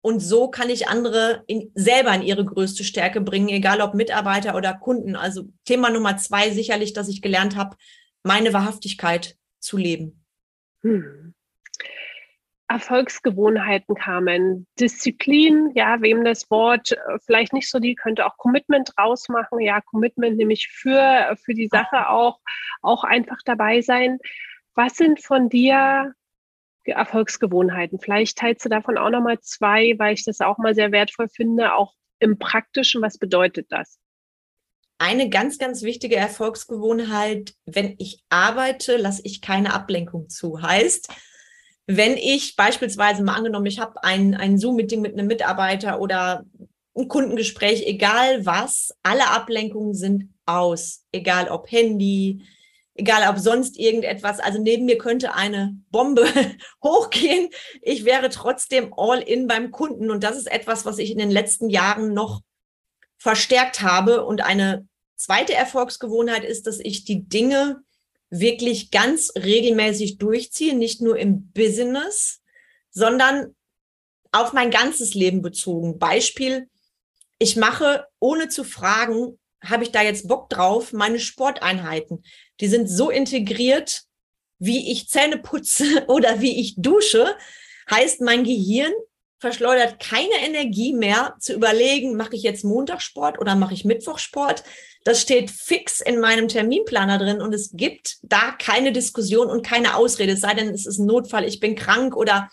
Und 0.03 0.21
so 0.21 0.49
kann 0.49 0.71
ich 0.71 0.89
andere 0.89 1.45
in, 1.47 1.71
selber 1.75 2.15
in 2.15 2.23
ihre 2.23 2.45
größte 2.45 2.85
Stärke 2.85 3.21
bringen, 3.21 3.49
egal 3.49 3.81
ob 3.81 3.95
Mitarbeiter 3.95 4.57
oder 4.57 4.75
Kunden. 4.75 5.15
Also 5.15 5.49
Thema 5.65 5.91
Nummer 5.91 6.17
zwei 6.17 6.51
sicherlich, 6.51 6.95
dass 6.95 7.09
ich 7.09 7.21
gelernt 7.21 7.57
habe, 7.57 7.77
meine 8.23 8.53
Wahrhaftigkeit 8.53 9.37
zu 9.59 9.77
leben. 9.77 10.25
Hm. 10.83 11.35
Erfolgsgewohnheiten 12.71 13.97
kamen. 13.97 14.67
Disziplin, 14.79 15.73
ja, 15.75 16.01
wem 16.01 16.25
das 16.25 16.49
Wort 16.51 16.93
äh, 16.93 17.19
vielleicht 17.27 17.53
nicht 17.53 17.69
so 17.69 17.81
die, 17.81 17.97
könnte 17.97 18.25
auch 18.25 18.37
Commitment 18.37 18.93
rausmachen. 18.97 19.59
Ja, 19.59 19.81
Commitment 19.81 20.37
nämlich 20.37 20.69
für, 20.69 21.37
für 21.45 21.53
die 21.53 21.67
Sache 21.67 22.09
auch, 22.09 22.39
auch 22.81 23.03
einfach 23.03 23.39
dabei 23.45 23.81
sein. 23.81 24.19
Was 24.77 24.97
sind 24.97 25.21
von 25.21 25.49
dir 25.49 26.15
Erfolgsgewohnheiten? 26.93 27.99
Vielleicht 28.01 28.39
teilst 28.39 28.65
du 28.65 28.69
davon 28.69 28.99
auch 28.99 29.11
nochmal 29.11 29.41
zwei, 29.41 29.95
weil 29.99 30.15
ich 30.15 30.25
das 30.25 30.41
auch 30.41 30.59
mal 30.59 30.75
sehr 30.75 30.93
wertvoll 30.93 31.29
finde, 31.29 31.75
auch 31.75 31.95
im 32.19 32.39
Praktischen. 32.39 33.03
Was 33.03 33.19
bedeutet 33.19 33.67
das? 33.71 33.99
Eine 34.99 35.31
ganz, 35.31 35.59
ganz 35.59 35.83
wichtige 35.83 36.17
Erfolgsgewohnheit, 36.17 37.55
wenn 37.65 37.95
ich 37.99 38.23
arbeite, 38.29 38.97
lasse 38.99 39.23
ich 39.25 39.41
keine 39.41 39.73
Ablenkung 39.73 40.29
zu. 40.29 40.61
Heißt, 40.61 41.11
wenn 41.87 42.17
ich 42.17 42.55
beispielsweise 42.55 43.23
mal 43.23 43.35
angenommen, 43.35 43.67
ich 43.67 43.81
habe 43.81 44.05
ein, 44.05 44.35
ein 44.35 44.59
Zoom-Meeting 44.59 45.01
mit 45.01 45.15
einem 45.15 45.27
Mitarbeiter 45.27 46.01
oder 46.01 46.45
ein 46.97 47.09
Kundengespräch, 47.09 47.87
egal 47.87 48.45
was, 48.45 48.95
alle 49.03 49.29
Ablenkungen 49.29 49.95
sind 49.95 50.35
aus, 50.47 51.05
egal 51.13 51.49
ob 51.49 51.71
Handy, 51.73 52.45
egal 53.01 53.29
ob 53.31 53.39
sonst 53.39 53.79
irgendetwas. 53.79 54.41
Also 54.41 54.61
neben 54.61 54.85
mir 54.85 54.99
könnte 54.99 55.35
eine 55.35 55.75
Bombe 55.91 56.27
hochgehen. 56.85 57.49
Ich 57.81 58.05
wäre 58.05 58.29
trotzdem 58.29 58.93
all 58.97 59.21
in 59.21 59.47
beim 59.47 59.71
Kunden. 59.71 60.11
Und 60.11 60.23
das 60.23 60.37
ist 60.37 60.51
etwas, 60.51 60.85
was 60.85 60.99
ich 60.99 61.11
in 61.11 61.19
den 61.19 61.31
letzten 61.31 61.71
Jahren 61.71 62.13
noch 62.13 62.43
verstärkt 63.17 63.81
habe. 63.81 64.25
Und 64.25 64.43
eine 64.43 64.87
zweite 65.17 65.55
Erfolgsgewohnheit 65.55 66.45
ist, 66.45 66.67
dass 66.67 66.79
ich 66.79 67.05
die 67.05 67.27
Dinge 67.27 67.83
wirklich 68.29 68.91
ganz 68.91 69.33
regelmäßig 69.35 70.19
durchziehe, 70.19 70.77
nicht 70.77 71.01
nur 71.01 71.19
im 71.19 71.51
Business, 71.53 72.41
sondern 72.91 73.57
auf 74.31 74.53
mein 74.53 74.71
ganzes 74.71 75.15
Leben 75.15 75.43
bezogen. 75.43 75.99
Beispiel, 75.99 76.69
ich 77.39 77.57
mache, 77.57 78.07
ohne 78.21 78.49
zu 78.49 78.63
fragen, 78.63 79.39
habe 79.63 79.85
ich 79.85 79.93
da 79.93 80.03
jetzt 80.03 80.29
Bock 80.29 80.49
drauf, 80.49 80.93
meine 80.93 81.21
Sporteinheiten. 81.21 82.25
Die 82.61 82.69
sind 82.69 82.89
so 82.89 83.11
integriert, 83.11 84.03
wie 84.59 84.91
ich 84.93 85.09
Zähne 85.09 85.39
putze 85.39 86.05
oder 86.09 86.41
wie 86.41 86.61
ich 86.61 86.75
dusche. 86.77 87.35
Heißt, 87.91 88.21
mein 88.21 88.45
Gehirn 88.45 88.93
verschleudert 89.39 89.99
keine 90.01 90.45
Energie 90.45 90.93
mehr 90.93 91.35
zu 91.41 91.55
überlegen, 91.55 92.15
mache 92.15 92.37
ich 92.37 92.43
jetzt 92.43 92.63
Montagsport 92.63 93.39
oder 93.39 93.55
mache 93.57 93.73
ich 93.73 93.87
Mittwochsport. 93.87 94.63
Das 95.05 95.23
steht 95.23 95.51
fix 95.51 96.03
in 96.03 96.21
meinem 96.21 96.47
Terminplaner 96.47 97.19
drin 97.19 97.41
und 97.41 97.55
es 97.55 97.71
gibt 97.73 98.19
da 98.23 98.53
keine 98.59 98.93
Diskussion 98.93 99.49
und 99.49 99.67
keine 99.67 99.97
Ausrede, 99.97 100.33
es 100.33 100.41
sei 100.41 100.53
denn, 100.53 100.69
es 100.69 100.87
ist 100.87 100.99
ein 100.99 101.07
Notfall, 101.07 101.47
ich 101.47 101.59
bin 101.59 101.75
krank 101.75 102.15
oder 102.15 102.51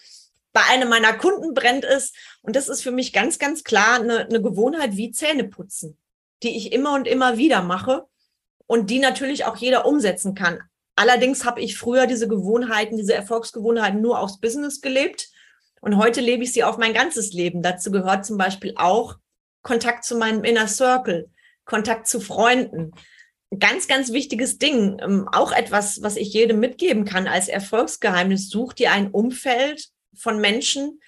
bei 0.54 0.64
einem 0.70 0.90
meiner 0.90 1.14
Kunden 1.14 1.54
brennt 1.54 1.84
es. 1.84 2.14
Und 2.42 2.56
das 2.56 2.70
ist 2.70 2.82
für 2.82 2.92
mich 2.92 3.14
ganz, 3.14 3.38
ganz 3.38 3.64
klar 3.64 4.00
eine, 4.00 4.26
eine 4.26 4.42
Gewohnheit 4.42 4.96
wie 4.96 5.12
Zähne 5.12 5.44
putzen, 5.44 5.98
die 6.44 6.56
ich 6.56 6.72
immer 6.72 6.94
und 6.94 7.08
immer 7.08 7.38
wieder 7.38 7.62
mache 7.62 8.06
und 8.66 8.90
die 8.90 9.00
natürlich 9.00 9.46
auch 9.46 9.56
jeder 9.56 9.86
umsetzen 9.86 10.36
kann. 10.36 10.60
Allerdings 10.96 11.46
habe 11.46 11.62
ich 11.62 11.78
früher 11.78 12.08
diese 12.08 12.28
Gewohnheiten, 12.28 12.98
diese 12.98 13.14
Erfolgsgewohnheiten 13.14 14.02
nur 14.02 14.20
aufs 14.20 14.40
Business 14.40 14.82
gelebt 14.82 15.30
und 15.82 15.98
heute 15.98 16.22
lebe 16.22 16.44
ich 16.44 16.54
sie 16.54 16.64
auf 16.64 16.78
mein 16.78 16.94
ganzes 16.94 17.34
Leben. 17.34 17.62
Dazu 17.62 17.92
gehört 17.92 18.26
zum 18.26 18.38
Beispiel 18.38 18.74
auch 18.78 19.16
Kontakt 19.62 20.06
zu 20.06 20.18
meinem 20.18 20.44
Inner 20.44 20.68
Circle, 20.68 21.30
Kontakt 21.66 22.08
zu 22.08 22.20
Freunden. 22.20 22.92
Ganz, 23.58 23.88
ganz 23.88 24.12
wichtiges 24.12 24.58
Ding. 24.58 24.98
Ähm, 25.02 25.28
auch 25.32 25.52
etwas, 25.52 26.02
was 26.02 26.18
ich 26.18 26.34
jedem 26.34 26.60
mitgeben 26.60 27.06
kann 27.06 27.28
als 27.28 27.48
Erfolgsgeheimnis. 27.48 28.50
Such 28.50 28.74
dir 28.74 28.92
ein 28.92 29.12
Umfeld 29.12 29.90
von 30.16 30.40
Menschen, 30.40 31.00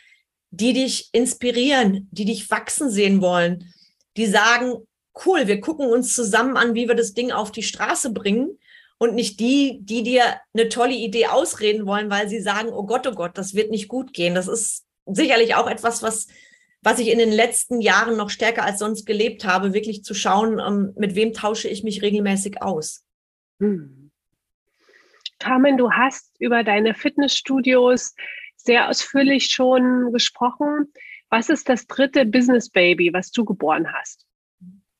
die 0.51 0.73
dich 0.73 1.09
inspirieren, 1.13 2.07
die 2.11 2.25
dich 2.25 2.49
wachsen 2.49 2.89
sehen 2.89 3.21
wollen, 3.21 3.73
die 4.17 4.25
sagen, 4.25 4.87
cool, 5.25 5.47
wir 5.47 5.59
gucken 5.61 5.87
uns 5.87 6.13
zusammen 6.13 6.57
an, 6.57 6.75
wie 6.75 6.87
wir 6.87 6.95
das 6.95 7.13
Ding 7.13 7.31
auf 7.31 7.51
die 7.51 7.63
Straße 7.63 8.11
bringen 8.13 8.57
und 8.97 9.15
nicht 9.15 9.39
die, 9.39 9.79
die 9.81 10.03
dir 10.03 10.23
eine 10.53 10.69
tolle 10.69 10.93
Idee 10.93 11.27
ausreden 11.27 11.85
wollen, 11.85 12.09
weil 12.09 12.27
sie 12.27 12.41
sagen, 12.41 12.69
oh 12.69 12.85
Gott, 12.85 13.07
oh 13.07 13.13
Gott, 13.13 13.37
das 13.37 13.55
wird 13.55 13.71
nicht 13.71 13.87
gut 13.87 14.13
gehen. 14.13 14.35
Das 14.35 14.47
ist 14.47 14.85
sicherlich 15.05 15.55
auch 15.55 15.69
etwas, 15.69 16.03
was, 16.03 16.27
was 16.81 16.99
ich 16.99 17.07
in 17.09 17.19
den 17.19 17.31
letzten 17.31 17.81
Jahren 17.81 18.17
noch 18.17 18.29
stärker 18.29 18.63
als 18.63 18.79
sonst 18.79 19.05
gelebt 19.05 19.45
habe, 19.45 19.73
wirklich 19.73 20.03
zu 20.03 20.13
schauen, 20.13 20.59
ähm, 20.59 20.93
mit 20.97 21.15
wem 21.15 21.33
tausche 21.33 21.69
ich 21.69 21.83
mich 21.83 22.01
regelmäßig 22.01 22.61
aus. 22.61 23.05
Hm. 23.59 24.11
Carmen, 25.39 25.77
du 25.77 25.91
hast 25.91 26.35
über 26.39 26.63
deine 26.63 26.93
Fitnessstudios 26.93 28.13
sehr 28.57 28.89
ausführlich 28.89 29.45
schon 29.45 30.11
gesprochen. 30.11 30.91
Was 31.29 31.49
ist 31.49 31.69
das 31.69 31.87
dritte 31.87 32.25
Business 32.25 32.69
Baby, 32.69 33.11
was 33.13 33.31
du 33.31 33.45
geboren 33.45 33.93
hast? 33.93 34.25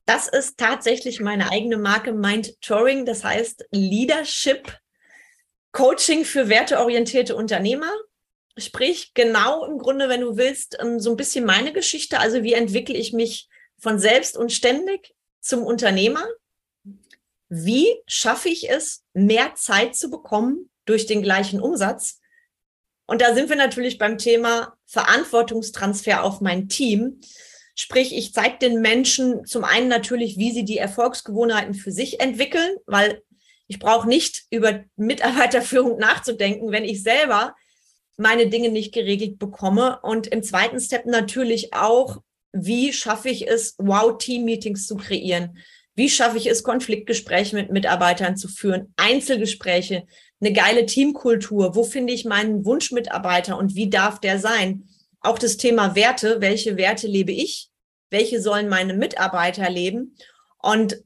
Das 0.09 0.27
ist 0.27 0.57
tatsächlich 0.57 1.19
meine 1.19 1.51
eigene 1.51 1.77
Marke 1.77 2.13
Mind 2.13 2.59
Touring, 2.61 3.05
das 3.05 3.23
heißt 3.23 3.67
Leadership 3.69 4.75
Coaching 5.71 6.25
für 6.25 6.49
werteorientierte 6.49 7.35
Unternehmer. 7.35 7.91
Sprich, 8.57 9.13
genau 9.13 9.63
im 9.65 9.77
Grunde, 9.77 10.09
wenn 10.09 10.21
du 10.21 10.35
willst, 10.35 10.79
ähm, 10.81 10.99
so 10.99 11.11
ein 11.11 11.15
bisschen 11.15 11.45
meine 11.45 11.73
Geschichte. 11.73 12.19
Also 12.19 12.41
wie 12.41 12.53
entwickle 12.53 12.97
ich 12.97 13.13
mich 13.13 13.49
von 13.77 13.99
selbst 13.99 14.35
und 14.35 14.51
ständig 14.51 15.13
zum 15.41 15.61
Unternehmer. 15.61 16.25
Wie 17.47 17.95
schaffe 18.07 18.49
ich 18.49 18.67
es, 18.67 19.03
mehr 19.13 19.53
Zeit 19.53 19.95
zu 19.95 20.09
bekommen 20.09 20.71
durch 20.85 21.05
den 21.05 21.21
gleichen 21.21 21.61
Umsatz? 21.61 22.19
Und 23.05 23.21
da 23.21 23.35
sind 23.35 23.49
wir 23.49 23.57
natürlich 23.57 23.99
beim 23.99 24.17
Thema 24.17 24.75
Verantwortungstransfer 24.87 26.23
auf 26.23 26.41
mein 26.41 26.67
Team. 26.67 27.21
Sprich, 27.81 28.13
ich 28.13 28.33
zeige 28.33 28.57
den 28.57 28.81
Menschen 28.81 29.45
zum 29.45 29.63
einen 29.63 29.87
natürlich, 29.87 30.37
wie 30.37 30.51
sie 30.51 30.65
die 30.65 30.79
Erfolgsgewohnheiten 30.79 31.73
für 31.73 31.93
sich 31.93 32.19
entwickeln, 32.19 32.75
weil 32.85 33.21
ich 33.67 33.79
brauche 33.79 34.05
nicht 34.05 34.43
über 34.49 34.83
Mitarbeiterführung 34.97 35.97
nachzudenken, 35.97 36.73
wenn 36.73 36.83
ich 36.83 37.01
selber 37.01 37.55
meine 38.17 38.47
Dinge 38.47 38.67
nicht 38.67 38.93
geregelt 38.93 39.39
bekomme. 39.39 39.97
Und 40.01 40.27
im 40.27 40.43
zweiten 40.43 40.77
Step 40.81 41.05
natürlich 41.05 41.73
auch, 41.73 42.17
wie 42.51 42.91
schaffe 42.91 43.29
ich 43.29 43.47
es, 43.47 43.75
Wow-Team-Meetings 43.77 44.85
zu 44.85 44.97
kreieren? 44.97 45.57
Wie 45.95 46.09
schaffe 46.09 46.35
ich 46.35 46.47
es, 46.47 46.63
Konfliktgespräche 46.63 47.55
mit 47.55 47.71
Mitarbeitern 47.71 48.35
zu 48.35 48.49
führen, 48.49 48.93
Einzelgespräche, 48.97 50.05
eine 50.41 50.51
geile 50.51 50.85
Teamkultur? 50.85 51.77
Wo 51.77 51.85
finde 51.85 52.11
ich 52.11 52.25
meinen 52.25 52.65
Wunschmitarbeiter 52.65 53.57
und 53.57 53.73
wie 53.75 53.89
darf 53.89 54.19
der 54.19 54.37
sein? 54.37 54.89
Auch 55.21 55.39
das 55.39 55.55
Thema 55.55 55.95
Werte. 55.95 56.41
Welche 56.41 56.75
Werte 56.75 57.07
lebe 57.07 57.31
ich? 57.31 57.68
Welche 58.09 58.41
sollen 58.41 58.69
meine 58.69 58.93
Mitarbeiter 58.93 59.69
leben? 59.69 60.15
Und 60.61 61.01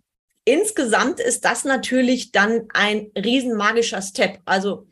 insgesamt 0.46 1.20
ist 1.20 1.46
das 1.46 1.64
natürlich 1.64 2.32
dann 2.32 2.68
ein 2.74 3.12
riesen 3.18 3.56
magischer 3.56 4.02
Step. 4.02 4.40
Also 4.46 4.88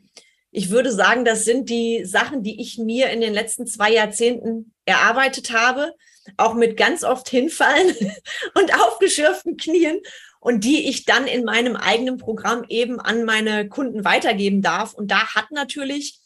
ich 0.50 0.70
würde 0.70 0.92
sagen, 0.92 1.24
das 1.24 1.44
sind 1.44 1.70
die 1.70 2.04
Sachen, 2.04 2.42
die 2.42 2.60
ich 2.60 2.78
mir 2.78 3.10
in 3.10 3.22
den 3.22 3.32
letzten 3.32 3.66
zwei 3.66 3.90
Jahrzehnten 3.90 4.74
erarbeitet 4.84 5.52
habe, 5.52 5.94
auch 6.36 6.54
mit 6.54 6.76
ganz 6.76 7.04
oft 7.04 7.28
hinfallen 7.28 7.96
und 8.54 8.74
aufgeschürften 8.80 9.56
Knien 9.56 10.00
und 10.40 10.64
die 10.64 10.88
ich 10.88 11.04
dann 11.04 11.26
in 11.26 11.44
meinem 11.44 11.76
eigenen 11.76 12.18
Programm 12.18 12.64
eben 12.68 13.00
an 13.00 13.24
meine 13.24 13.68
Kunden 13.68 14.04
weitergeben 14.04 14.60
darf. 14.60 14.92
Und 14.92 15.10
da 15.10 15.34
hat 15.34 15.50
natürlich, 15.52 16.20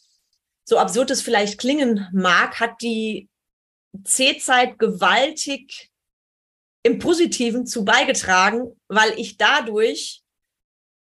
so 0.64 0.78
absurd 0.78 1.11
es 1.12 1.22
vielleicht 1.22 1.59
klingen 1.59 2.09
mag, 2.12 2.59
hat 2.59 2.82
die 2.82 3.28
C-Zeit 4.05 4.78
gewaltig 4.78 5.90
im 6.82 6.99
Positiven 6.99 7.66
zu 7.66 7.84
beigetragen, 7.84 8.76
weil 8.88 9.12
ich 9.16 9.36
dadurch 9.38 10.22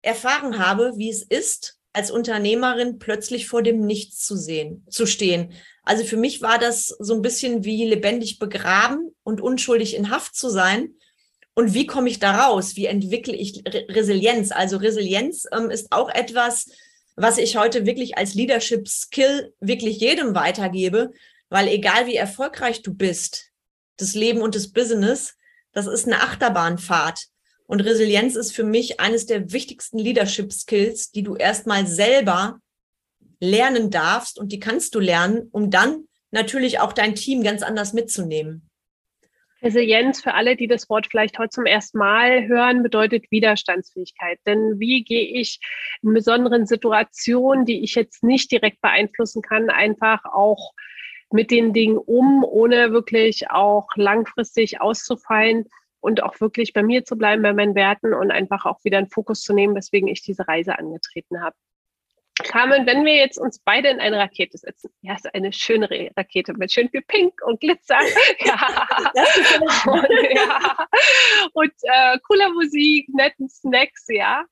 erfahren 0.03 0.59
habe, 0.59 0.93
wie 0.97 1.11
es 1.11 1.23
ist, 1.23 1.79
als 1.93 2.11
Unternehmerin 2.11 2.99
plötzlich 2.99 3.49
vor 3.49 3.63
dem 3.63 3.85
Nichts 3.85 4.25
zu 4.25 4.37
sehen, 4.37 4.87
zu 4.89 5.07
stehen. 5.07 5.53
Also 5.85 6.05
für 6.05 6.17
mich 6.17 6.41
war 6.41 6.59
das 6.59 6.89
so 6.99 7.15
ein 7.15 7.23
bisschen 7.23 7.65
wie 7.65 7.85
lebendig 7.85 8.39
begraben 8.39 9.15
und 9.25 9.41
unschuldig 9.41 9.95
in 9.97 10.11
Haft 10.11 10.37
zu 10.37 10.49
sein. 10.49 10.95
Und 11.55 11.75
wie 11.75 11.87
komme 11.87 12.09
ich 12.09 12.19
da 12.19 12.47
raus? 12.47 12.77
Wie 12.77 12.87
entwickle 12.87 13.35
ich 13.35 13.63
Re 13.67 13.85
Resilienz? 13.89 14.53
Also 14.53 14.79
Resilienz 14.79 15.47
ähm, 15.53 15.71
ist 15.71 15.93
auch 15.93 16.09
etwas, 16.09 16.69
was 17.17 17.37
ich 17.37 17.57
heute 17.57 17.85
wirklich 17.85 18.17
als 18.17 18.35
Leadership 18.35 18.89
Skill 18.89 19.53
wirklich 19.61 19.99
jedem 20.01 20.35
weitergebe, 20.35 21.13
weil 21.53 21.69
egal 21.69 22.07
wie 22.07 22.17
erfolgreich 22.17 22.81
du 22.81 22.95
bist, 22.95 23.53
das 23.99 24.15
Leben 24.15 24.41
und 24.41 24.55
das 24.55 24.73
Business, 24.73 25.37
das 25.73 25.87
ist 25.87 26.07
eine 26.07 26.23
Achterbahnfahrt. 26.23 27.27
Und 27.67 27.83
Resilienz 27.83 28.37
ist 28.37 28.57
für 28.57 28.65
mich 28.65 29.01
eines 29.01 29.27
der 29.27 29.53
wichtigsten 29.53 29.99
Leadership 29.99 30.51
Skills, 30.51 31.11
die 31.11 31.23
du 31.23 31.37
erstmal 31.37 31.87
selber 31.87 32.59
lernen 33.39 33.91
darfst 33.91 34.39
und 34.39 34.51
die 34.51 34.61
kannst 34.61 34.95
du 34.95 35.01
lernen, 35.01 35.51
um 35.53 35.71
dann 35.71 36.09
natürlich 36.31 36.81
auch 36.81 36.95
dein 36.95 37.15
Team 37.15 37.43
ganz 37.43 37.63
anders 37.63 37.93
mitzunehmen. 37.93 38.71
Resilienz 39.61 40.23
für 40.23 40.33
alle, 40.33 40.57
die 40.57 40.69
das 40.69 40.89
Wort 40.89 41.07
vielleicht 41.11 41.39
heute 41.39 41.51
zum 41.51 41.67
ersten 41.67 41.99
Mal 41.99 42.49
hören, 42.49 42.83
bedeutet 42.83 43.31
Widerstandsfähigkeit. 43.31 44.39
Denn 44.47 44.81
wie 44.81 45.05
gehe 45.05 45.39
ich 45.39 45.61
in 46.03 46.15
besonderen 46.15 46.67
Situationen, 46.67 47.67
die 47.67 47.85
ich 47.85 47.95
jetzt 47.95 48.25
nicht 48.25 48.51
direkt 48.51 48.81
beeinflussen 48.81 49.43
kann, 49.43 49.69
einfach 49.69 50.25
auch 50.25 50.73
mit 51.33 51.51
den 51.51 51.73
Dingen 51.73 51.99
um, 51.99 52.45
ohne 52.45 52.93
wirklich 52.93 53.51
auch 53.51 53.89
langfristig 53.97 54.81
auszufallen? 54.81 55.67
und 56.03 56.23
auch 56.23 56.41
wirklich 56.41 56.73
bei 56.73 56.83
mir 56.83 57.05
zu 57.05 57.17
bleiben, 57.17 57.43
bei 57.43 57.53
meinen 57.53 57.77
Werten 57.77 58.13
und 58.13 58.31
einfach 58.33 58.67
auch 58.67 58.83
wieder 58.83 58.99
einen 58.99 59.09
Fokus 59.09 59.43
zu 59.43 59.55
nehmen, 59.55 59.77
weswegen 59.77 60.09
ich 60.09 60.21
diese 60.21 60.47
Reise 60.49 60.77
angetreten 60.79 61.41
habe. 61.41 61.57
Carmen, 62.43 62.87
wenn 62.87 63.05
wir 63.05 63.17
jetzt 63.17 63.39
uns 63.39 63.59
beide 63.59 63.89
in 63.89 64.01
eine 64.01 64.19
Rakete 64.19 64.59
setzen, 64.59 64.91
ja, 65.01 65.15
ist 65.15 65.33
eine 65.35 65.53
schöne 65.53 65.89
Rakete 66.17 66.55
mit 66.55 66.73
schön 66.73 66.89
viel 66.91 67.03
Pink 67.03 67.35
und 67.45 67.61
Glitzer, 67.61 67.99
ja, 68.41 68.87
und, 69.87 70.09
ja. 70.35 70.87
und 71.55 71.73
äh, 71.83 72.19
cooler 72.27 72.51
Musik, 72.53 73.09
netten 73.09 73.49
Snacks, 73.49 74.07
ja, 74.09 74.45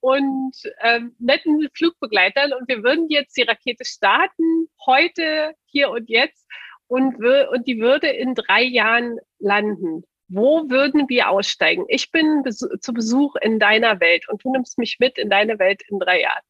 und 0.00 0.54
ähm, 0.80 1.14
netten 1.18 1.68
Flugbegleitern 1.74 2.52
und 2.52 2.68
wir 2.68 2.82
würden 2.82 3.08
jetzt 3.08 3.36
die 3.36 3.42
Rakete 3.42 3.84
starten, 3.84 4.68
heute, 4.86 5.54
hier 5.66 5.90
und 5.90 6.08
jetzt 6.08 6.46
und, 6.86 7.16
und 7.24 7.66
die 7.66 7.80
würde 7.80 8.08
in 8.08 8.34
drei 8.34 8.62
Jahren 8.62 9.18
landen. 9.38 10.04
Wo 10.28 10.70
würden 10.70 11.08
wir 11.08 11.30
aussteigen? 11.30 11.84
Ich 11.88 12.10
bin 12.10 12.42
zu 12.50 12.92
Besuch 12.92 13.36
in 13.36 13.58
deiner 13.58 14.00
Welt 14.00 14.28
und 14.28 14.44
du 14.44 14.50
nimmst 14.50 14.78
mich 14.78 14.96
mit 14.98 15.18
in 15.18 15.28
deine 15.28 15.58
Welt 15.58 15.82
in 15.88 15.98
drei 15.98 16.22
Jahren. 16.22 16.42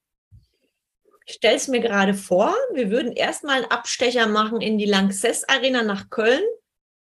Ich 1.27 1.35
stelle 1.35 1.57
es 1.57 1.69
mir 1.69 1.81
gerade 1.81 2.15
vor, 2.15 2.55
wir 2.73 2.91
würden 2.91 3.13
erstmal 3.13 3.59
einen 3.59 3.71
Abstecher 3.71 4.27
machen 4.27 4.61
in 4.61 4.79
die 4.79 4.87
Lanxess 4.87 5.45
Arena 5.45 5.83
nach 5.83 6.11
Köln. 6.11 6.43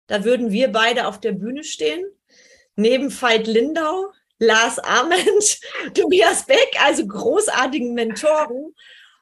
Da 0.07 0.25
würden 0.25 0.51
wir 0.51 0.73
beide 0.73 1.07
auf 1.07 1.21
der 1.21 1.33
Bühne 1.33 1.65
stehen. 1.65 2.05
Neben 2.77 3.11
Veit 3.11 3.47
Lindau, 3.47 4.13
Lars 4.39 4.79
Ament, 4.79 5.61
Tobias 5.95 6.47
Beck, 6.47 6.77
also 6.85 7.07
großartigen 7.07 7.95
Mentoren. 7.95 8.75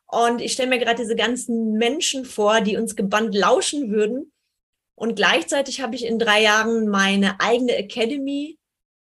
Und 0.07 0.41
ich 0.41 0.53
stelle 0.53 0.71
mir 0.71 0.79
gerade 0.79 1.03
diese 1.03 1.17
ganzen 1.17 1.73
Menschen 1.75 2.25
vor, 2.25 2.61
die 2.63 2.77
uns 2.77 2.97
gebannt 2.97 3.35
lauschen 3.35 3.91
würden 3.91 4.33
und 4.99 5.15
gleichzeitig 5.15 5.81
habe 5.81 5.95
ich 5.95 6.05
in 6.05 6.19
drei 6.19 6.43
Jahren 6.43 6.89
meine 6.89 7.39
eigene 7.39 7.77
Academy 7.77 8.59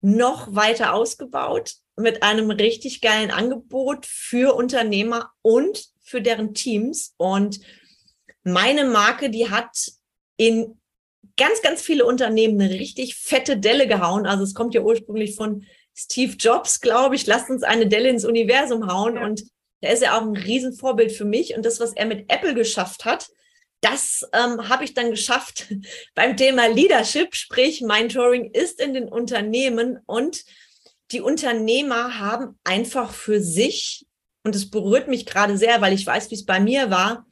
noch 0.02 0.54
weiter 0.54 0.92
ausgebaut 0.92 1.76
mit 2.00 2.22
einem 2.22 2.50
richtig 2.50 3.00
geilen 3.00 3.30
Angebot 3.30 4.06
für 4.06 4.54
Unternehmer 4.54 5.30
und 5.42 5.86
für 6.02 6.20
deren 6.20 6.54
Teams. 6.54 7.14
Und 7.16 7.60
meine 8.42 8.84
Marke, 8.84 9.30
die 9.30 9.50
hat 9.50 9.92
in 10.36 10.80
ganz, 11.36 11.62
ganz 11.62 11.82
viele 11.82 12.04
Unternehmen 12.04 12.60
eine 12.60 12.70
richtig 12.70 13.16
fette 13.16 13.56
Delle 13.56 13.86
gehauen. 13.86 14.26
Also 14.26 14.44
es 14.44 14.54
kommt 14.54 14.74
ja 14.74 14.80
ursprünglich 14.80 15.36
von 15.36 15.64
Steve 15.94 16.34
Jobs, 16.38 16.80
glaube 16.80 17.14
ich. 17.14 17.26
Lasst 17.26 17.50
uns 17.50 17.62
eine 17.62 17.86
Delle 17.86 18.08
ins 18.08 18.24
Universum 18.24 18.86
hauen. 18.92 19.16
Ja. 19.16 19.24
Und 19.24 19.44
er 19.80 19.92
ist 19.92 20.02
ja 20.02 20.18
auch 20.18 20.22
ein 20.22 20.36
Riesenvorbild 20.36 21.12
für 21.12 21.24
mich. 21.24 21.54
Und 21.56 21.64
das, 21.64 21.80
was 21.80 21.92
er 21.92 22.06
mit 22.06 22.30
Apple 22.30 22.54
geschafft 22.54 23.04
hat, 23.04 23.28
das 23.80 24.28
ähm, 24.34 24.68
habe 24.68 24.84
ich 24.84 24.94
dann 24.94 25.10
geschafft 25.10 25.74
beim 26.14 26.36
Thema 26.36 26.66
Leadership, 26.66 27.34
sprich 27.34 27.80
Mentoring 27.80 28.50
ist 28.52 28.80
in 28.80 28.94
den 28.94 29.08
Unternehmen 29.08 29.98
und 30.06 30.44
die 31.12 31.20
Unternehmer 31.20 32.18
haben 32.18 32.58
einfach 32.64 33.12
für 33.12 33.40
sich, 33.40 34.06
und 34.44 34.54
es 34.54 34.70
berührt 34.70 35.08
mich 35.08 35.26
gerade 35.26 35.58
sehr, 35.58 35.80
weil 35.80 35.92
ich 35.92 36.06
weiß, 36.06 36.30
wie 36.30 36.34
es 36.34 36.46
bei 36.46 36.60
mir 36.60 36.90
war, 36.90 37.26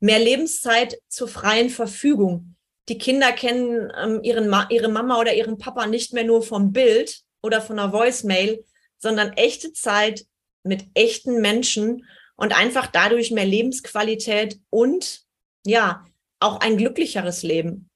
mehr 0.00 0.18
Lebenszeit 0.18 0.98
zur 1.08 1.28
freien 1.28 1.70
Verfügung. 1.70 2.56
Die 2.88 2.98
Kinder 2.98 3.32
kennen 3.32 3.92
ähm, 4.00 4.20
ihren 4.22 4.48
Ma 4.48 4.66
ihre 4.70 4.88
Mama 4.88 5.20
oder 5.20 5.34
ihren 5.34 5.58
Papa 5.58 5.86
nicht 5.86 6.14
mehr 6.14 6.24
nur 6.24 6.42
vom 6.42 6.72
Bild 6.72 7.20
oder 7.42 7.60
von 7.60 7.78
einer 7.78 7.92
Voicemail, 7.92 8.64
sondern 8.98 9.32
echte 9.34 9.72
Zeit 9.72 10.24
mit 10.62 10.86
echten 10.94 11.40
Menschen 11.40 12.06
und 12.36 12.56
einfach 12.56 12.86
dadurch 12.86 13.30
mehr 13.30 13.44
Lebensqualität 13.44 14.58
und 14.70 15.22
ja, 15.66 16.04
auch 16.40 16.60
ein 16.60 16.76
glücklicheres 16.76 17.42
Leben, 17.42 17.90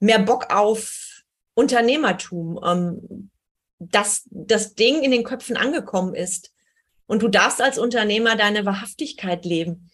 mehr 0.00 0.18
Bock 0.18 0.52
auf 0.52 1.22
Unternehmertum, 1.54 2.58
ähm, 2.64 3.30
dass 3.78 4.22
das 4.30 4.74
Ding 4.74 5.02
in 5.02 5.10
den 5.10 5.24
Köpfen 5.24 5.56
angekommen 5.56 6.14
ist. 6.14 6.52
Und 7.06 7.22
du 7.22 7.28
darfst 7.28 7.60
als 7.60 7.78
Unternehmer 7.78 8.36
deine 8.36 8.64
Wahrhaftigkeit 8.64 9.44
leben. 9.44 9.90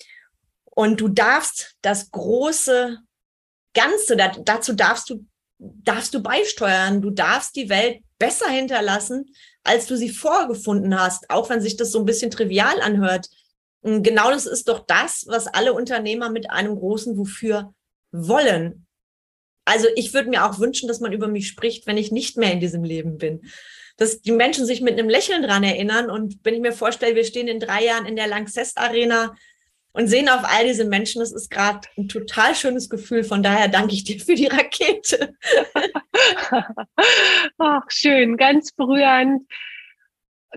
Und 0.64 1.00
du 1.00 1.08
darfst 1.08 1.76
das 1.82 2.10
große 2.10 2.98
Ganze, 3.74 4.16
da, 4.16 4.28
dazu 4.28 4.72
darfst 4.72 5.10
du, 5.10 5.26
darfst 5.58 6.14
du 6.14 6.22
beisteuern. 6.22 7.02
Du 7.02 7.10
darfst 7.10 7.56
die 7.56 7.68
Welt 7.68 8.02
besser 8.18 8.48
hinterlassen, 8.48 9.34
als 9.64 9.86
du 9.86 9.96
sie 9.96 10.10
vorgefunden 10.10 10.98
hast, 10.98 11.28
auch 11.30 11.50
wenn 11.50 11.60
sich 11.60 11.76
das 11.76 11.90
so 11.90 11.98
ein 11.98 12.04
bisschen 12.04 12.30
trivial 12.30 12.80
anhört. 12.80 13.28
Genau 13.82 14.30
das 14.30 14.46
ist 14.46 14.68
doch 14.68 14.84
das, 14.86 15.24
was 15.26 15.46
alle 15.46 15.72
Unternehmer 15.72 16.30
mit 16.30 16.50
einem 16.50 16.76
großen 16.76 17.16
Wofür 17.16 17.74
wollen. 18.12 18.86
Also 19.70 19.86
ich 19.94 20.12
würde 20.12 20.28
mir 20.28 20.44
auch 20.44 20.58
wünschen, 20.58 20.88
dass 20.88 20.98
man 20.98 21.12
über 21.12 21.28
mich 21.28 21.46
spricht, 21.46 21.86
wenn 21.86 21.96
ich 21.96 22.10
nicht 22.10 22.36
mehr 22.36 22.52
in 22.52 22.58
diesem 22.58 22.82
Leben 22.82 23.18
bin. 23.18 23.42
Dass 23.98 24.20
die 24.20 24.32
Menschen 24.32 24.66
sich 24.66 24.80
mit 24.80 24.98
einem 24.98 25.08
Lächeln 25.08 25.42
dran 25.44 25.62
erinnern. 25.62 26.10
Und 26.10 26.40
wenn 26.42 26.54
ich 26.54 26.60
mir 26.60 26.72
vorstelle, 26.72 27.14
wir 27.14 27.24
stehen 27.24 27.46
in 27.46 27.60
drei 27.60 27.84
Jahren 27.84 28.04
in 28.04 28.16
der 28.16 28.26
Lanxess 28.26 28.76
Arena 28.76 29.36
und 29.92 30.08
sehen 30.08 30.28
auf 30.28 30.40
all 30.42 30.66
diese 30.66 30.84
Menschen. 30.84 31.20
Das 31.20 31.30
ist 31.30 31.50
gerade 31.50 31.86
ein 31.96 32.08
total 32.08 32.56
schönes 32.56 32.90
Gefühl. 32.90 33.22
Von 33.22 33.44
daher 33.44 33.68
danke 33.68 33.94
ich 33.94 34.02
dir 34.02 34.18
für 34.18 34.34
die 34.34 34.48
Rakete. 34.48 35.34
Ach, 37.58 37.84
schön, 37.90 38.36
ganz 38.36 38.72
berührend. 38.72 39.48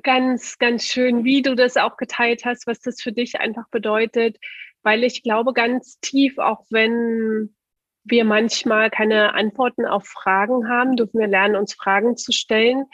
Ganz, 0.02 0.58
ganz 0.58 0.86
schön, 0.86 1.24
wie 1.24 1.44
du 1.44 1.56
das 1.56 1.78
auch 1.78 1.98
geteilt 1.98 2.46
hast, 2.46 2.66
was 2.66 2.80
das 2.80 3.00
für 3.00 3.12
dich 3.12 3.40
einfach 3.40 3.70
bedeutet. 3.70 4.38
Weil 4.82 5.04
ich 5.04 5.22
glaube, 5.22 5.54
ganz 5.54 6.00
tief, 6.00 6.40
auch 6.40 6.66
wenn 6.72 7.54
wir 8.04 8.26
manchmal 8.26 8.90
keine 8.90 9.34
Antworten 9.34 9.86
auf 9.86 10.06
Fragen 10.06 10.68
haben, 10.70 10.96
dürfen 10.96 11.20
wir 11.20 11.28
lernen, 11.28 11.56
uns 11.56 11.74
Fragen 11.74 12.18
zu 12.18 12.32
stellen 12.32 12.86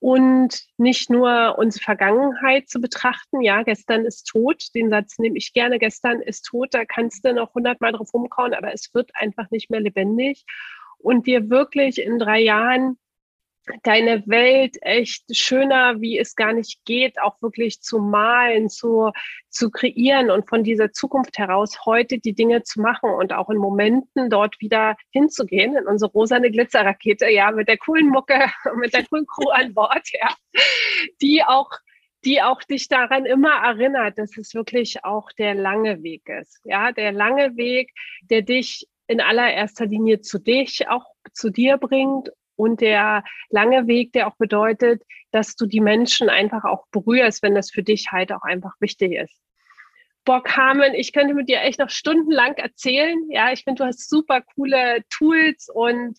und 0.00 0.66
nicht 0.76 1.08
nur 1.08 1.56
unsere 1.56 1.82
Vergangenheit 1.82 2.68
zu 2.68 2.78
betrachten. 2.78 3.40
Ja, 3.40 3.62
gestern 3.62 4.04
ist 4.04 4.24
tot. 4.24 4.74
Den 4.74 4.90
Satz 4.90 5.18
nehme 5.18 5.38
ich 5.38 5.54
gerne. 5.54 5.78
Gestern 5.78 6.20
ist 6.20 6.42
tot. 6.42 6.74
Da 6.74 6.84
kannst 6.84 7.24
du 7.24 7.32
noch 7.32 7.54
hundertmal 7.54 7.92
drauf 7.92 8.12
rumkauen, 8.12 8.52
aber 8.52 8.74
es 8.74 8.92
wird 8.92 9.10
einfach 9.14 9.50
nicht 9.50 9.70
mehr 9.70 9.80
lebendig. 9.80 10.44
Und 10.98 11.26
dir 11.26 11.48
wirklich 11.48 12.02
in 12.02 12.18
drei 12.18 12.40
Jahren 12.40 12.98
deine 13.82 14.26
Welt 14.26 14.76
echt 14.82 15.24
schöner, 15.34 16.00
wie 16.00 16.18
es 16.18 16.36
gar 16.36 16.52
nicht 16.52 16.84
geht, 16.84 17.20
auch 17.20 17.40
wirklich 17.40 17.80
zu 17.80 17.98
malen, 17.98 18.68
zu, 18.68 19.10
zu 19.48 19.70
kreieren 19.70 20.30
und 20.30 20.48
von 20.48 20.64
dieser 20.64 20.92
Zukunft 20.92 21.38
heraus 21.38 21.84
heute 21.86 22.18
die 22.18 22.34
Dinge 22.34 22.62
zu 22.62 22.80
machen 22.80 23.10
und 23.10 23.32
auch 23.32 23.50
in 23.50 23.56
Momenten 23.56 24.30
dort 24.30 24.60
wieder 24.60 24.96
hinzugehen, 25.10 25.76
in 25.76 25.86
unsere 25.86 26.12
rosane 26.12 26.50
Glitzerrakete, 26.50 27.28
ja, 27.28 27.50
mit 27.50 27.68
der 27.68 27.78
coolen 27.78 28.08
Mucke, 28.08 28.38
mit 28.76 28.94
der 28.94 29.04
coolen 29.06 29.26
Crew 29.26 29.48
an 29.50 29.74
Bord, 29.74 30.08
ja, 30.12 30.34
die 31.22 31.42
auch 31.42 31.70
die 32.24 32.40
auch 32.40 32.62
dich 32.62 32.88
daran 32.88 33.26
immer 33.26 33.52
erinnert, 33.52 34.16
dass 34.16 34.38
es 34.38 34.54
wirklich 34.54 35.04
auch 35.04 35.30
der 35.32 35.54
lange 35.54 36.02
Weg 36.02 36.26
ist. 36.28 36.58
Ja, 36.64 36.90
der 36.90 37.12
lange 37.12 37.54
Weg, 37.58 37.92
der 38.30 38.40
dich 38.40 38.88
in 39.06 39.20
allererster 39.20 39.84
Linie 39.84 40.22
zu 40.22 40.38
dich, 40.38 40.88
auch 40.88 41.04
zu 41.34 41.50
dir 41.50 41.76
bringt 41.76 42.30
und 42.56 42.80
der 42.80 43.24
lange 43.50 43.86
Weg, 43.86 44.12
der 44.12 44.28
auch 44.28 44.36
bedeutet, 44.36 45.02
dass 45.30 45.56
du 45.56 45.66
die 45.66 45.80
Menschen 45.80 46.28
einfach 46.28 46.64
auch 46.64 46.86
berührst, 46.90 47.42
wenn 47.42 47.54
das 47.54 47.70
für 47.70 47.82
dich 47.82 48.12
halt 48.12 48.32
auch 48.32 48.42
einfach 48.42 48.74
wichtig 48.80 49.12
ist. 49.12 49.40
Boah, 50.24 50.42
Carmen, 50.42 50.94
ich 50.94 51.12
könnte 51.12 51.34
mit 51.34 51.48
dir 51.48 51.60
echt 51.60 51.78
noch 51.78 51.90
stundenlang 51.90 52.54
erzählen. 52.54 53.18
Ja, 53.30 53.52
ich 53.52 53.64
finde, 53.64 53.82
du 53.82 53.86
hast 53.86 54.08
super 54.08 54.40
coole 54.54 55.04
Tools 55.10 55.68
und 55.72 56.18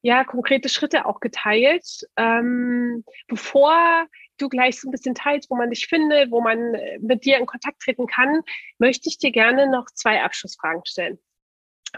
ja, 0.00 0.24
konkrete 0.24 0.68
Schritte 0.68 1.06
auch 1.06 1.20
geteilt. 1.20 1.84
Ähm, 2.16 3.04
bevor 3.28 4.06
du 4.38 4.48
gleich 4.48 4.80
so 4.80 4.88
ein 4.88 4.90
bisschen 4.90 5.14
teilst, 5.14 5.50
wo 5.50 5.56
man 5.56 5.70
dich 5.70 5.86
findet, 5.86 6.30
wo 6.30 6.40
man 6.40 6.76
mit 7.00 7.24
dir 7.24 7.38
in 7.38 7.46
Kontakt 7.46 7.80
treten 7.82 8.06
kann, 8.06 8.40
möchte 8.78 9.08
ich 9.08 9.18
dir 9.18 9.30
gerne 9.30 9.70
noch 9.70 9.86
zwei 9.94 10.22
Abschlussfragen 10.22 10.84
stellen. 10.86 11.18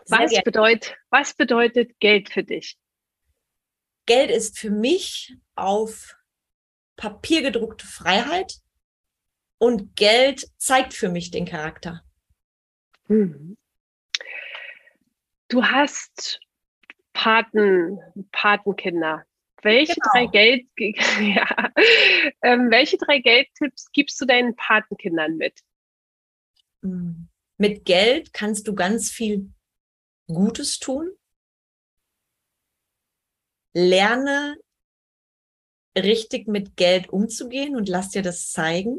Was 0.09 0.43
bedeutet, 0.43 0.97
was 1.11 1.35
bedeutet 1.35 1.99
Geld 2.01 2.29
für 2.29 2.43
dich? 2.43 2.77
Geld 4.07 4.31
ist 4.31 4.59
für 4.59 4.71
mich 4.71 5.37
auf 5.55 6.17
Papier 6.97 7.43
gedruckte 7.43 7.87
Freiheit 7.87 8.59
und 9.59 9.97
Geld 9.97 10.49
zeigt 10.59 10.95
für 10.95 11.09
mich 11.09 11.31
den 11.31 11.47
Charakter. 11.47 12.03
Mhm. 13.09 13.57
Du 15.49 15.65
hast 15.65 16.41
Paten, 17.13 17.99
Patenkinder. 18.33 19.25
Welche 19.63 19.95
genau. 19.95 20.09
drei 20.13 20.27
Geld, 20.27 20.67
ja, 20.79 21.73
ähm, 22.43 22.71
welche 22.71 22.99
drei 22.99 23.19
Geldtipps 23.21 23.91
gibst 23.93 24.21
du 24.21 24.27
deinen 24.27 24.55
Patenkindern 24.57 25.37
mit? 25.37 25.61
Hm. 26.83 27.29
Mit 27.57 27.85
Geld 27.87 28.35
kannst 28.35 28.69
du 28.69 28.75
ganz 28.75 29.11
viel 29.11 29.51
Gutes 30.27 30.79
tun 30.79 31.11
lerne 33.75 34.57
richtig 35.97 36.49
mit 36.49 36.77
Geld 36.77 37.09
umzugehen 37.11 37.77
und 37.77 37.89
lass 37.89 38.11
dir 38.11 38.23
das 38.23 38.51
zeigen. 38.51 38.99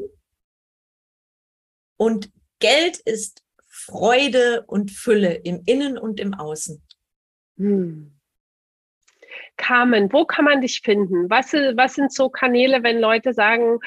Und 1.96 2.30
Geld 2.58 2.98
ist 2.98 3.42
Freude 3.68 4.64
und 4.66 4.90
Fülle 4.90 5.34
im 5.34 5.62
Innen 5.66 5.98
und 5.98 6.20
im 6.20 6.34
Außen. 6.34 6.82
Hm. 7.58 8.12
Carmen, 9.56 10.12
wo 10.12 10.24
kann 10.24 10.44
man 10.44 10.60
dich 10.60 10.80
finden? 10.82 11.28
Was, 11.30 11.52
was 11.52 11.94
sind 11.94 12.12
so 12.12 12.28
Kanäle, 12.28 12.82
wenn 12.82 12.98
Leute 12.98 13.32
sagen, 13.32 13.80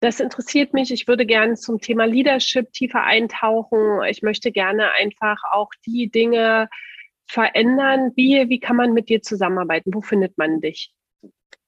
das 0.00 0.18
interessiert 0.18 0.74
mich, 0.74 0.90
ich 0.90 1.06
würde 1.06 1.26
gerne 1.26 1.54
zum 1.54 1.80
Thema 1.80 2.04
Leadership 2.06 2.72
tiefer 2.72 3.04
eintauchen, 3.04 4.02
ich 4.08 4.22
möchte 4.22 4.50
gerne 4.50 4.92
einfach 4.94 5.38
auch 5.52 5.70
die 5.86 6.10
Dinge 6.10 6.68
verändern? 7.26 8.12
Wie, 8.16 8.48
wie 8.48 8.60
kann 8.60 8.76
man 8.76 8.92
mit 8.92 9.08
dir 9.08 9.22
zusammenarbeiten? 9.22 9.92
Wo 9.94 10.00
findet 10.00 10.36
man 10.38 10.60
dich? 10.60 10.92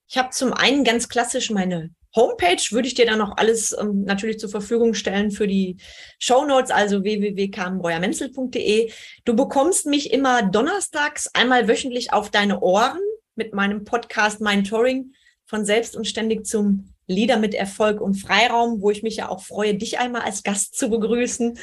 Ich 0.07 0.17
habe 0.17 0.29
zum 0.29 0.53
einen 0.53 0.83
ganz 0.83 1.09
klassisch 1.09 1.49
meine 1.49 1.89
Homepage, 2.15 2.61
würde 2.71 2.87
ich 2.87 2.93
dir 2.93 3.05
dann 3.05 3.19
noch 3.19 3.35
alles 3.37 3.75
ähm, 3.77 4.03
natürlich 4.05 4.39
zur 4.39 4.49
Verfügung 4.49 4.93
stellen 4.93 5.31
für 5.31 5.47
die 5.47 5.77
Show 6.17 6.45
Notes, 6.45 6.71
also 6.71 7.03
www.carmenbreuermenzel.de. 7.03 8.91
Du 9.25 9.35
bekommst 9.35 9.85
mich 9.85 10.13
immer 10.13 10.43
donnerstags 10.43 11.27
einmal 11.33 11.67
wöchentlich 11.67 12.13
auf 12.13 12.29
deine 12.29 12.61
Ohren 12.61 13.01
mit 13.35 13.53
meinem 13.53 13.83
Podcast 13.83 14.39
Mein 14.39 14.63
Touring 14.63 15.13
von 15.45 15.65
selbst 15.65 15.95
und 15.95 16.07
ständig 16.07 16.45
zum 16.45 16.93
Leader 17.07 17.37
mit 17.37 17.53
Erfolg 17.53 17.99
und 17.99 18.15
Freiraum, 18.15 18.81
wo 18.81 18.91
ich 18.91 19.03
mich 19.03 19.17
ja 19.17 19.29
auch 19.29 19.43
freue, 19.43 19.75
dich 19.75 19.99
einmal 19.99 20.21
als 20.21 20.43
Gast 20.43 20.77
zu 20.77 20.89
begrüßen. 20.89 21.59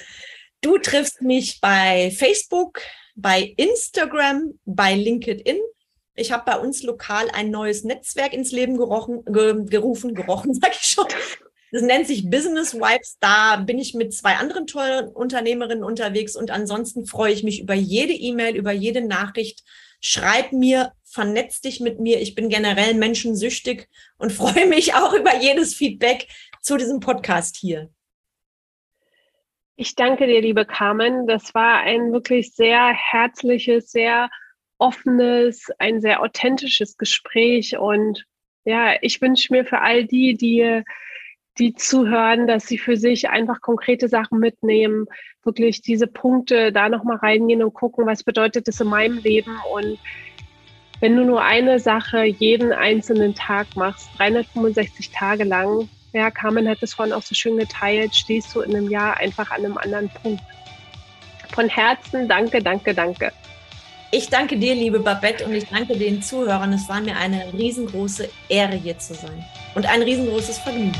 Du 0.60 0.78
triffst 0.78 1.22
mich 1.22 1.60
bei 1.60 2.12
Facebook, 2.16 2.80
bei 3.14 3.54
Instagram, 3.56 4.58
bei 4.64 4.94
LinkedIn. 4.94 5.58
Ich 6.14 6.30
habe 6.30 6.44
bei 6.44 6.58
uns 6.58 6.82
lokal 6.82 7.30
ein 7.32 7.50
neues 7.50 7.84
Netzwerk 7.84 8.32
ins 8.32 8.52
Leben 8.52 8.76
gerochen, 8.76 9.24
ge, 9.24 9.64
gerufen, 9.66 10.14
gerochen, 10.14 10.54
sag 10.60 10.74
ich 10.74 10.88
schon. 10.88 11.06
Das 11.72 11.80
nennt 11.80 12.06
sich 12.06 12.28
Business 12.28 12.74
Wipes. 12.74 13.16
Da 13.18 13.56
bin 13.56 13.78
ich 13.78 13.94
mit 13.94 14.12
zwei 14.12 14.34
anderen 14.34 14.66
tollen 14.66 15.08
Unternehmerinnen 15.08 15.82
unterwegs 15.82 16.36
und 16.36 16.50
ansonsten 16.50 17.06
freue 17.06 17.32
ich 17.32 17.42
mich 17.42 17.60
über 17.60 17.74
jede 17.74 18.12
E-Mail, 18.12 18.56
über 18.56 18.72
jede 18.72 19.00
Nachricht. 19.00 19.62
Schreib 20.00 20.52
mir, 20.52 20.92
vernetz 21.04 21.62
dich 21.62 21.80
mit 21.80 21.98
mir. 21.98 22.20
Ich 22.20 22.34
bin 22.34 22.50
generell 22.50 22.92
menschensüchtig 22.94 23.88
und 24.18 24.32
freue 24.32 24.66
mich 24.66 24.94
auch 24.94 25.14
über 25.14 25.40
jedes 25.40 25.74
Feedback 25.74 26.28
zu 26.60 26.76
diesem 26.76 27.00
Podcast 27.00 27.56
hier. 27.56 27.90
Ich 29.76 29.94
danke 29.94 30.26
dir, 30.26 30.42
liebe 30.42 30.66
Carmen. 30.66 31.26
Das 31.26 31.54
war 31.54 31.78
ein 31.80 32.12
wirklich 32.12 32.54
sehr 32.54 32.92
herzliches, 32.92 33.90
sehr 33.90 34.28
offenes, 34.78 35.70
ein 35.78 36.00
sehr 36.00 36.20
authentisches 36.20 36.98
Gespräch. 36.98 37.78
Und 37.78 38.24
ja, 38.64 38.94
ich 39.00 39.20
wünsche 39.22 39.52
mir 39.52 39.64
für 39.64 39.80
all 39.80 40.04
die, 40.04 40.34
die, 40.34 40.82
die 41.58 41.74
zuhören, 41.74 42.46
dass 42.46 42.66
sie 42.66 42.78
für 42.78 42.96
sich 42.96 43.30
einfach 43.30 43.60
konkrete 43.60 44.08
Sachen 44.08 44.38
mitnehmen, 44.38 45.06
wirklich 45.42 45.80
diese 45.80 46.06
Punkte 46.06 46.70
da 46.70 46.88
nochmal 46.88 47.16
reingehen 47.16 47.62
und 47.62 47.72
gucken, 47.72 48.06
was 48.06 48.24
bedeutet 48.24 48.68
das 48.68 48.80
in 48.80 48.88
meinem 48.88 49.18
Leben. 49.18 49.56
Und 49.72 49.98
wenn 51.00 51.16
du 51.16 51.24
nur 51.24 51.42
eine 51.42 51.78
Sache 51.78 52.24
jeden 52.24 52.72
einzelnen 52.72 53.34
Tag 53.34 53.74
machst, 53.74 54.10
365 54.18 55.10
Tage 55.10 55.44
lang, 55.44 55.88
ja, 56.12 56.30
Carmen 56.30 56.68
hat 56.68 56.82
es 56.82 56.94
vorhin 56.94 57.14
auch 57.14 57.22
so 57.22 57.34
schön 57.34 57.56
geteilt, 57.56 58.14
stehst 58.14 58.54
du 58.54 58.60
in 58.60 58.76
einem 58.76 58.90
Jahr 58.90 59.16
einfach 59.16 59.50
an 59.50 59.64
einem 59.64 59.78
anderen 59.78 60.08
Punkt. 60.10 60.42
Von 61.54 61.68
Herzen 61.68 62.28
danke, 62.28 62.62
danke, 62.62 62.94
danke. 62.94 63.32
Ich 64.10 64.28
danke 64.28 64.58
dir, 64.58 64.74
liebe 64.74 65.00
Babette, 65.00 65.44
und 65.46 65.54
ich 65.54 65.66
danke 65.68 65.96
den 65.96 66.22
Zuhörern. 66.22 66.72
Es 66.74 66.86
war 66.88 67.00
mir 67.00 67.16
eine 67.16 67.50
riesengroße 67.54 68.28
Ehre, 68.48 68.76
hier 68.76 68.98
zu 68.98 69.14
sein 69.14 69.44
und 69.74 69.86
ein 69.86 70.02
riesengroßes 70.02 70.58
Vergnügen. 70.58 70.92